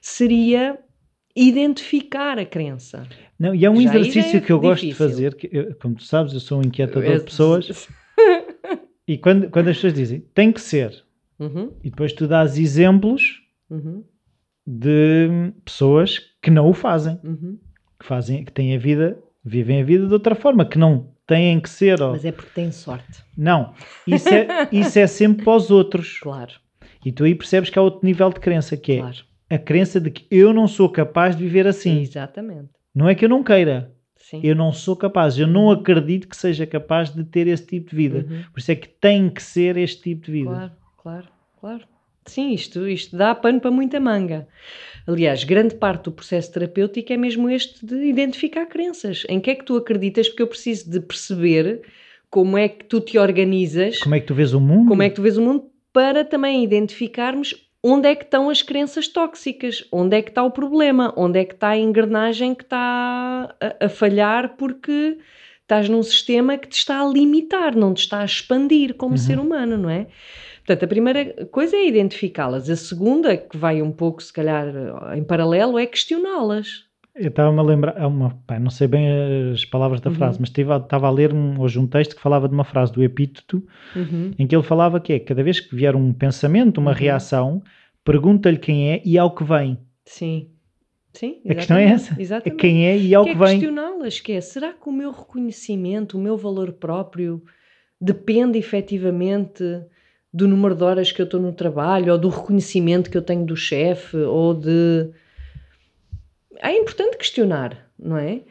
seria 0.02 0.78
identificar 1.36 2.40
a 2.40 2.46
crença. 2.46 3.04
Não, 3.38 3.54
e 3.54 3.66
é 3.66 3.70
um 3.70 3.82
Já 3.82 3.98
exercício 3.98 4.38
é 4.38 4.42
que 4.42 4.52
eu 4.52 4.60
gosto 4.60 4.86
de 4.86 4.94
fazer, 4.94 5.36
que 5.36 5.50
eu- 5.52 5.76
como 5.76 5.96
tu 5.96 6.04
sabes, 6.04 6.34
eu 6.34 6.40
sou 6.40 6.60
um 6.60 6.62
inquietador 6.62 7.04
É- 7.12 7.18
de 7.18 7.26
pessoas, 7.26 7.90
e 9.08 9.18
quando, 9.18 9.50
quando 9.50 9.68
as 9.68 9.76
pessoas 9.78 9.94
dizem 9.94 10.22
tem 10.34 10.52
que 10.52 10.62
ser, 10.62 11.04
Uhum, 11.38 11.74
e 11.84 11.90
depois 11.90 12.14
tu 12.14 12.28
dás 12.30 12.58
exemplos 12.58 13.42
uhum, 13.70 14.06
de 14.66 15.52
pessoas 15.66 16.18
que 16.42 16.50
não 16.50 16.70
o 16.70 16.74
fazem, 16.74 17.20
uhum. 17.24 17.60
que 18.00 18.06
fazem, 18.06 18.46
que 18.46 18.54
têm 18.54 18.74
a 18.74 18.80
vida, 18.80 19.20
vivem 19.44 19.82
a 19.82 19.86
vida 19.86 20.08
de 20.08 20.14
outra 20.14 20.34
forma, 20.34 20.66
que 20.66 20.78
não 20.78 21.14
têm 21.28 21.60
que 21.60 21.70
ser. 21.70 22.02
ou- 22.02 22.12
Mas 22.14 22.24
é 22.24 22.32
porque 22.32 22.52
tem 22.56 22.72
sorte. 22.72 23.22
Não, 23.38 23.74
isso 24.08 24.30
é, 24.30 24.48
isso 24.72 24.98
é 24.98 25.06
sempre 25.08 25.44
para 25.44 25.56
os 25.58 25.70
outros. 25.70 26.20
Claro, 26.20 26.54
E 27.06 27.12
tu 27.12 27.24
aí 27.24 27.36
percebes 27.36 27.70
que 27.70 27.78
há 27.78 27.82
outro 27.82 28.06
nível 28.06 28.30
de 28.32 28.40
crença, 28.40 28.76
que 28.76 28.94
é 28.94 28.98
claro. 29.00 29.18
a 29.50 29.58
crença 29.60 30.02
de 30.02 30.10
que 30.10 30.26
eu 30.32 30.52
não 30.52 30.68
sou 30.68 30.90
capaz 30.90 31.36
de 31.36 31.44
viver 31.44 31.68
assim. 31.68 32.02
Exatamente. 32.02 32.70
Não 32.94 33.08
é 33.08 33.14
que 33.14 33.24
eu 33.24 33.30
não 33.30 33.44
queira, 33.44 33.94
Sim. 34.18 34.42
eu 34.44 34.56
não 34.56 34.72
sou 34.74 34.96
capaz, 34.96 35.38
eu 35.38 35.46
não 35.46 35.70
acredito 35.70 36.28
que 36.28 36.36
seja 36.36 36.66
capaz 36.66 37.14
de 37.14 37.24
ter 37.24 37.46
esse 37.48 37.66
tipo 37.66 37.92
de 37.92 37.96
vida. 37.96 38.26
Uhum. 38.28 38.44
Por 38.52 38.60
isso 38.60 38.72
é 38.72 38.76
que 38.76 38.88
tem 38.88 39.30
que 39.30 39.44
ser 39.44 39.78
este 39.78 40.02
tipo 40.02 40.26
de 40.26 40.32
vida. 40.32 40.50
Claro, 40.50 40.72
claro, 40.98 41.28
claro. 41.60 41.84
Sim, 42.26 42.54
isto, 42.54 42.88
isto 42.88 43.16
dá 43.16 43.36
pano 43.36 43.62
para 43.62 43.70
muita 43.70 44.00
manga. 44.00 44.48
Aliás, 45.06 45.44
grande 45.44 45.76
parte 45.76 46.06
do 46.06 46.12
processo 46.12 46.52
terapêutico 46.52 47.14
é 47.14 47.18
mesmo 47.18 47.48
este 47.48 47.86
de 47.86 48.04
identificar 48.06 48.66
crenças. 48.66 49.24
Em 49.30 49.40
que 49.40 49.52
é 49.52 49.56
que 49.56 49.64
tu 49.64 49.78
acreditas? 49.78 50.28
Porque 50.28 50.42
eu 50.42 50.48
preciso 50.48 50.90
de 50.90 51.00
perceber 51.02 51.84
como 52.32 52.58
é 52.58 52.68
que 52.68 52.86
tu 52.86 53.00
te 53.00 53.20
organizas, 53.20 54.00
Como 54.00 54.16
é 54.16 54.20
que 54.20 54.26
tu 54.26 54.34
vês 54.34 54.54
o 54.56 54.60
mundo? 54.60 54.88
como 54.90 55.04
é 55.04 55.10
que 55.10 55.16
tu 55.16 55.22
vês 55.22 55.38
o 55.38 55.42
mundo, 55.44 55.66
para 55.96 56.26
também 56.26 56.62
identificarmos 56.62 57.56
onde 57.82 58.10
é 58.10 58.16
que 58.16 58.26
estão 58.26 58.50
as 58.50 58.62
crenças 58.62 59.08
tóxicas, 59.08 59.88
onde 59.90 60.18
é 60.18 60.22
que 60.22 60.28
está 60.28 60.44
o 60.44 60.52
problema, 60.52 61.14
onde 61.16 61.40
é 61.40 61.46
que 61.46 61.54
está 61.54 61.70
a 61.70 61.78
engrenagem 61.78 62.54
que 62.54 62.64
está 62.64 63.56
a, 63.62 63.86
a 63.86 63.88
falhar 63.88 64.58
porque 64.58 65.18
estás 65.62 65.88
num 65.88 66.04
sistema 66.04 66.58
que 66.58 66.68
te 66.68 66.74
está 66.74 67.00
a 67.00 67.08
limitar, 67.08 67.78
não 67.78 67.94
te 67.94 68.00
está 68.00 68.20
a 68.20 68.26
expandir 68.26 68.96
como 68.96 69.12
Uhum. 69.14 69.18
ser 69.18 69.40
humano, 69.40 69.78
não 69.78 69.90
é? 69.90 70.08
Portanto, 70.66 70.84
a 70.84 70.88
primeira 70.88 71.46
coisa 71.46 71.78
é 71.78 71.88
identificá-las. 71.88 72.70
A 72.70 72.76
segunda, 72.76 73.38
que 73.38 73.56
vai 73.56 73.82
um 73.82 73.92
pouco, 73.92 74.22
se 74.22 74.34
calhar, 74.34 74.68
em 75.16 75.24
paralelo, 75.24 75.80
é 75.80 75.86
questioná-las. 75.86 76.84
Eu 77.16 77.30
estava-me 77.30 77.60
a 77.60 77.64
lembrar, 77.64 77.96
é 77.98 78.06
uma, 78.06 78.32
pá, 78.46 78.60
não 78.60 78.70
sei 78.70 78.88
bem 78.88 79.08
as 79.54 79.64
palavras 79.64 80.02
da 80.02 80.10
Uhum. 80.10 80.16
frase, 80.18 80.38
mas 80.40 80.50
estive 80.50 80.76
estava 80.76 81.08
a 81.08 81.10
ler 81.12 81.34
um, 81.34 81.60
hoje 81.62 81.80
um 81.80 81.88
texto 81.88 82.14
que 82.16 82.22
falava 82.22 82.48
de 82.50 82.54
uma 82.54 82.66
frase 82.66 82.92
do 82.92 83.02
Epíteto, 83.02 83.64
Uhum. 83.96 84.32
em 84.38 84.46
que 84.46 84.54
ele 84.54 84.64
falava 84.64 85.00
que 85.00 85.14
é, 85.14 85.20
cada 85.20 85.42
vez 85.42 85.60
que 85.62 85.74
vier 85.74 85.96
um 85.96 86.12
pensamento, 86.12 86.78
uma 86.80 86.92
Uhum. 86.92 86.98
reação, 86.98 87.64
pergunta-lhe 88.04 88.58
quem 88.58 88.92
é 88.92 89.02
e 89.06 89.18
ao 89.18 89.34
que 89.34 89.44
vem. 89.46 89.78
Sim. 90.04 90.50
Sim, 91.14 91.40
A 91.50 91.56
questão 91.56 91.78
é 91.78 91.84
exatamente, 91.86 92.04
essa. 92.12 92.20
É 92.20 92.22
Exatamente. 92.22 92.60
quem 92.60 92.86
é 92.88 92.98
e 92.98 93.16
ao 93.16 93.24
que 93.24 93.32
que, 93.34 93.38
é 93.38 93.40
vem. 93.48 93.60
questioná-las, 93.60 94.20
que 94.20 94.32
é, 94.34 94.42
será 94.42 94.74
que 94.74 94.90
o 94.90 94.92
meu 94.92 95.12
reconhecimento, 95.12 96.18
o 96.18 96.22
meu 96.22 96.36
valor 96.36 96.74
próprio 96.74 97.42
depende 98.02 98.60
efetivamente 98.60 99.64
do 100.34 100.46
número 100.50 100.76
de 100.76 100.84
horas 100.84 101.14
que 101.14 101.22
eu 101.22 101.24
estou 101.24 101.40
no 101.40 101.54
trabalho, 101.54 102.12
ou 102.12 102.20
do 102.20 102.28
reconhecimento 102.28 103.10
que 103.10 103.18
eu 103.18 103.22
tenho 103.22 103.46
do 103.46 103.56
chefe, 103.56 104.18
ou 104.18 104.54
de... 104.54 105.10
É 106.60 106.72
importante 106.78 107.18
questionar, 107.18 107.90
não 107.98 108.18
é? 108.18 108.42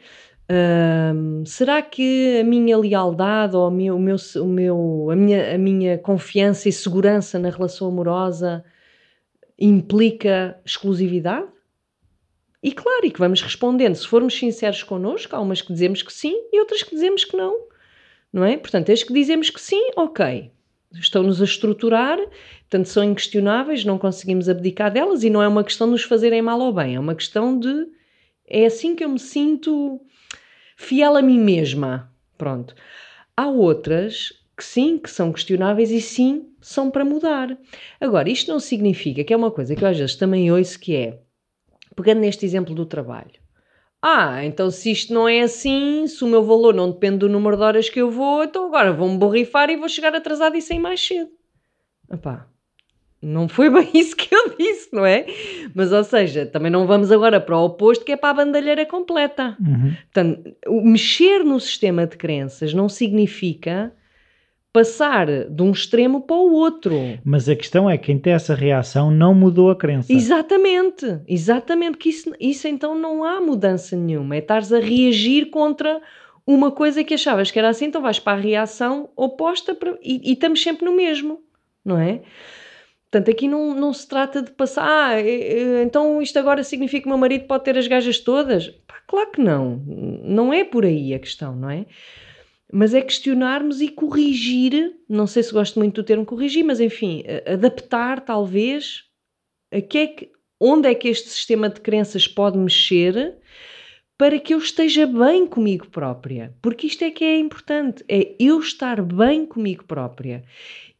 Será 1.45 1.81
que 1.81 2.39
a 2.39 2.43
minha 2.43 2.77
lealdade 2.77 3.55
ou 3.55 3.67
o 3.67 3.71
meu, 3.71 3.95
o 3.95 3.99
meu, 3.99 4.17
o 4.37 4.45
meu- 4.45 5.09
a, 5.11 5.15
minha, 5.15 5.55
a 5.55 5.57
minha 5.57 5.97
confiança 5.97 6.69
e 6.69 6.71
segurança 6.71 7.39
na 7.39 7.49
relação 7.49 7.87
amorosa 7.87 8.63
implica 9.57 10.59
exclusividade? 10.65 11.47
E 12.61 12.71
claro, 12.71 13.05
e 13.05 13.11
que 13.11 13.19
vamos 13.19 13.41
respondendo. 13.41 13.95
Se 13.95 14.07
formos 14.07 14.37
sinceros 14.37 14.81
connosco, 14.83 15.35
há 15.35 15.39
umas 15.39 15.61
que 15.61 15.71
dizemos 15.71 16.01
que 16.01 16.11
sim 16.11 16.35
e 16.51 16.59
outras 16.59 16.81
que 16.83 16.95
dizemos 16.95 17.23
que 17.23 17.37
não. 17.37 17.65
Não 18.33 18.43
é? 18.43 18.57
Portanto, 18.57 18.91
as 18.91 19.03
que 19.03 19.13
dizemos 19.13 19.49
que 19.49 19.61
sim, 19.61 19.91
ok. 19.95 20.51
Estão-nos 20.93 21.41
a 21.41 21.45
estruturar, 21.45 22.17
portanto, 22.17 22.85
são 22.87 23.03
inquestionáveis, 23.03 23.83
não 23.83 23.97
conseguimos 23.97 24.47
abdicar 24.47 24.91
delas 24.91 25.23
e 25.23 25.29
não 25.29 25.41
é 25.41 25.47
uma 25.47 25.63
questão 25.63 25.87
de 25.87 25.91
nos 25.93 26.03
fazerem 26.03 26.41
mal 26.41 26.59
ou 26.59 26.73
bem, 26.73 26.95
é 26.95 26.99
uma 26.99 27.15
questão 27.15 27.59
de. 27.59 27.87
É 28.47 28.65
assim 28.65 28.95
que 28.95 29.03
eu 29.03 29.09
me 29.09 29.19
sinto 29.19 29.99
fiel 30.77 31.17
a 31.17 31.21
mim 31.21 31.39
mesma. 31.39 32.11
Pronto. 32.37 32.75
Há 33.35 33.47
outras 33.47 34.31
que 34.55 34.63
sim, 34.63 34.97
que 34.97 35.09
são 35.09 35.33
questionáveis 35.33 35.91
e 35.91 35.99
sim, 35.99 36.49
são 36.61 36.89
para 36.89 37.03
mudar. 37.03 37.57
Agora, 37.99 38.29
isto 38.29 38.51
não 38.51 38.59
significa 38.59 39.23
que 39.23 39.33
é 39.33 39.37
uma 39.37 39.51
coisa 39.51 39.75
que 39.75 39.83
eu 39.83 39.87
às 39.87 39.97
vezes 39.97 40.15
também 40.15 40.51
ouço 40.51 40.79
que 40.79 40.95
é, 40.95 41.19
pegando 41.95 42.21
neste 42.21 42.45
exemplo 42.45 42.73
do 42.73 42.85
trabalho. 42.85 43.44
Ah, 44.01 44.45
então 44.45 44.69
se 44.69 44.91
isto 44.91 45.13
não 45.13 45.27
é 45.27 45.41
assim, 45.41 46.05
se 46.07 46.23
o 46.23 46.27
meu 46.27 46.43
valor 46.43 46.73
não 46.73 46.91
depende 46.91 47.17
do 47.19 47.29
número 47.29 47.57
de 47.57 47.63
horas 47.63 47.89
que 47.89 47.99
eu 47.99 48.11
vou, 48.11 48.43
então 48.43 48.67
agora 48.67 48.93
vou-me 48.93 49.17
borrifar 49.17 49.69
e 49.69 49.77
vou 49.77 49.89
chegar 49.89 50.15
atrasado 50.15 50.55
e 50.55 50.61
sair 50.61 50.79
mais 50.79 50.99
cedo. 51.05 51.31
Epá, 52.11 52.47
não 53.21 53.49
foi 53.49 53.69
bem 53.69 53.89
isso 53.93 54.15
que 54.15 54.33
eu 54.33 54.55
disse, 54.55 54.89
não 54.93 55.05
é? 55.05 55.25
Mas, 55.73 55.91
ou 55.91 56.03
seja, 56.03 56.45
também 56.45 56.71
não 56.71 56.85
vamos 56.85 57.11
agora 57.11 57.41
para 57.41 57.57
o 57.57 57.65
oposto, 57.65 58.05
que 58.05 58.11
é 58.11 58.17
para 58.17 58.29
a 58.29 58.45
bandalheira 58.45 58.85
completa. 58.85 59.57
Uhum. 59.59 59.95
Portanto, 60.03 60.55
mexer 60.83 61.43
no 61.43 61.59
sistema 61.59 62.05
de 62.05 62.17
crenças 62.17 62.73
não 62.73 62.87
significa 62.87 63.91
passar 64.75 65.25
de 65.49 65.63
um 65.63 65.71
extremo 65.71 66.19
para 66.19 66.35
o 66.35 66.51
outro. 66.51 67.17
Mas 67.23 67.47
a 67.47 67.55
questão 67.55 67.89
é, 67.89 67.97
quem 67.97 68.19
tem 68.19 68.33
essa 68.33 68.53
reação 68.53 69.09
não 69.09 69.33
mudou 69.33 69.71
a 69.71 69.75
crença. 69.75 70.11
Exatamente, 70.11 71.21
exatamente, 71.25 71.97
que 71.97 72.09
isso, 72.09 72.33
isso 72.37 72.67
então 72.67 72.93
não 72.93 73.23
há 73.23 73.39
mudança 73.39 73.95
nenhuma, 73.95 74.35
é 74.35 74.39
estares 74.39 74.73
a 74.73 74.79
reagir 74.79 75.49
contra 75.49 76.01
uma 76.45 76.71
coisa 76.71 77.05
que 77.05 77.13
achavas 77.13 77.49
que 77.51 77.57
era 77.57 77.69
assim, 77.69 77.85
então 77.85 78.01
vais 78.01 78.19
para 78.19 78.37
a 78.37 78.41
reação 78.41 79.07
oposta 79.15 79.73
para- 79.73 79.97
e, 80.03 80.29
e 80.29 80.33
estamos 80.33 80.61
sempre 80.61 80.83
no 80.83 80.93
mesmo, 80.93 81.39
não 81.85 81.97
é? 81.97 82.19
Portanto, 83.09 83.31
aqui 83.31 83.47
não, 83.47 83.73
não 83.73 83.93
se 83.93 84.05
trata 84.05 84.41
de 84.41 84.51
passar, 84.51 84.85
ah, 84.85 85.21
eh, 85.21 85.53
eh, 85.53 85.83
então 85.83 86.21
isto 86.21 86.37
agora 86.37 86.65
significa 86.65 87.03
que 87.03 87.07
o 87.07 87.09
meu 87.11 87.17
marido 87.17 87.45
pode 87.45 87.63
ter 87.63 87.77
as 87.77 87.87
gajas 87.87 88.19
todas? 88.19 88.67
Pá, 88.85 88.95
claro 89.07 89.31
que 89.31 89.41
não. 89.41 89.81
Não 90.21 90.53
é 90.53 90.65
por 90.65 90.83
aí 90.83 91.13
a 91.13 91.19
questão, 91.19 91.55
não 91.55 91.69
é? 91.69 91.85
Mas 92.77 92.93
é 92.93 93.01
questionarmos 93.01 93.79
e 93.79 93.87
corrigir, 93.87 94.97
não 95.07 95.25
sei 95.25 95.41
se 95.41 95.53
gosto 95.53 95.79
muito 95.79 96.01
do 96.01 96.03
termo 96.03 96.25
corrigir, 96.25 96.61
mas 96.61 96.81
enfim, 96.81 97.23
adaptar 97.45 98.19
talvez 98.19 99.05
a 99.71 99.79
que 99.79 99.97
é 99.97 100.07
que, 100.07 100.29
onde 100.59 100.89
é 100.89 100.93
que 100.93 101.07
este 101.07 101.29
sistema 101.29 101.69
de 101.69 101.79
crenças 101.79 102.27
pode 102.27 102.57
mexer 102.57 103.37
para 104.17 104.37
que 104.37 104.53
eu 104.53 104.57
esteja 104.57 105.07
bem 105.07 105.47
comigo 105.47 105.87
própria. 105.87 106.53
Porque 106.61 106.87
isto 106.87 107.05
é 107.05 107.11
que 107.11 107.23
é 107.23 107.39
importante, 107.39 108.03
é 108.09 108.35
eu 108.37 108.59
estar 108.59 109.01
bem 109.01 109.45
comigo 109.45 109.85
própria. 109.85 110.43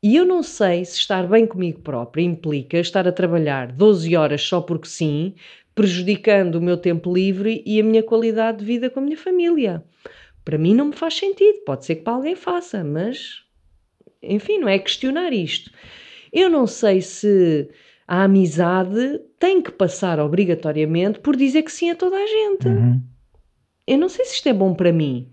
E 0.01 0.15
eu 0.15 0.23
não 0.23 0.41
sei 0.43 0.85
se 0.85 0.97
estar 0.99 1.27
bem 1.27 1.45
comigo 1.45 1.81
própria 1.81 2.23
implica 2.23 2.77
estar 2.77 3.05
a 3.05 3.11
trabalhar 3.11 3.73
12 3.73 4.15
horas 4.15 4.41
só 4.41 4.61
porque 4.61 4.87
sim, 4.87 5.35
prejudicando 5.75 6.55
o 6.55 6.61
meu 6.61 6.77
tempo 6.77 7.13
livre 7.13 7.61
e 7.65 7.81
a 7.81 7.83
minha 7.83 8.01
qualidade 8.01 8.59
de 8.59 8.65
vida 8.65 8.89
com 8.89 9.01
a 9.01 9.03
minha 9.03 9.17
família. 9.17 9.83
Para 10.45 10.59
mim 10.59 10.75
não 10.75 10.85
me 10.85 10.95
faz 10.95 11.15
sentido, 11.15 11.63
pode 11.65 11.85
ser 11.85 11.95
que 11.95 12.03
para 12.03 12.13
alguém 12.13 12.35
faça, 12.35 12.83
mas 12.83 13.43
enfim, 14.21 14.59
não 14.59 14.69
é 14.69 14.77
questionar 14.79 15.33
isto. 15.33 15.71
Eu 16.31 16.49
não 16.49 16.67
sei 16.67 17.01
se 17.01 17.69
a 18.07 18.23
amizade 18.23 19.19
tem 19.39 19.61
que 19.61 19.71
passar 19.71 20.19
obrigatoriamente 20.19 21.19
por 21.19 21.35
dizer 21.35 21.63
que 21.63 21.71
sim 21.71 21.89
a 21.89 21.95
toda 21.95 22.15
a 22.15 22.27
gente. 22.27 22.67
Uhum. 22.67 23.01
Eu 23.87 23.97
não 23.97 24.09
sei 24.09 24.25
se 24.25 24.35
isto 24.35 24.47
é 24.49 24.53
bom 24.53 24.73
para 24.73 24.91
mim. 24.91 25.29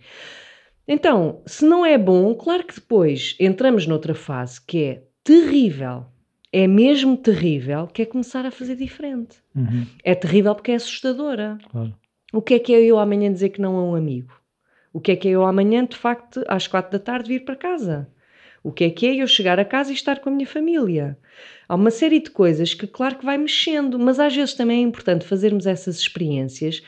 Então, 0.86 1.42
se 1.46 1.64
não 1.64 1.84
é 1.84 1.96
bom, 1.96 2.34
claro 2.34 2.64
que 2.64 2.74
depois 2.74 3.36
entramos 3.38 3.86
noutra 3.86 4.14
fase 4.14 4.60
que 4.60 4.82
é 4.84 5.02
terrível. 5.22 6.06
É 6.54 6.66
mesmo 6.66 7.16
terrível, 7.16 7.86
que 7.86 8.02
é 8.02 8.06
começar 8.06 8.44
a 8.44 8.50
fazer 8.50 8.76
diferente. 8.76 9.38
Uhum. 9.54 9.86
É 10.04 10.14
terrível 10.14 10.54
porque 10.54 10.72
é 10.72 10.74
assustadora. 10.74 11.56
Claro. 11.70 11.94
O 12.32 12.42
que 12.42 12.54
é 12.54 12.58
que 12.58 12.74
é 12.74 12.80
eu 12.82 12.98
amanhã 12.98 13.32
dizer 13.32 13.50
que 13.50 13.60
não 13.60 13.76
a 13.76 13.84
um 13.84 13.94
amigo? 13.94 14.32
O 14.92 15.00
que 15.00 15.12
é 15.12 15.16
que 15.16 15.28
é 15.28 15.32
eu 15.32 15.44
amanhã, 15.44 15.84
de 15.84 15.96
facto, 15.96 16.44
às 16.48 16.66
quatro 16.66 16.92
da 16.92 16.98
tarde 16.98 17.28
vir 17.28 17.44
para 17.44 17.56
casa? 17.56 18.08
O 18.62 18.70
que 18.70 18.84
é 18.84 18.90
que 18.90 19.06
é 19.06 19.16
eu 19.16 19.26
chegar 19.26 19.58
a 19.58 19.64
casa 19.64 19.90
e 19.90 19.94
estar 19.94 20.20
com 20.20 20.28
a 20.28 20.32
minha 20.32 20.46
família? 20.46 21.18
Há 21.68 21.74
uma 21.74 21.90
série 21.90 22.20
de 22.20 22.30
coisas 22.30 22.74
que, 22.74 22.86
claro 22.86 23.16
que 23.16 23.24
vai 23.24 23.36
mexendo, 23.38 23.98
mas 23.98 24.20
às 24.20 24.34
vezes 24.34 24.54
também 24.54 24.80
é 24.80 24.86
importante 24.86 25.26
fazermos 25.26 25.66
essas 25.66 25.96
experiências 25.98 26.82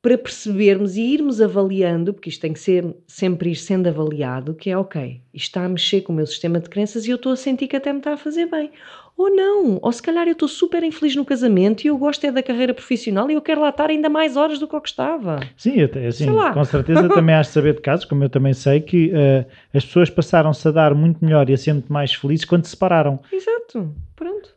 para 0.00 0.16
percebermos 0.16 0.96
e 0.96 1.02
irmos 1.02 1.40
avaliando, 1.40 2.14
porque 2.14 2.28
isto 2.28 2.40
tem 2.40 2.52
que 2.52 2.60
ser 2.60 2.96
sempre 3.06 3.50
ir 3.50 3.56
sendo 3.56 3.88
avaliado, 3.88 4.54
que 4.54 4.70
é 4.70 4.78
ok, 4.78 5.20
isto 5.34 5.46
está 5.48 5.64
a 5.64 5.68
mexer 5.68 6.02
com 6.02 6.12
o 6.12 6.16
meu 6.16 6.26
sistema 6.26 6.60
de 6.60 6.70
crenças 6.70 7.04
e 7.06 7.10
eu 7.10 7.16
estou 7.16 7.32
a 7.32 7.36
sentir 7.36 7.66
que 7.66 7.76
até 7.76 7.92
me 7.92 7.98
está 7.98 8.12
a 8.12 8.16
fazer 8.16 8.46
bem. 8.46 8.70
Ou 9.18 9.34
não, 9.34 9.80
ou 9.82 9.90
se 9.90 10.00
calhar 10.00 10.28
eu 10.28 10.32
estou 10.32 10.46
super 10.46 10.80
infeliz 10.84 11.16
no 11.16 11.24
casamento 11.24 11.84
e 11.84 11.88
eu 11.88 11.98
gosto 11.98 12.24
é 12.24 12.30
da 12.30 12.40
carreira 12.40 12.72
profissional 12.72 13.28
e 13.28 13.34
eu 13.34 13.42
quero 13.42 13.60
lá 13.60 13.70
estar 13.70 13.90
ainda 13.90 14.08
mais 14.08 14.36
horas 14.36 14.60
do 14.60 14.68
que 14.68 14.76
o 14.76 14.80
que 14.80 14.88
estava. 14.88 15.40
Sim, 15.56 15.74
assim, 16.06 16.26
com 16.54 16.64
certeza 16.64 17.08
também 17.10 17.34
has 17.34 17.48
de 17.48 17.52
saber 17.54 17.74
de 17.74 17.80
casos, 17.80 18.04
como 18.04 18.22
eu 18.22 18.30
também 18.30 18.54
sei, 18.54 18.80
que 18.80 19.10
eh, 19.12 19.44
as 19.74 19.84
pessoas 19.84 20.08
passaram-se 20.08 20.68
a 20.68 20.70
dar 20.70 20.94
muito 20.94 21.24
melhor 21.24 21.50
e 21.50 21.52
a 21.52 21.56
ser 21.56 21.72
muito 21.72 21.92
mais 21.92 22.14
felizes 22.14 22.44
quando 22.44 22.62
se 22.64 22.70
separaram. 22.70 23.18
Exato, 23.32 23.92
pronto. 24.14 24.54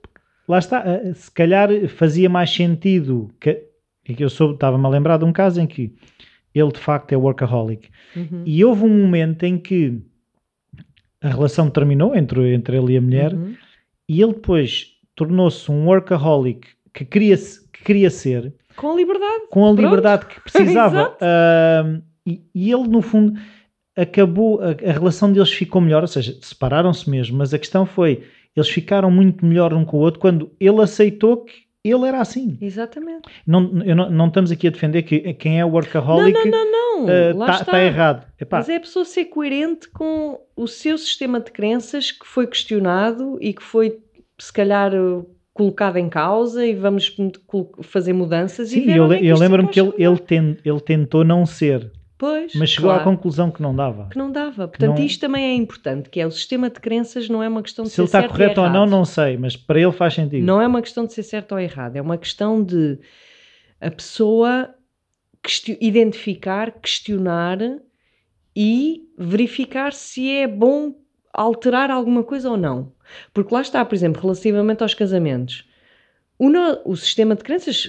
Lá 0.48 0.60
está, 0.60 0.84
eh, 0.86 1.12
se 1.16 1.32
calhar 1.32 1.70
fazia 1.88 2.30
mais 2.30 2.52
sentido 2.54 3.32
que, 3.40 3.64
e 4.08 4.14
que 4.14 4.24
eu 4.24 4.30
soube, 4.30 4.54
estava-me 4.54 4.86
a 4.86 4.90
lembrar 4.90 5.18
de 5.18 5.26
um 5.26 5.34
caso 5.34 5.60
em 5.60 5.66
que 5.66 5.92
ele 6.54 6.72
de 6.72 6.80
facto 6.80 7.12
é 7.14 7.18
workaholic 7.18 7.90
Uhum. 8.16 8.44
e 8.46 8.64
houve 8.64 8.84
um 8.84 8.90
momento 9.02 9.44
em 9.44 9.58
que 9.58 10.00
a 11.20 11.30
relação 11.30 11.68
terminou 11.68 12.16
entre, 12.16 12.54
entre 12.54 12.78
ele 12.78 12.94
e 12.94 12.98
a 12.98 13.02
mulher 13.02 13.34
Uhum. 13.34 13.56
E 14.14 14.22
ele 14.22 14.34
depois 14.34 14.88
tornou-se 15.16 15.72
um 15.72 15.88
workaholic 15.88 16.68
que 16.94 17.06
queria, 17.06 17.38
que 17.72 17.84
queria 17.86 18.10
ser 18.10 18.54
Com 18.76 18.96
liberdade. 18.98 19.44
com 19.50 19.62
a 19.62 19.74
Pronto. 19.74 19.82
liberdade 19.82 20.26
que 20.26 20.42
precisava. 20.42 21.16
Ahm, 21.22 22.02
e, 22.28 22.42
e 22.54 22.72
ele, 22.72 22.88
no 22.90 23.02
fundo, 23.02 23.40
acabou, 23.96 24.60
a, 24.62 24.72
a 24.72 24.92
relação 24.92 25.32
deles 25.32 25.52
ficou 25.52 25.80
melhor, 25.82 26.02
ou 26.02 26.08
seja, 26.08 26.38
separaram-se 26.42 27.10
mesmo, 27.10 27.38
mas 27.38 27.54
a 27.54 27.60
questão 27.60 27.86
foi, 27.86 28.24
eles 28.56 28.70
ficaram 28.70 29.10
muito 29.10 29.46
melhor 29.46 29.74
um 29.74 29.86
com 29.86 29.98
o 29.98 30.02
outro 30.02 30.20
quando 30.20 30.52
ele 30.60 30.82
aceitou 30.82 31.46
que 31.46 31.54
ele 31.84 32.06
era 32.08 32.20
assim. 32.22 32.58
Exatamente. 32.62 33.30
Não, 33.48 33.62
não, 33.62 34.10
não 34.10 34.28
estamos 34.28 34.52
aqui 34.52 34.68
a 34.68 34.72
defender 34.72 35.04
que 35.04 35.34
quem 35.36 35.60
é 35.60 35.64
Não, 35.64 35.72
workaholic 35.72 36.34
não, 36.34 36.52
não, 36.52 36.72
não. 36.72 36.91
ah, 36.91 36.91
Lá 37.06 37.46
tá, 37.48 37.52
está. 37.54 37.66
tá 37.66 37.84
errado. 37.84 38.28
Epá, 38.40 38.58
Mas 38.58 38.70
é 38.70 38.76
a 38.76 38.80
pessoa 38.80 39.06
ser 39.06 39.26
coerente 39.26 39.90
com 39.90 40.40
o 40.56 40.68
seu 40.68 40.98
sistema 40.98 41.40
de 41.40 41.52
crenças 41.52 42.12
que 42.12 42.26
foi 42.26 42.48
questionado 42.48 43.38
e 43.42 43.54
que 43.54 43.64
foi, 43.64 44.00
se 44.40 44.52
calhar, 44.54 44.94
eh, 44.94 45.26
colocado 45.54 45.98
em 45.98 46.08
causa 46.10 46.66
e 46.66 46.74
vamos 46.76 47.16
fazer 47.84 48.14
mudanças. 48.14 48.72
e 48.72 48.76
sim, 48.82 48.86
ver 48.86 48.98
eu, 48.98 49.12
é 49.12 49.20
eu 49.24 49.38
lembro-me 49.38 49.70
que 49.70 49.80
ele, 49.80 49.94
ele, 49.98 50.18
ten- 50.18 50.58
ele 50.64 50.80
tentou 50.80 51.24
não 51.24 51.46
ser, 51.46 51.92
Pois, 52.18 52.54
mas 52.56 52.70
chegou 52.70 52.92
à 52.92 53.00
claro, 53.00 53.10
conclusão 53.12 53.50
que 53.50 53.62
não 53.64 53.76
dava. 53.76 54.08
que 54.12 54.18
não 54.18 54.32
dava. 54.32 54.68
Portanto, 54.68 54.98
não- 55.00 55.06
isto 55.06 55.20
também 55.20 55.44
é 55.44 55.54
importante, 55.56 56.08
que 56.10 56.20
é 56.20 56.26
o 56.28 56.32
sistema 56.32 56.70
de 56.70 56.80
crenças 56.80 57.28
não 57.28 57.42
é 57.42 57.50
uma 57.50 57.64
questão 57.64 57.84
de 57.84 57.90
Se 57.90 57.96
ser 57.96 58.02
ele 58.02 58.06
está 58.06 58.20
certo 58.22 58.30
e 58.32 58.34
correto 58.38 58.62
ou 58.62 58.68
não, 58.70 58.76
errado. 58.76 58.90
não 58.92 59.06
sei, 59.06 59.38
mas 59.38 59.56
para 59.58 59.80
ele 59.80 59.92
faz 59.92 60.14
sentido. 60.14 60.46
Não 60.46 60.62
é 60.62 60.68
uma 60.68 60.82
questão 60.82 61.06
de 61.06 61.14
ser 61.14 61.24
certo 61.24 61.54
ou 61.54 61.60
errado, 61.60 61.96
é 61.96 62.02
uma 62.02 62.18
questão 62.18 62.64
de 62.64 63.00
a 63.80 63.90
pessoa 63.90 64.70
questio- 65.44 65.78
identificar, 65.82 66.72
questionar 66.72 67.58
e 68.56 69.08
verificar 69.18 69.94
se 69.94 70.30
é 70.30 70.48
bom 70.48 70.94
alterar 71.34 71.90
alguma 71.90 72.24
coisa 72.24 72.50
ou 72.50 72.58
não. 72.58 72.92
Porque 73.34 73.54
lá 73.54 73.62
está, 73.62 73.84
por 73.86 73.96
exemplo, 73.96 74.22
relativamente 74.22 74.84
aos 74.84 74.94
casamentos. 74.94 75.68
O, 76.38 76.50
no- 76.50 76.82
o 76.86 76.96
sistema 76.96 77.36
de 77.36 77.44
crenças 77.44 77.86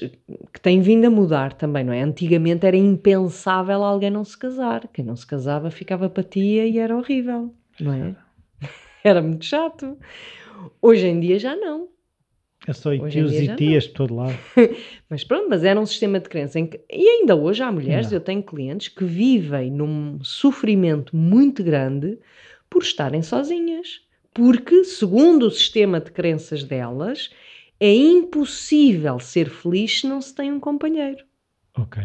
que 0.52 0.60
tem 0.60 0.80
vindo 0.80 1.06
a 1.06 1.10
mudar 1.10 1.54
também, 1.54 1.82
não 1.84 1.92
é? 1.92 2.02
Antigamente 2.02 2.66
era 2.66 2.76
impensável 2.76 3.82
alguém 3.82 4.10
não 4.10 4.24
se 4.24 4.36
casar. 4.36 4.86
Quem 4.92 5.04
não 5.04 5.16
se 5.16 5.26
casava 5.26 5.70
ficava 5.70 6.10
patia 6.10 6.66
e 6.66 6.78
era 6.78 6.96
horrível, 6.96 7.54
não 7.80 7.92
é? 7.92 8.14
Era 9.02 9.22
muito 9.22 9.44
chato. 9.44 9.96
Hoje 10.80 11.06
em 11.06 11.18
dia 11.18 11.38
já 11.38 11.56
não. 11.56 11.88
É 12.66 12.72
só 12.72 12.90
Hoje 12.90 13.18
em 13.18 13.26
tios 13.26 13.32
e 13.32 13.56
tias 13.56 13.84
de 13.84 13.90
todo 13.90 14.14
lado. 14.14 14.38
Mas 15.10 15.24
pronto, 15.24 15.48
mas 15.48 15.62
era 15.62 15.78
um 15.78 15.84
sistema 15.84 16.18
de 16.18 16.28
crença 16.28 16.58
em 16.58 16.66
que, 16.66 16.80
e 16.90 17.06
ainda 17.06 17.36
hoje 17.36 17.62
há 17.62 17.70
mulheres, 17.70 18.10
Não. 18.10 18.16
eu 18.16 18.20
tenho 18.20 18.42
clientes 18.42 18.88
que 18.88 19.04
vivem 19.04 19.70
num 19.70 20.22
sofrimento 20.22 21.14
muito 21.14 21.62
grande 21.62 22.18
por 22.70 22.82
estarem 22.82 23.20
sozinhas. 23.20 24.00
Porque, 24.32 24.84
segundo 24.84 25.46
o 25.46 25.50
sistema 25.50 26.00
de 26.00 26.10
crenças 26.10 26.64
delas, 26.64 27.30
é 27.78 27.92
impossível 27.92 29.20
ser 29.20 29.50
feliz 29.50 30.00
se 30.00 30.06
não 30.06 30.22
se 30.22 30.34
tem 30.34 30.50
um 30.50 30.58
companheiro. 30.58 31.22
Ok. 31.76 32.02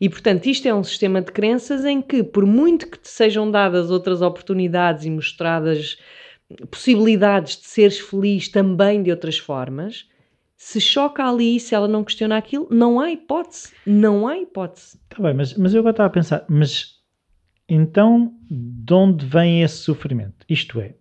E 0.00 0.08
portanto, 0.08 0.46
isto 0.46 0.66
é 0.66 0.74
um 0.74 0.82
sistema 0.82 1.20
de 1.20 1.30
crenças 1.30 1.84
em 1.84 2.00
que, 2.00 2.22
por 2.22 2.46
muito 2.46 2.88
que 2.88 2.98
te 2.98 3.08
sejam 3.08 3.50
dadas 3.50 3.90
outras 3.90 4.22
oportunidades 4.22 5.04
e 5.04 5.10
mostradas 5.10 5.98
possibilidades 6.70 7.56
de 7.56 7.66
seres 7.66 7.98
feliz 7.98 8.48
também 8.48 9.02
de 9.02 9.10
outras 9.10 9.38
formas, 9.38 10.06
se 10.56 10.80
choca 10.80 11.24
ali, 11.26 11.58
se 11.58 11.74
ela 11.74 11.88
não 11.88 12.04
questiona 12.04 12.36
aquilo, 12.36 12.68
não 12.70 13.00
há 13.00 13.10
hipótese. 13.10 13.72
Não 13.86 14.28
há 14.28 14.38
hipótese. 14.38 14.98
Está 15.10 15.22
bem, 15.22 15.34
mas, 15.34 15.54
mas 15.56 15.72
eu 15.74 15.80
agora 15.80 15.92
estava 15.92 16.06
a 16.08 16.12
pensar, 16.12 16.44
mas 16.48 16.96
então 17.68 18.34
de 18.50 18.92
onde 18.92 19.24
vem 19.24 19.62
esse 19.62 19.76
sofrimento? 19.78 20.44
Isto 20.48 20.80
é, 20.80 20.94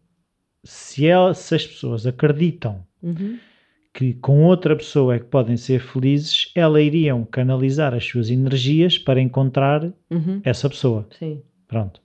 se, 0.64 1.06
ela, 1.08 1.34
se 1.34 1.56
as 1.56 1.66
pessoas 1.68 2.06
acreditam 2.06 2.88
Uhum. 3.02 3.40
que 3.94 4.14
com 4.16 4.44
outra 4.44 4.76
pessoa 4.76 5.16
é 5.16 5.20
que 5.20 5.26
podem 5.26 5.56
ser 5.58 5.80
felizes, 5.82 6.52
elas 6.54 6.84
iriam 6.84 7.24
canalizar 7.26 7.94
as 7.94 8.06
suas 8.06 8.30
energias 8.30 8.98
para 8.98 9.22
encontrar 9.22 9.84
Uhum. 10.12 10.42
essa 10.44 10.70
pessoa. 10.70 11.08
Sim. 11.18 11.42
Pronto. 11.68 12.02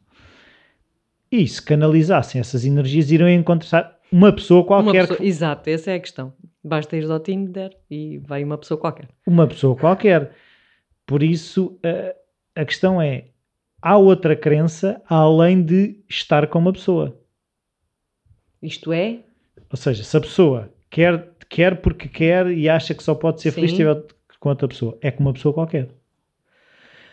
E 1.36 1.48
se 1.48 1.60
canalizassem 1.60 2.40
essas 2.40 2.64
energias, 2.64 3.10
iriam 3.10 3.28
encontrar 3.28 3.98
uma 4.12 4.32
pessoa 4.32 4.60
Uma 4.60 4.66
qualquer. 4.66 5.00
pessoa- 5.02 5.18
que- 5.18 5.24
Exato, 5.26 5.68
essa 5.70 5.90
é 5.90 5.94
a 5.96 6.00
questão. 6.00 6.32
Basta 6.62 6.96
ir 6.96 7.10
ao 7.10 7.18
Tinder 7.20 7.76
e 7.90 8.18
vai 8.18 8.44
uma 8.44 8.56
pessoa 8.56 8.78
qualquer. 8.78 9.08
uma 9.26 9.46
pessoa 9.46 9.74
qualquer. 9.76 10.30
Por 11.06 11.22
isso, 11.22 11.78
a, 11.84 12.60
a 12.62 12.64
questão 12.64 13.02
é: 13.02 13.26
há 13.82 13.96
outra 13.96 14.36
crença 14.36 15.02
além 15.08 15.62
de 15.62 16.02
estar 16.08 16.46
com 16.46 16.58
uma 16.60 16.72
pessoa. 16.72 17.18
Isto 18.62 18.92
é, 18.92 19.18
Ou 19.70 19.76
seja, 19.76 20.02
se 20.04 20.16
a 20.16 20.20
pessoa 20.20 20.72
quer, 20.88 21.30
quer 21.50 21.80
porque 21.82 22.08
quer 22.08 22.46
e 22.46 22.68
acha 22.68 22.94
que 22.94 23.02
só 23.02 23.14
pode 23.14 23.42
ser 23.42 23.50
feliz 23.50 23.72
se 23.72 23.76
Sim. 23.76 23.82
estiver 23.82 24.06
com 24.40 24.48
outra 24.50 24.68
pessoa, 24.68 24.96
é 25.02 25.10
com 25.10 25.20
uma 25.24 25.32
pessoa 25.32 25.52
qualquer. 25.52 25.88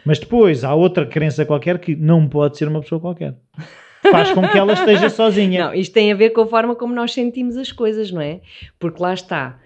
Mas 0.06 0.20
depois 0.20 0.64
há 0.64 0.74
outra 0.76 1.06
crença 1.06 1.46
qualquer 1.46 1.80
que 1.80 1.96
não 1.96 2.28
pode 2.30 2.58
ser 2.58 2.68
uma 2.68 2.82
pessoa 2.82 3.02
qualquer. 3.02 3.36
Faz 4.10 4.32
com 4.32 4.42
que 4.48 4.58
ela 4.58 4.74
esteja 4.74 5.10
sozinha. 5.12 5.66
Não, 5.68 5.74
isto 5.74 5.94
tem 5.94 6.12
a 6.12 6.16
ver 6.16 6.32
com 6.32 6.42
a 6.42 6.48
forma 6.48 6.76
como 6.76 6.94
nós 6.94 7.14
sentimos 7.14 7.58
as 7.58 7.72
coisas, 7.72 8.12
não 8.12 8.22
é? 8.22 8.42
Porque 8.80 9.02
lá 9.02 9.14
está. 9.14 9.60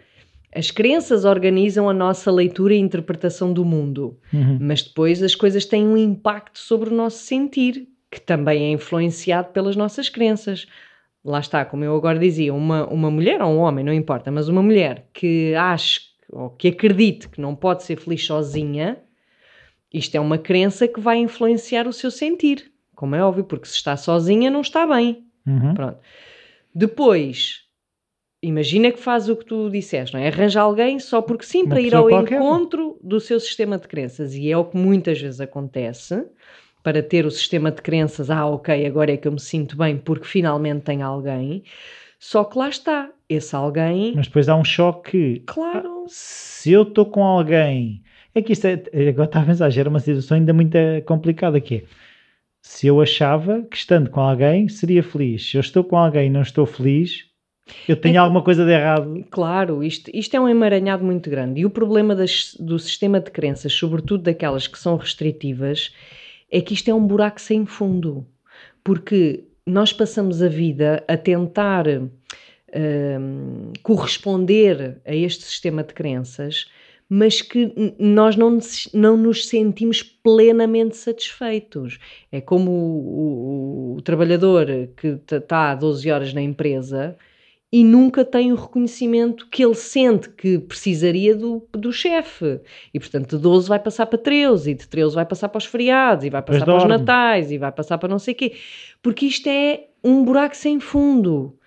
As 0.54 0.72
crenças 0.72 1.26
organizam 1.26 1.90
a 1.90 1.94
nossa 1.94 2.32
leitura 2.32 2.74
e 2.74 2.80
interpretação 2.80 3.52
do 3.52 3.66
mundo, 3.66 4.18
Uhum. 4.34 4.58
mas 4.62 4.82
depois 4.82 5.22
as 5.22 5.36
coisas 5.36 5.66
têm 5.66 5.86
um 5.86 5.98
impacto 5.98 6.60
sobre 6.60 6.90
o 6.90 6.94
nosso 6.94 7.18
sentir, 7.20 7.88
que 8.10 8.22
também 8.22 8.64
é 8.66 8.72
influenciado 8.72 9.50
pelas 9.50 9.76
nossas 9.76 10.08
crenças. 10.08 10.66
Lá 11.24 11.40
está, 11.40 11.66
como 11.66 11.84
eu 11.84 11.96
agora 11.96 12.18
dizia, 12.20 12.54
uma, 12.54 12.88
uma 12.88 13.12
mulher 13.12 13.42
ou 13.42 13.50
um 13.50 13.58
homem, 13.58 13.84
não 13.84 13.92
importa, 13.94 14.32
mas 14.32 14.48
uma 14.48 14.62
mulher 14.64 15.06
que 15.14 15.54
ache 15.56 16.02
ou 16.32 16.50
que 16.52 16.70
acredite 16.70 17.28
que 17.28 17.42
não 17.42 17.54
pode 17.56 17.84
ser 17.84 17.98
feliz 17.98 18.26
sozinha, 18.26 18.98
isto 19.94 20.16
é 20.16 20.20
uma 20.20 20.38
crença 20.38 20.88
que 20.88 21.00
vai 21.00 21.18
influenciar 21.18 21.88
o 21.88 21.94
seu 21.94 22.10
sentir, 22.12 22.72
como 22.96 23.16
é 23.16 23.24
óbvio, 23.24 23.44
porque 23.44 23.68
se 23.68 23.76
está 23.76 23.96
sozinha 23.98 24.50
não 24.50 24.62
está 24.62 24.88
bem. 24.88 25.26
Uhum. 25.46 25.74
Pronto. 25.74 25.98
Depois, 26.74 27.62
imagina 28.42 28.92
que 28.92 29.00
faz 29.00 29.30
o 29.30 29.36
que 29.36 29.46
tu 29.46 29.70
disseste, 29.70 30.14
não 30.16 30.22
é? 30.22 30.28
Arranja 30.28 30.62
alguém 30.62 31.00
só 31.00 31.22
porque 31.22 31.46
sim, 31.46 31.62
Uma 31.64 31.70
para 31.70 31.82
ir 31.82 31.96
ao 31.96 32.08
qualquer. 32.08 32.36
encontro 32.38 32.98
do 33.02 33.20
seu 33.20 33.40
sistema 33.40 33.78
de 33.78 33.88
crenças. 33.88 34.34
E 34.36 34.52
é 34.52 34.58
o 34.58 34.66
que 34.66 34.78
muitas 34.78 35.20
vezes 35.20 35.40
acontece. 35.42 36.26
Para 36.84 37.02
ter 37.02 37.26
o 37.26 37.32
sistema 37.32 37.72
de 37.72 37.82
crenças, 37.82 38.30
ah, 38.30 38.46
ok, 38.46 38.86
agora 38.86 39.12
é 39.12 39.18
que 39.18 39.28
eu 39.28 39.32
me 39.32 39.40
sinto 39.40 39.76
bem 39.76 39.98
porque 39.98 40.26
finalmente 40.28 40.82
tem 40.84 41.02
alguém. 41.02 41.64
Só 42.20 42.44
que 42.44 42.58
lá 42.60 42.70
está, 42.70 43.10
esse 43.28 43.56
alguém, 43.56 44.14
Mas 44.16 44.28
depois 44.28 44.48
há 44.48 44.56
um 44.56 44.64
choque. 44.64 45.42
claro, 45.48 46.06
Se 46.08 46.72
eu 46.72 46.84
estou 46.84 47.06
com 47.08 47.24
alguém. 47.24 48.04
É 48.36 48.42
que 48.42 48.54
isto 48.54 48.66
é. 48.66 48.84
Agora 49.10 49.26
está 49.26 49.42
a 49.42 49.46
pensar, 49.46 49.70
gera 49.72 49.90
uma 49.90 50.00
situação 50.00 50.38
ainda 50.38 50.54
muito 50.54 50.76
eh, 50.76 51.02
complicada 51.02 51.60
que 51.60 51.76
é. 51.76 51.84
Se 52.68 52.88
eu 52.88 53.00
achava 53.00 53.62
que 53.62 53.78
estando 53.78 54.10
com 54.10 54.20
alguém 54.20 54.68
seria 54.68 55.04
feliz. 55.04 55.50
Se 55.50 55.56
eu 55.56 55.62
estou 55.62 55.84
com 55.84 55.96
alguém 55.98 56.26
e 56.26 56.30
não 56.32 56.42
estou 56.42 56.66
feliz, 56.66 57.26
eu 57.88 57.96
tenho 57.96 58.16
que- 58.16 58.18
alguma 58.18 58.42
coisa 58.42 58.66
de 58.66 58.72
errado. 58.72 59.24
Claro, 59.30 59.84
isto, 59.84 60.10
isto 60.12 60.36
é 60.36 60.40
um 60.40 60.50
emaranhado 60.50 61.06
muito 61.06 61.30
grande. 61.30 61.62
E 61.62 61.66
o 61.66 61.70
problema 61.70 62.16
das- 62.16 62.56
do 62.60 62.80
sistema 62.80 63.20
de 63.22 63.30
crenças, 63.30 63.72
sobretudo 63.72 64.24
daquelas 64.24 64.68
que 64.68 64.80
são 64.80 64.98
restritivas, 64.98 65.94
é 66.52 66.60
que 66.60 66.74
isto 66.74 66.90
é 66.90 66.94
um 66.94 67.06
buraco 67.06 67.40
sem 67.40 67.68
fundo. 67.68 68.26
Porque 68.84 69.44
nós 69.66 69.94
passamos 69.94 70.42
a 70.42 70.50
vida 70.50 71.04
a 71.08 71.16
tentar 71.16 71.86
hum, 71.88 73.72
corresponder 73.84 74.98
a 75.06 75.16
este 75.16 75.44
sistema 75.44 75.84
de 75.84 75.94
crenças, 75.94 76.66
mas 77.10 77.42
que 77.42 77.72
nós 78.00 78.36
não, 78.36 78.50
nos- 78.50 78.90
não 78.94 79.16
nos 79.16 79.48
sentimos 79.48 80.02
plenamente 80.02 80.98
satisfeitos. 80.98 82.00
É 82.32 82.42
como 82.42 82.72
o, 82.72 83.94
o- 83.94 83.96
o 83.98 84.02
trabalhador 84.02 84.66
que 84.98 85.20
está 85.32 85.72
há 85.72 85.76
12 85.76 86.10
horas 86.10 86.34
na 86.34 86.42
empresa 86.42 87.16
e 87.72 87.84
nunca 87.84 88.24
tem 88.24 88.52
o 88.52 88.56
reconhecimento 88.56 89.48
que 89.50 89.64
ele 89.64 89.76
sente 89.76 90.30
que 90.30 90.58
precisaria 90.60 91.36
do, 91.36 91.68
do 91.74 91.92
chefe. 91.92 92.60
E, 92.94 93.00
portanto, 93.00 93.36
de 93.36 93.42
12 93.44 93.68
vai 93.68 93.80
passar 93.80 94.06
para 94.06 94.18
13, 94.18 94.72
e 94.72 94.74
de 94.76 94.88
13 94.88 95.14
vai 95.14 95.26
passar 95.26 95.50
para 95.50 95.58
os 95.60 95.66
feriados, 95.66 96.24
e 96.26 96.30
vai 96.30 96.42
passar 96.42 96.64
para 96.66 96.76
os 96.78 96.84
dorme. 96.84 96.98
natais, 96.98 97.52
e 97.52 97.58
vai 97.58 97.72
passar 97.72 97.98
para 97.98 98.08
não 98.08 98.20
sei 98.20 98.34
o 98.34 98.38
quê. 98.38 98.54
Porque 99.02 99.26
isto 99.26 99.48
é 99.48 99.88
um 100.04 100.24
buraco 100.24 100.56
sem 100.56 100.80
fundo. 100.80 101.58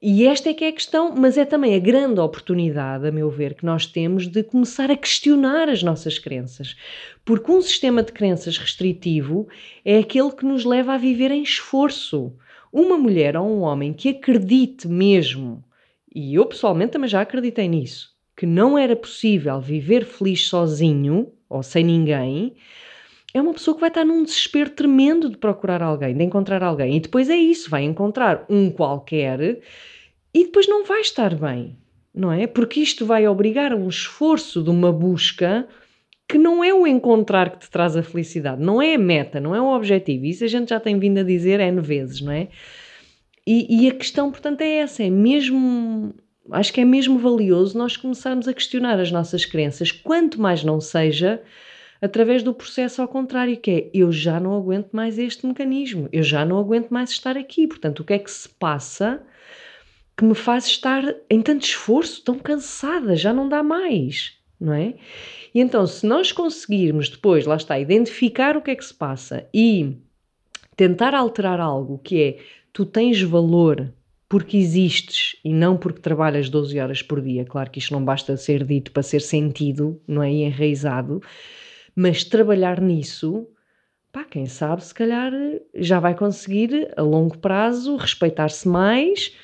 E 0.00 0.26
esta 0.26 0.50
é 0.50 0.54
que 0.54 0.64
é 0.64 0.68
a 0.68 0.72
questão, 0.72 1.14
mas 1.14 1.36
é 1.36 1.44
também 1.44 1.74
a 1.74 1.78
grande 1.78 2.20
oportunidade, 2.20 3.06
a 3.06 3.12
meu 3.12 3.30
ver, 3.30 3.54
que 3.54 3.64
nós 3.64 3.86
temos 3.86 4.26
de 4.26 4.42
começar 4.42 4.90
a 4.90 4.96
questionar 4.96 5.68
as 5.68 5.82
nossas 5.82 6.18
crenças. 6.18 6.76
Porque 7.24 7.50
um 7.50 7.60
sistema 7.60 8.02
de 8.02 8.12
crenças 8.12 8.56
restritivo 8.56 9.46
é 9.84 9.98
aquele 9.98 10.32
que 10.32 10.44
nos 10.44 10.64
leva 10.64 10.94
a 10.94 10.98
viver 10.98 11.30
em 11.30 11.42
esforço. 11.42 12.32
Uma 12.72 12.96
mulher 12.96 13.36
ou 13.36 13.46
um 13.46 13.60
homem 13.60 13.92
que 13.92 14.08
acredite 14.08 14.88
mesmo, 14.88 15.62
e 16.14 16.34
eu 16.34 16.46
pessoalmente 16.46 16.92
também 16.92 17.08
já 17.08 17.20
acreditei 17.20 17.68
nisso, 17.68 18.10
que 18.36 18.46
não 18.46 18.76
era 18.76 18.96
possível 18.96 19.60
viver 19.60 20.04
feliz 20.04 20.46
sozinho 20.48 21.32
ou 21.48 21.62
sem 21.62 21.84
ninguém, 21.84 22.54
é 23.34 23.42
uma 23.42 23.52
pessoa 23.52 23.74
que 23.74 23.80
vai 23.80 23.90
estar 23.90 24.04
num 24.04 24.22
desespero 24.22 24.70
tremendo 24.70 25.28
de 25.28 25.36
procurar 25.36 25.82
alguém, 25.82 26.16
de 26.16 26.22
encontrar 26.22 26.62
alguém. 26.62 26.96
E 26.96 27.00
depois 27.00 27.28
é 27.28 27.36
isso, 27.36 27.68
vai 27.68 27.82
encontrar 27.82 28.46
um 28.48 28.70
qualquer 28.70 29.60
e 30.32 30.44
depois 30.44 30.68
não 30.68 30.84
vai 30.84 31.00
estar 31.00 31.34
bem, 31.34 31.76
não 32.14 32.30
é? 32.30 32.46
Porque 32.46 32.80
isto 32.80 33.04
vai 33.04 33.26
obrigar 33.26 33.72
a 33.72 33.76
um 33.76 33.88
esforço 33.88 34.62
de 34.62 34.70
uma 34.70 34.92
busca 34.92 35.66
que 36.28 36.38
não 36.38 36.62
é 36.62 36.72
o 36.72 36.86
encontrar 36.86 37.50
que 37.50 37.58
te 37.58 37.70
traz 37.70 37.96
a 37.96 38.02
felicidade, 38.04 38.62
não 38.62 38.80
é 38.80 38.94
a 38.94 38.98
meta, 38.98 39.40
não 39.40 39.54
é 39.54 39.60
o 39.60 39.74
objetivo. 39.74 40.24
Isso 40.24 40.44
a 40.44 40.48
gente 40.48 40.70
já 40.70 40.78
tem 40.78 40.98
vindo 40.98 41.18
a 41.18 41.24
dizer 41.24 41.58
N 41.58 41.80
vezes, 41.80 42.20
não 42.20 42.32
é? 42.32 42.48
E, 43.46 43.84
e 43.84 43.90
a 43.90 43.94
questão, 43.94 44.30
portanto, 44.30 44.60
é 44.62 44.76
essa: 44.76 45.02
é 45.02 45.10
mesmo. 45.10 46.14
Acho 46.50 46.72
que 46.72 46.80
é 46.80 46.84
mesmo 46.84 47.18
valioso 47.18 47.76
nós 47.76 47.96
começarmos 47.96 48.46
a 48.46 48.54
questionar 48.54 49.00
as 49.00 49.10
nossas 49.10 49.44
crenças, 49.44 49.90
quanto 49.90 50.40
mais 50.40 50.62
não 50.62 50.80
seja 50.80 51.42
através 52.04 52.42
do 52.42 52.52
processo 52.52 53.00
ao 53.00 53.08
contrário, 53.08 53.56
que 53.56 53.70
é 53.70 53.90
eu 53.94 54.12
já 54.12 54.38
não 54.38 54.54
aguento 54.54 54.90
mais 54.92 55.18
este 55.18 55.46
mecanismo, 55.46 56.06
eu 56.12 56.22
já 56.22 56.44
não 56.44 56.58
aguento 56.58 56.90
mais 56.90 57.10
estar 57.10 57.34
aqui. 57.34 57.66
Portanto, 57.66 58.00
o 58.00 58.04
que 58.04 58.12
é 58.12 58.18
que 58.18 58.30
se 58.30 58.46
passa 58.46 59.22
que 60.14 60.22
me 60.22 60.34
faz 60.34 60.66
estar 60.66 61.02
em 61.30 61.40
tanto 61.40 61.64
esforço, 61.64 62.22
tão 62.22 62.38
cansada, 62.38 63.16
já 63.16 63.32
não 63.32 63.48
dá 63.48 63.62
mais, 63.62 64.34
não 64.60 64.74
é? 64.74 64.94
E 65.54 65.60
então, 65.60 65.86
se 65.86 66.06
nós 66.06 66.30
conseguirmos 66.30 67.08
depois, 67.08 67.46
lá 67.46 67.56
está, 67.56 67.78
identificar 67.78 68.54
o 68.54 68.62
que 68.62 68.70
é 68.70 68.76
que 68.76 68.84
se 68.84 68.94
passa 68.94 69.48
e 69.52 69.96
tentar 70.76 71.14
alterar 71.14 71.58
algo 71.58 71.98
que 71.98 72.22
é 72.22 72.38
tu 72.70 72.84
tens 72.84 73.22
valor 73.22 73.90
porque 74.28 74.58
existes 74.58 75.36
e 75.42 75.54
não 75.54 75.76
porque 75.76 76.00
trabalhas 76.00 76.50
12 76.50 76.78
horas 76.78 77.02
por 77.02 77.22
dia. 77.22 77.44
Claro 77.44 77.70
que 77.70 77.78
isto 77.78 77.92
não 77.92 78.04
basta 78.04 78.36
ser 78.36 78.64
dito 78.64 78.92
para 78.92 79.02
ser 79.02 79.20
sentido, 79.20 80.00
não 80.06 80.22
é? 80.22 80.30
E 80.30 80.42
enraizado, 80.42 81.22
mas 81.94 82.24
trabalhar 82.24 82.80
nisso, 82.80 83.46
pá, 84.12 84.24
quem 84.24 84.46
sabe, 84.46 84.84
se 84.84 84.94
calhar 84.94 85.32
já 85.74 86.00
vai 86.00 86.14
conseguir 86.14 86.92
a 86.96 87.02
longo 87.02 87.38
prazo 87.38 87.96
respeitar-se 87.96 88.66
mais, 88.68 89.34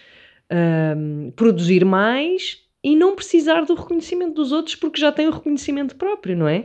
hum, 0.96 1.32
produzir 1.36 1.84
mais 1.84 2.58
e 2.82 2.96
não 2.96 3.14
precisar 3.14 3.62
do 3.64 3.74
reconhecimento 3.74 4.34
dos 4.34 4.52
outros 4.52 4.74
porque 4.76 5.00
já 5.00 5.12
tem 5.12 5.28
o 5.28 5.32
reconhecimento 5.32 5.96
próprio, 5.96 6.36
não 6.36 6.48
é? 6.48 6.64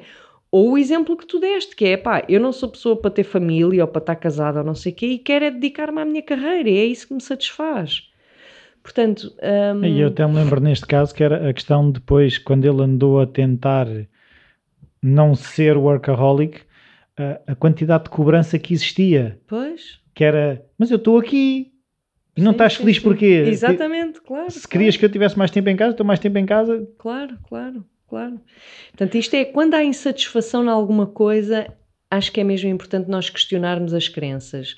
Ou 0.51 0.71
o 0.71 0.77
exemplo 0.77 1.17
que 1.17 1.25
tu 1.25 1.39
deste, 1.39 1.75
que 1.75 1.85
é 1.85 1.97
pá, 1.97 2.23
eu 2.29 2.39
não 2.39 2.51
sou 2.51 2.69
pessoa 2.69 2.95
para 2.95 3.11
ter 3.11 3.23
família 3.23 3.83
ou 3.83 3.87
para 3.87 3.99
estar 3.99 4.15
casada 4.15 4.59
ou 4.59 4.65
não 4.65 4.75
sei 4.75 4.91
o 4.91 4.95
quê 4.95 5.07
e 5.07 5.19
quero 5.19 5.45
é 5.45 5.51
dedicar-me 5.51 5.99
à 5.99 6.05
minha 6.05 6.21
carreira 6.21 6.69
e 6.69 6.77
é 6.77 6.85
isso 6.85 7.07
que 7.07 7.13
me 7.13 7.21
satisfaz. 7.21 8.09
Portanto, 8.81 9.33
hum, 9.75 9.83
E 9.83 9.99
eu 9.99 10.09
até 10.09 10.25
me 10.27 10.35
lembro 10.35 10.61
neste 10.61 10.85
caso 10.85 11.13
que 11.13 11.23
era 11.23 11.49
a 11.49 11.53
questão 11.53 11.91
depois, 11.91 12.37
quando 12.37 12.65
ele 12.65 12.83
andou 12.83 13.19
a 13.19 13.25
tentar 13.25 13.87
não 15.07 15.35
ser 15.35 15.77
workaholic, 15.77 16.61
a, 17.17 17.51
a 17.51 17.55
quantidade 17.55 18.05
de 18.05 18.09
cobrança 18.09 18.57
que 18.57 18.73
existia, 18.73 19.39
pois, 19.47 19.99
que 20.13 20.23
era, 20.23 20.65
mas 20.77 20.89
eu 20.91 20.97
estou 20.97 21.17
aqui 21.19 21.71
e 22.35 22.41
não 22.41 22.51
Sim, 22.51 22.55
estás 22.55 22.75
feliz 22.75 22.97
sim. 22.97 23.03
porquê? 23.03 23.43
Exatamente, 23.47 24.19
claro. 24.21 24.51
Se 24.51 24.67
querias 24.67 24.95
claro. 24.95 24.99
que 24.99 25.05
eu 25.05 25.11
tivesse 25.11 25.37
mais 25.37 25.51
tempo 25.51 25.69
em 25.69 25.75
casa, 25.75 25.91
estou 25.91 26.05
mais 26.05 26.19
tempo 26.19 26.37
em 26.37 26.45
casa. 26.45 26.85
Claro, 26.97 27.37
claro, 27.47 27.85
claro. 28.09 28.41
Portanto, 28.91 29.15
isto 29.15 29.33
é 29.35 29.45
quando 29.45 29.75
há 29.75 29.83
insatisfação 29.83 30.65
em 30.65 30.69
alguma 30.69 31.05
coisa, 31.05 31.67
acho 32.11 32.31
que 32.31 32.41
é 32.41 32.43
mesmo 32.43 32.69
importante 32.69 33.09
nós 33.09 33.29
questionarmos 33.29 33.93
as 33.93 34.09
crenças. 34.09 34.75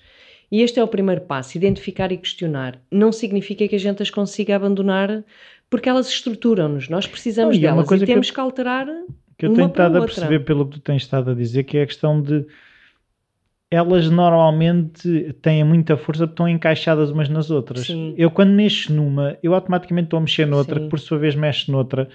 E 0.51 0.61
este 0.61 0.79
é 0.79 0.83
o 0.83 0.87
primeiro 0.87 1.21
passo, 1.21 1.57
identificar 1.57 2.11
e 2.11 2.17
questionar. 2.17 2.79
Não 2.91 3.11
significa 3.11 3.67
que 3.67 3.75
a 3.75 3.79
gente 3.79 4.01
as 4.03 4.09
consiga 4.09 4.55
abandonar 4.55 5.23
porque 5.69 5.89
elas 5.89 6.07
estruturam-nos. 6.09 6.87
Nós 6.89 7.05
precisamos 7.07 7.57
Não, 7.57 7.63
é 7.63 7.71
delas 7.71 7.89
e 7.91 7.99
que 7.99 8.05
temos 8.05 8.27
eu- 8.29 8.33
que 8.33 8.39
alterar. 8.39 8.87
Que 9.37 9.45
eu 9.45 9.53
tenho 9.53 9.67
estado 9.67 9.97
a 9.97 10.01
perceber 10.01 10.39
pelo 10.39 10.65
que 10.65 10.79
tu 10.79 10.81
tens 10.81 11.03
estado 11.03 11.31
a 11.31 11.33
dizer, 11.33 11.63
que 11.63 11.77
é 11.77 11.83
a 11.83 11.87
questão 11.87 12.21
de 12.21 12.45
elas 13.69 14.09
normalmente 14.09 15.33
têm 15.41 15.63
muita 15.63 15.97
força 15.97 16.25
porque 16.25 16.33
estão 16.33 16.47
encaixadas 16.47 17.11
umas 17.11 17.27
nas 17.29 17.51
outras. 17.51 17.85
Sim. 17.85 18.15
Eu 18.17 18.31
quando 18.31 18.51
mexo 18.51 18.93
numa, 18.93 19.37
eu 19.43 19.53
automaticamente 19.53 20.05
estou 20.05 20.17
a 20.17 20.21
mexer 20.21 20.45
noutra, 20.45 20.75
Sim. 20.75 20.83
que 20.85 20.89
por 20.89 20.99
sua 20.99 21.17
vez 21.17 21.35
mexe 21.35 21.69
noutra. 21.69 22.09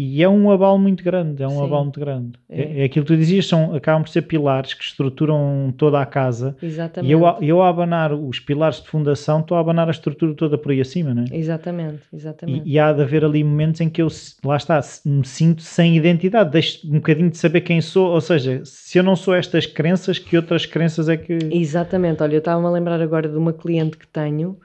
E 0.00 0.22
é 0.22 0.28
um 0.28 0.48
abalo 0.52 0.78
muito 0.78 1.02
grande, 1.02 1.42
é 1.42 1.46
um 1.46 1.58
Sim. 1.58 1.64
abalo 1.64 1.82
muito 1.82 1.98
grande. 1.98 2.38
É. 2.48 2.60
É. 2.62 2.80
é 2.82 2.84
aquilo 2.84 3.04
que 3.04 3.12
tu 3.12 3.16
dizias, 3.16 3.46
são, 3.46 3.74
acabam 3.74 4.04
por 4.04 4.08
ser 4.10 4.22
pilares 4.22 4.72
que 4.72 4.84
estruturam 4.84 5.74
toda 5.76 6.00
a 6.00 6.06
casa. 6.06 6.56
Exatamente. 6.62 7.10
E 7.10 7.12
eu, 7.12 7.26
a- 7.26 7.38
eu 7.42 7.60
a 7.60 7.68
abanar 7.68 8.12
os 8.14 8.38
pilares 8.38 8.80
de 8.80 8.86
fundação, 8.86 9.40
estou 9.40 9.56
a 9.56 9.60
abanar 9.60 9.88
a 9.88 9.90
estrutura 9.90 10.32
toda 10.34 10.56
por 10.56 10.70
aí 10.70 10.80
acima, 10.80 11.12
não 11.12 11.24
é? 11.24 11.36
Exatamente, 11.36 12.02
exatamente. 12.12 12.62
E, 12.68 12.74
e 12.74 12.78
há 12.78 12.92
de 12.92 13.02
haver 13.02 13.24
ali 13.24 13.42
momentos 13.42 13.80
em 13.80 13.88
que 13.90 14.00
eu, 14.00 14.06
lá 14.44 14.56
está, 14.56 14.80
me 15.04 15.26
sinto 15.26 15.62
sem 15.62 15.96
identidade, 15.96 16.52
deixo 16.52 16.86
um 16.86 16.92
bocadinho 16.92 17.30
de 17.30 17.36
saber 17.36 17.62
quem 17.62 17.80
sou, 17.80 18.12
ou 18.12 18.20
seja, 18.20 18.60
se 18.64 18.98
eu 18.98 19.02
não 19.02 19.16
sou 19.16 19.34
estas 19.34 19.66
crenças, 19.66 20.16
que 20.20 20.36
outras 20.36 20.64
crenças 20.64 21.08
é 21.08 21.16
que... 21.16 21.36
Exatamente, 21.50 22.22
olha, 22.22 22.34
eu 22.34 22.38
estava-me 22.38 22.68
a 22.68 22.70
lembrar 22.70 23.00
agora 23.02 23.28
de 23.28 23.36
uma 23.36 23.52
cliente 23.52 23.96
que 23.98 24.06
tenho, 24.06 24.56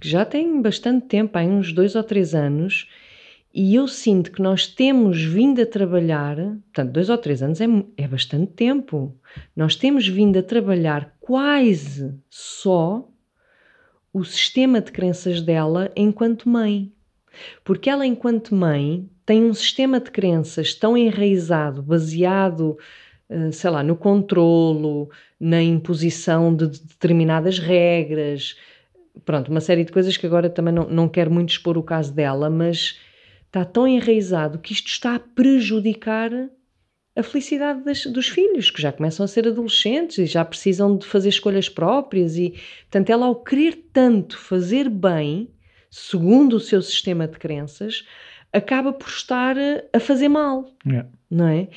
que 0.00 0.08
já 0.08 0.24
tem 0.24 0.62
bastante 0.62 1.04
tempo, 1.06 1.36
há 1.36 1.42
uns 1.42 1.70
dois 1.70 1.94
ou 1.94 2.02
três 2.02 2.34
anos, 2.34 2.88
e 3.52 3.74
eu 3.74 3.88
sinto 3.88 4.30
que 4.30 4.40
nós 4.40 4.66
temos 4.66 5.22
vindo 5.22 5.60
a 5.60 5.66
trabalhar, 5.66 6.36
portanto, 6.36 6.92
dois 6.92 7.10
ou 7.10 7.18
três 7.18 7.42
anos 7.42 7.60
é, 7.60 7.66
é 7.96 8.06
bastante 8.06 8.52
tempo, 8.52 9.16
nós 9.56 9.74
temos 9.74 10.06
vindo 10.06 10.38
a 10.38 10.42
trabalhar 10.42 11.16
quase 11.20 12.14
só 12.28 13.08
o 14.12 14.24
sistema 14.24 14.80
de 14.80 14.92
crenças 14.92 15.40
dela 15.40 15.90
enquanto 15.96 16.48
mãe. 16.48 16.92
Porque 17.64 17.90
ela, 17.90 18.06
enquanto 18.06 18.54
mãe, 18.54 19.08
tem 19.24 19.44
um 19.44 19.54
sistema 19.54 20.00
de 20.00 20.10
crenças 20.10 20.74
tão 20.74 20.96
enraizado, 20.96 21.82
baseado, 21.82 22.76
eh, 23.28 23.52
sei 23.52 23.70
lá, 23.70 23.82
no 23.82 23.96
controlo, 23.96 25.08
na 25.38 25.62
imposição 25.62 26.54
de 26.54 26.66
determinadas 26.66 27.58
regras, 27.58 28.56
pronto, 29.24 29.50
uma 29.50 29.60
série 29.60 29.84
de 29.84 29.92
coisas 29.92 30.16
que 30.16 30.26
agora 30.26 30.50
também 30.50 30.74
não, 30.74 30.88
não 30.88 31.08
quero 31.08 31.30
muito 31.30 31.50
expor 31.50 31.78
o 31.78 31.82
caso 31.82 32.12
dela, 32.12 32.50
mas 32.50 32.98
está 33.50 33.64
tão 33.64 33.86
enraizado 33.86 34.60
que 34.60 34.72
isto 34.72 34.86
está 34.86 35.16
a 35.16 35.18
prejudicar 35.18 36.30
a 37.16 37.22
felicidade 37.22 37.82
das, 37.82 38.06
dos 38.06 38.28
filhos, 38.28 38.70
que 38.70 38.80
já 38.80 38.92
começam 38.92 39.24
a 39.24 39.28
ser 39.28 39.46
adolescentes 39.48 40.18
e 40.18 40.26
já 40.26 40.44
precisam 40.44 40.96
de 40.96 41.04
fazer 41.04 41.30
escolhas 41.30 41.68
próprias 41.68 42.36
e, 42.36 42.54
portanto, 42.82 43.10
ela 43.10 43.26
ao 43.26 43.34
querer 43.34 43.88
tanto 43.92 44.38
fazer 44.38 44.88
bem, 44.88 45.50
segundo 45.90 46.54
o 46.54 46.60
seu 46.60 46.80
sistema 46.80 47.26
de 47.26 47.38
crenças, 47.38 48.06
acaba 48.52 48.92
por 48.92 49.08
estar 49.08 49.56
a 49.92 49.98
fazer 49.98 50.28
mal, 50.28 50.72
Yeah. 50.86 51.08
não 51.28 51.48
é? 51.48 51.68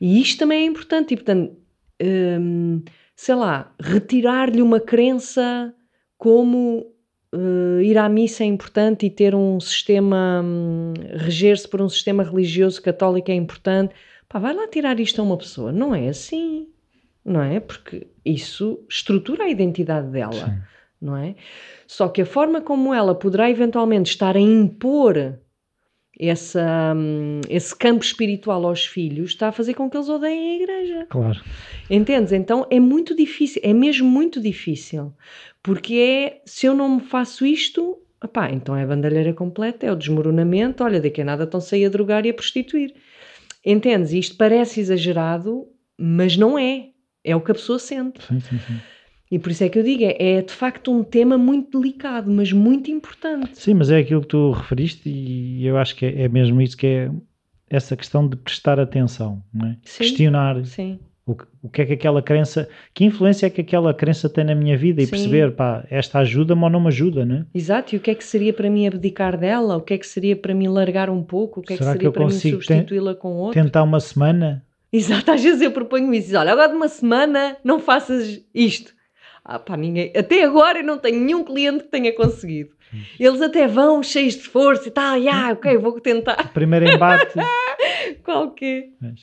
E 0.00 0.20
isto 0.20 0.38
também 0.38 0.62
é 0.62 0.64
importante, 0.64 1.12
e, 1.12 1.16
portanto, 1.16 1.54
hum, 2.02 2.82
sei 3.14 3.34
lá, 3.34 3.74
retirar-lhe 3.78 4.62
uma 4.62 4.80
crença 4.80 5.74
como 6.16 6.86
uh, 7.34 7.80
ir 7.80 7.98
à 7.98 8.08
missa 8.08 8.44
é 8.44 8.46
importante 8.46 9.06
e 9.06 9.10
ter 9.10 9.34
um 9.34 9.60
sistema, 9.60 10.42
hum, 10.44 10.94
reger-se 11.16 11.68
por 11.68 11.80
um 11.80 11.88
sistema 11.88 12.22
religioso 12.22 12.80
católico 12.82 13.30
é 13.30 13.34
importante. 13.34 13.94
Pá, 14.28 14.38
vai 14.38 14.54
lá 14.54 14.68
tirar 14.68 14.98
isto 15.00 15.20
a 15.20 15.24
uma 15.24 15.36
pessoa. 15.36 15.72
Não 15.72 15.94
é 15.94 16.08
assim, 16.08 16.68
não 17.24 17.42
é? 17.42 17.60
Porque 17.60 18.06
isso 18.24 18.84
estrutura 18.88 19.44
a 19.44 19.48
identidade 19.48 20.08
dela, 20.08 20.32
Sim. 20.32 20.62
não 21.00 21.16
é? 21.16 21.34
Só 21.86 22.08
que 22.08 22.22
a 22.22 22.26
forma 22.26 22.60
como 22.60 22.92
ela 22.92 23.14
poderá 23.14 23.50
eventualmente 23.50 24.10
estar 24.10 24.36
a 24.36 24.40
impor 24.40 25.38
essa, 26.18 26.94
hum, 26.96 27.40
esse 27.48 27.74
campo 27.76 28.04
espiritual 28.04 28.66
aos 28.66 28.84
filhos 28.84 29.30
está 29.30 29.48
a 29.48 29.52
fazer 29.52 29.74
com 29.74 29.88
que 29.88 29.96
eles 29.96 30.08
odeiem 30.08 30.50
a 30.50 30.62
igreja. 30.62 31.06
Claro. 31.08 31.40
Entendes? 31.88 32.32
Então 32.32 32.66
é 32.70 32.80
muito 32.80 33.14
difícil, 33.14 33.62
é 33.64 33.72
mesmo 33.72 34.08
muito 34.08 34.40
difícil, 34.40 35.12
porque 35.62 35.94
é 35.94 36.42
se 36.44 36.66
eu 36.66 36.74
não 36.74 36.96
me 36.96 37.00
faço 37.00 37.46
isto, 37.46 37.98
opá, 38.22 38.50
então 38.50 38.76
é 38.76 38.82
a 38.82 38.86
bandalheira 38.86 39.32
completa, 39.32 39.86
é 39.86 39.92
o 39.92 39.96
desmoronamento. 39.96 40.82
Olha, 40.82 41.00
daqui 41.00 41.22
a 41.22 41.24
nada 41.24 41.44
estão-se 41.44 41.74
aí 41.74 41.84
a 41.84 41.88
drogar 41.88 42.26
e 42.26 42.30
a 42.30 42.34
prostituir. 42.34 42.94
Entendes? 43.64 44.12
Isto 44.12 44.36
parece 44.36 44.80
exagerado, 44.80 45.66
mas 45.96 46.36
não 46.36 46.58
é. 46.58 46.88
É 47.24 47.36
o 47.36 47.40
que 47.40 47.50
a 47.50 47.54
pessoa 47.54 47.78
sente. 47.78 48.24
Sim, 48.24 48.40
sim, 48.40 48.58
sim. 48.58 48.80
E 49.30 49.38
por 49.38 49.50
isso 49.52 49.62
é 49.64 49.68
que 49.68 49.78
eu 49.78 49.82
digo, 49.82 50.02
é, 50.04 50.16
é 50.18 50.42
de 50.42 50.52
facto 50.52 50.90
um 50.90 51.04
tema 51.04 51.36
muito 51.36 51.78
delicado, 51.80 52.30
mas 52.30 52.52
muito 52.52 52.90
importante. 52.90 53.50
Sim, 53.58 53.74
mas 53.74 53.90
é 53.90 53.98
aquilo 53.98 54.22
que 54.22 54.28
tu 54.28 54.52
referiste 54.52 55.08
e 55.08 55.66
eu 55.66 55.76
acho 55.76 55.94
que 55.96 56.06
é, 56.06 56.22
é 56.22 56.28
mesmo 56.28 56.60
isso 56.62 56.76
que 56.76 56.86
é 56.86 57.10
essa 57.68 57.94
questão 57.96 58.26
de 58.26 58.36
prestar 58.36 58.80
atenção, 58.80 59.42
é? 59.62 59.76
Sim. 59.84 59.98
questionar 60.04 60.64
Sim, 60.64 60.98
o, 61.26 61.34
que- 61.34 61.44
o 61.62 61.68
que 61.68 61.82
é 61.82 61.86
que 61.86 61.92
aquela 61.92 62.22
crença, 62.22 62.66
que 62.94 63.04
influência 63.04 63.44
é 63.46 63.50
que 63.50 63.60
aquela 63.60 63.92
crença 63.92 64.30
tem 64.30 64.44
na 64.44 64.54
minha 64.54 64.74
vida 64.78 65.02
e 65.02 65.04
Sim. 65.04 65.10
perceber, 65.10 65.52
pá, 65.54 65.84
esta 65.90 66.20
ajuda-me 66.20 66.62
ou 66.64 66.70
não 66.70 66.80
me 66.80 66.86
ajuda, 66.88 67.26
não 67.26 67.36
é? 67.36 67.46
exato. 67.52 67.94
E 67.94 67.98
o 67.98 68.00
que 68.00 68.10
é 68.10 68.14
que 68.14 68.24
seria 68.24 68.54
para 68.54 68.70
mim 68.70 68.86
abdicar 68.86 69.36
dela? 69.36 69.76
O 69.76 69.82
que 69.82 69.92
é 69.92 69.98
que 69.98 70.06
seria 70.06 70.34
para 70.34 70.54
mim 70.54 70.68
largar 70.68 71.10
um 71.10 71.22
pouco? 71.22 71.60
O 71.60 71.62
que 71.62 71.74
é 71.74 71.76
que 71.76 71.82
Será 71.82 71.92
que 71.92 71.98
seria 71.98 72.08
eu 72.08 72.12
para 72.12 72.24
mim 72.24 72.30
substituí-la 72.30 73.14
com 73.14 73.34
outro? 73.34 73.62
Tentar 73.62 73.82
uma 73.82 74.00
semana, 74.00 74.64
Exato, 74.90 75.30
às 75.30 75.42
vezes 75.42 75.60
eu 75.60 75.70
proponho 75.70 76.14
isso. 76.14 76.34
Olha, 76.34 76.52
agora 76.52 76.68
de 76.68 76.74
uma 76.74 76.88
semana 76.88 77.58
não 77.62 77.78
faças 77.78 78.42
isto. 78.54 78.96
Ah, 79.50 79.58
pá, 79.58 79.78
ninguém. 79.78 80.12
Até 80.14 80.44
agora 80.44 80.80
eu 80.80 80.84
não 80.84 80.98
tenho 80.98 81.18
nenhum 81.24 81.42
cliente 81.42 81.84
que 81.84 81.90
tenha 81.90 82.14
conseguido. 82.14 82.70
Eles 83.18 83.40
até 83.40 83.66
vão 83.66 84.02
cheios 84.02 84.34
de 84.34 84.42
força 84.42 84.88
e 84.88 84.90
tal. 84.90 85.16
Yeah, 85.16 85.54
ok, 85.54 85.78
vou 85.78 85.98
tentar. 86.00 86.52
primeiro 86.52 86.86
embate. 86.86 87.38
Qual 88.22 88.50
que 88.50 88.90
mas, 89.00 89.20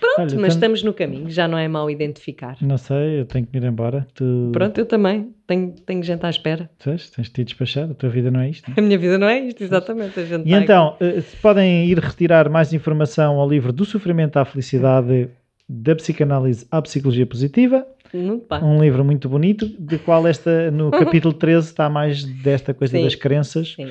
Pronto, 0.00 0.18
Olha, 0.32 0.40
mas 0.40 0.54
tam- 0.54 0.56
estamos 0.56 0.82
no 0.82 0.92
caminho, 0.94 1.30
já 1.30 1.46
não 1.46 1.56
é 1.58 1.68
mau 1.68 1.90
identificar. 1.90 2.56
Não 2.62 2.78
sei, 2.78 3.20
eu 3.20 3.26
tenho 3.26 3.46
que 3.46 3.56
ir 3.56 3.64
embora. 3.64 4.06
Tu 4.14 4.50
Pronto, 4.52 4.78
eu 4.78 4.86
também. 4.86 5.34
Tenho, 5.46 5.72
tenho 5.86 6.02
gente 6.02 6.24
à 6.24 6.30
espera. 6.30 6.70
sabes, 6.78 7.10
tens 7.10 7.26
de 7.28 7.32
te 7.34 7.44
despachar, 7.44 7.90
a 7.90 7.94
tua 7.94 8.08
vida 8.08 8.30
não 8.30 8.40
é 8.40 8.48
isto. 8.50 8.68
não 8.70 8.74
é? 8.76 8.80
A 8.80 8.82
minha 8.82 8.98
vida 8.98 9.18
não 9.18 9.28
é 9.28 9.38
isto, 9.40 9.62
exatamente. 9.62 10.18
E 10.18 10.26
tá 10.26 10.36
então, 10.44 10.96
eh, 11.00 11.20
se 11.20 11.36
podem 11.36 11.86
ir 11.86 11.98
retirar 11.98 12.48
mais 12.48 12.72
informação 12.72 13.38
ao 13.38 13.48
livro 13.48 13.72
Do 13.72 13.84
Sofrimento 13.84 14.38
à 14.38 14.44
Felicidade, 14.44 15.28
da 15.68 15.94
Psicanálise 15.94 16.66
à 16.70 16.80
Psicologia 16.80 17.26
Positiva, 17.26 17.86
bem. 18.12 18.40
um 18.62 18.80
livro 18.80 19.04
muito 19.04 19.28
bonito, 19.28 19.66
de 19.78 19.98
qual 19.98 20.26
esta, 20.26 20.70
no 20.70 20.90
capítulo 21.22 21.34
13 21.34 21.66
está 21.66 21.88
mais 21.90 22.24
desta 22.24 22.72
coisa 22.72 22.96
Sim. 22.96 23.04
das 23.04 23.14
crenças. 23.14 23.74
Sim. 23.76 23.88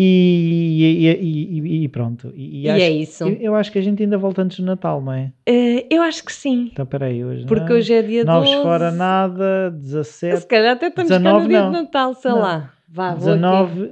E, 0.00 1.16
e- 1.20 1.26
e- 1.26 1.84
e- 1.84 1.88
pronto. 1.88 2.32
E, 2.36 2.62
E 2.66 2.70
acho- 2.70 2.84
é 2.84 2.90
isso. 2.90 3.24
Eu, 3.40 3.56
acho 3.56 3.72
que 3.72 3.78
a 3.80 3.82
gente 3.82 4.00
ainda 4.00 4.16
volta 4.16 4.42
antes 4.42 4.60
do 4.60 4.64
Natal, 4.66 5.02
não 5.02 5.12
é? 5.12 5.32
Eh, 5.44 5.86
eu 5.90 6.02
acho 6.02 6.24
que 6.24 6.32
sim. 6.32 6.68
Então, 6.72 6.86
peraí, 6.86 7.24
hoje 7.24 7.44
Porque 7.46 7.68
não. 7.70 7.76
hoje 7.76 7.92
é 7.92 8.02
dia 8.02 8.24
Novos 8.24 8.48
12. 8.48 8.62
fora 8.62 8.90
nada, 8.92 9.72
Se 9.72 9.78
17, 9.86 10.46
calhar 10.46 10.76
até 10.76 10.86
estamos 10.86 11.10
cá 11.10 11.18
19 11.18 11.42
no 11.42 11.48
dia 11.48 11.62
não. 11.62 11.70
de 11.72 11.76
Natal, 11.78 12.14
sei 12.14 12.30
Não. 12.30 12.38
lá. 12.38 12.72
Vá, 12.88 13.14
vou 13.14 13.32
aqui. 13.32 13.40
19, 13.40 13.90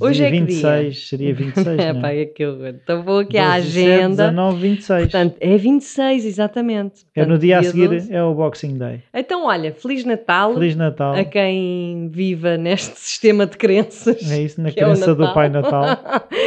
Hoje 0.00 0.24
é 0.24 0.30
que 0.30 0.38
26, 0.40 1.08
seria 1.08 1.34
26, 1.36 1.78
É, 1.78 1.92
não 1.92 2.00
pá, 2.00 2.10
é? 2.10 2.22
é 2.22 2.24
que 2.24 2.46
horror. 2.46 2.74
Então 2.82 3.02
vou 3.02 3.18
aqui 3.18 3.36
à 3.36 3.56
12, 3.58 3.66
17, 3.72 3.90
agenda. 3.92 4.24
19, 4.28 4.60
26. 4.60 5.02
Portanto, 5.02 5.36
é 5.40 5.56
26, 5.58 6.24
exatamente. 6.24 6.94
é 7.14 7.20
no 7.20 7.26
Portanto, 7.26 7.40
dia 7.42 7.58
a 7.58 7.62
seguir, 7.62 7.88
12. 7.88 8.12
é 8.14 8.22
o 8.22 8.34
Boxing 8.34 8.78
Day. 8.78 9.02
Então, 9.12 9.44
olha, 9.46 9.72
Feliz 9.74 10.04
Natal 10.06 10.54
Feliz 10.54 10.74
Natal. 10.74 11.14
a 11.14 11.22
quem 11.24 12.08
viva 12.10 12.56
neste 12.56 12.96
sistema 13.00 13.46
de 13.46 13.58
crenças. 13.58 14.30
É 14.30 14.40
isso, 14.40 14.60
na 14.62 14.70
é 14.70 14.72
crença 14.72 15.14
do 15.14 15.20
Natal. 15.20 15.34
Pai 15.34 15.48
Natal. 15.50 15.84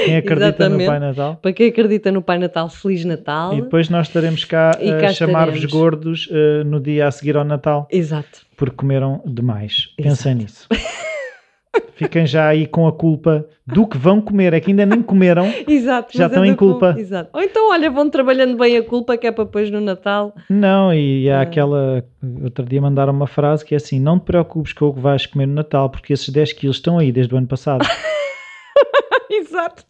Quem 0.05 0.15
acredita 0.17 0.67
no. 0.69 0.85
Pai 0.85 0.99
Natal. 0.99 1.35
Para 1.39 1.53
quem 1.53 1.67
acredita 1.69 2.11
no 2.11 2.21
Pai 2.23 2.39
Natal, 2.39 2.69
Feliz 2.69 3.05
Natal. 3.05 3.53
E 3.55 3.61
depois 3.61 3.87
nós 3.89 4.07
estaremos 4.07 4.45
cá 4.45 4.77
E 4.81 4.89
a 4.91 4.97
cá 4.99 5.09
chamar-vos 5.13 5.63
gordos 5.65 6.27
eh, 6.31 6.63
no 6.63 6.79
dia 6.79 7.07
a 7.07 7.11
seguir 7.11 7.37
ao 7.37 7.43
Natal, 7.45 7.87
Exato. 7.91 8.39
porque 8.57 8.75
comeram 8.77 9.21
demais. 9.27 9.89
Pensem 9.95 10.33
nisso. 10.33 10.67
Fiquem 11.95 12.27
já 12.27 12.47
aí 12.47 12.67
com 12.67 12.87
a 12.87 12.91
culpa 12.91 13.45
do 13.65 13.87
que 13.87 13.97
vão 13.97 14.21
comer. 14.21 14.53
É 14.53 14.59
que 14.59 14.69
ainda 14.71 14.85
nem 14.85 15.01
comeram. 15.01 15.51
Exato. 15.67 16.15
Já 16.15 16.25
mas 16.25 16.31
é 16.31 16.35
estão 16.35 16.45
em 16.45 16.51
da 16.51 16.57
culpa. 16.57 16.95
Exato. 16.97 17.29
Ou 17.33 17.41
então, 17.41 17.71
olha, 17.71 17.89
vão 17.89 18.09
trabalhando 18.09 18.55
bem 18.57 18.77
a 18.77 18.83
culpa 18.83 19.17
que 19.17 19.25
é 19.25 19.31
para 19.31 19.45
depois 19.45 19.71
no 19.71 19.81
Natal. 19.81 20.35
Não, 20.49 20.93
e 20.93 21.29
há 21.29 21.39
Ah. 21.39 21.41
aquela. 21.41 22.05
Outro 22.43 22.65
dia 22.65 22.81
mandaram 22.81 23.11
uma 23.13 23.27
frase 23.27 23.65
que 23.65 23.73
é 23.73 23.77
assim: 23.77 23.99
Não 23.99 24.19
te 24.19 24.25
preocupes 24.25 24.73
com 24.73 24.85
o 24.85 24.93
que 24.93 24.99
vais 24.99 25.25
comer 25.25 25.47
no 25.47 25.53
Natal, 25.55 25.89
porque 25.89 26.13
esses 26.13 26.29
10 26.29 26.53
quilos 26.53 26.77
estão 26.77 26.99
aí 26.99 27.11
desde 27.11 27.33
o 27.33 27.37
ano 27.37 27.47
passado. 27.47 27.83
Exato. 29.29 29.83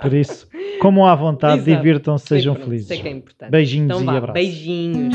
Por 0.00 0.12
isso, 0.12 0.48
comam 0.80 1.06
à 1.06 1.14
vontade, 1.14 1.62
divirtam-se, 1.62 2.26
sejam 2.26 2.54
felizes. 2.54 2.90
Isso 2.90 2.94
é 3.00 3.02
que 3.02 3.08
é 3.08 3.12
importante. 3.12 3.50
Beijinhos 3.50 3.90
Então 3.90 4.02
e 4.02 4.04
vá, 4.04 4.12
abraços. 4.16 4.34
beijinhos. 4.34 5.14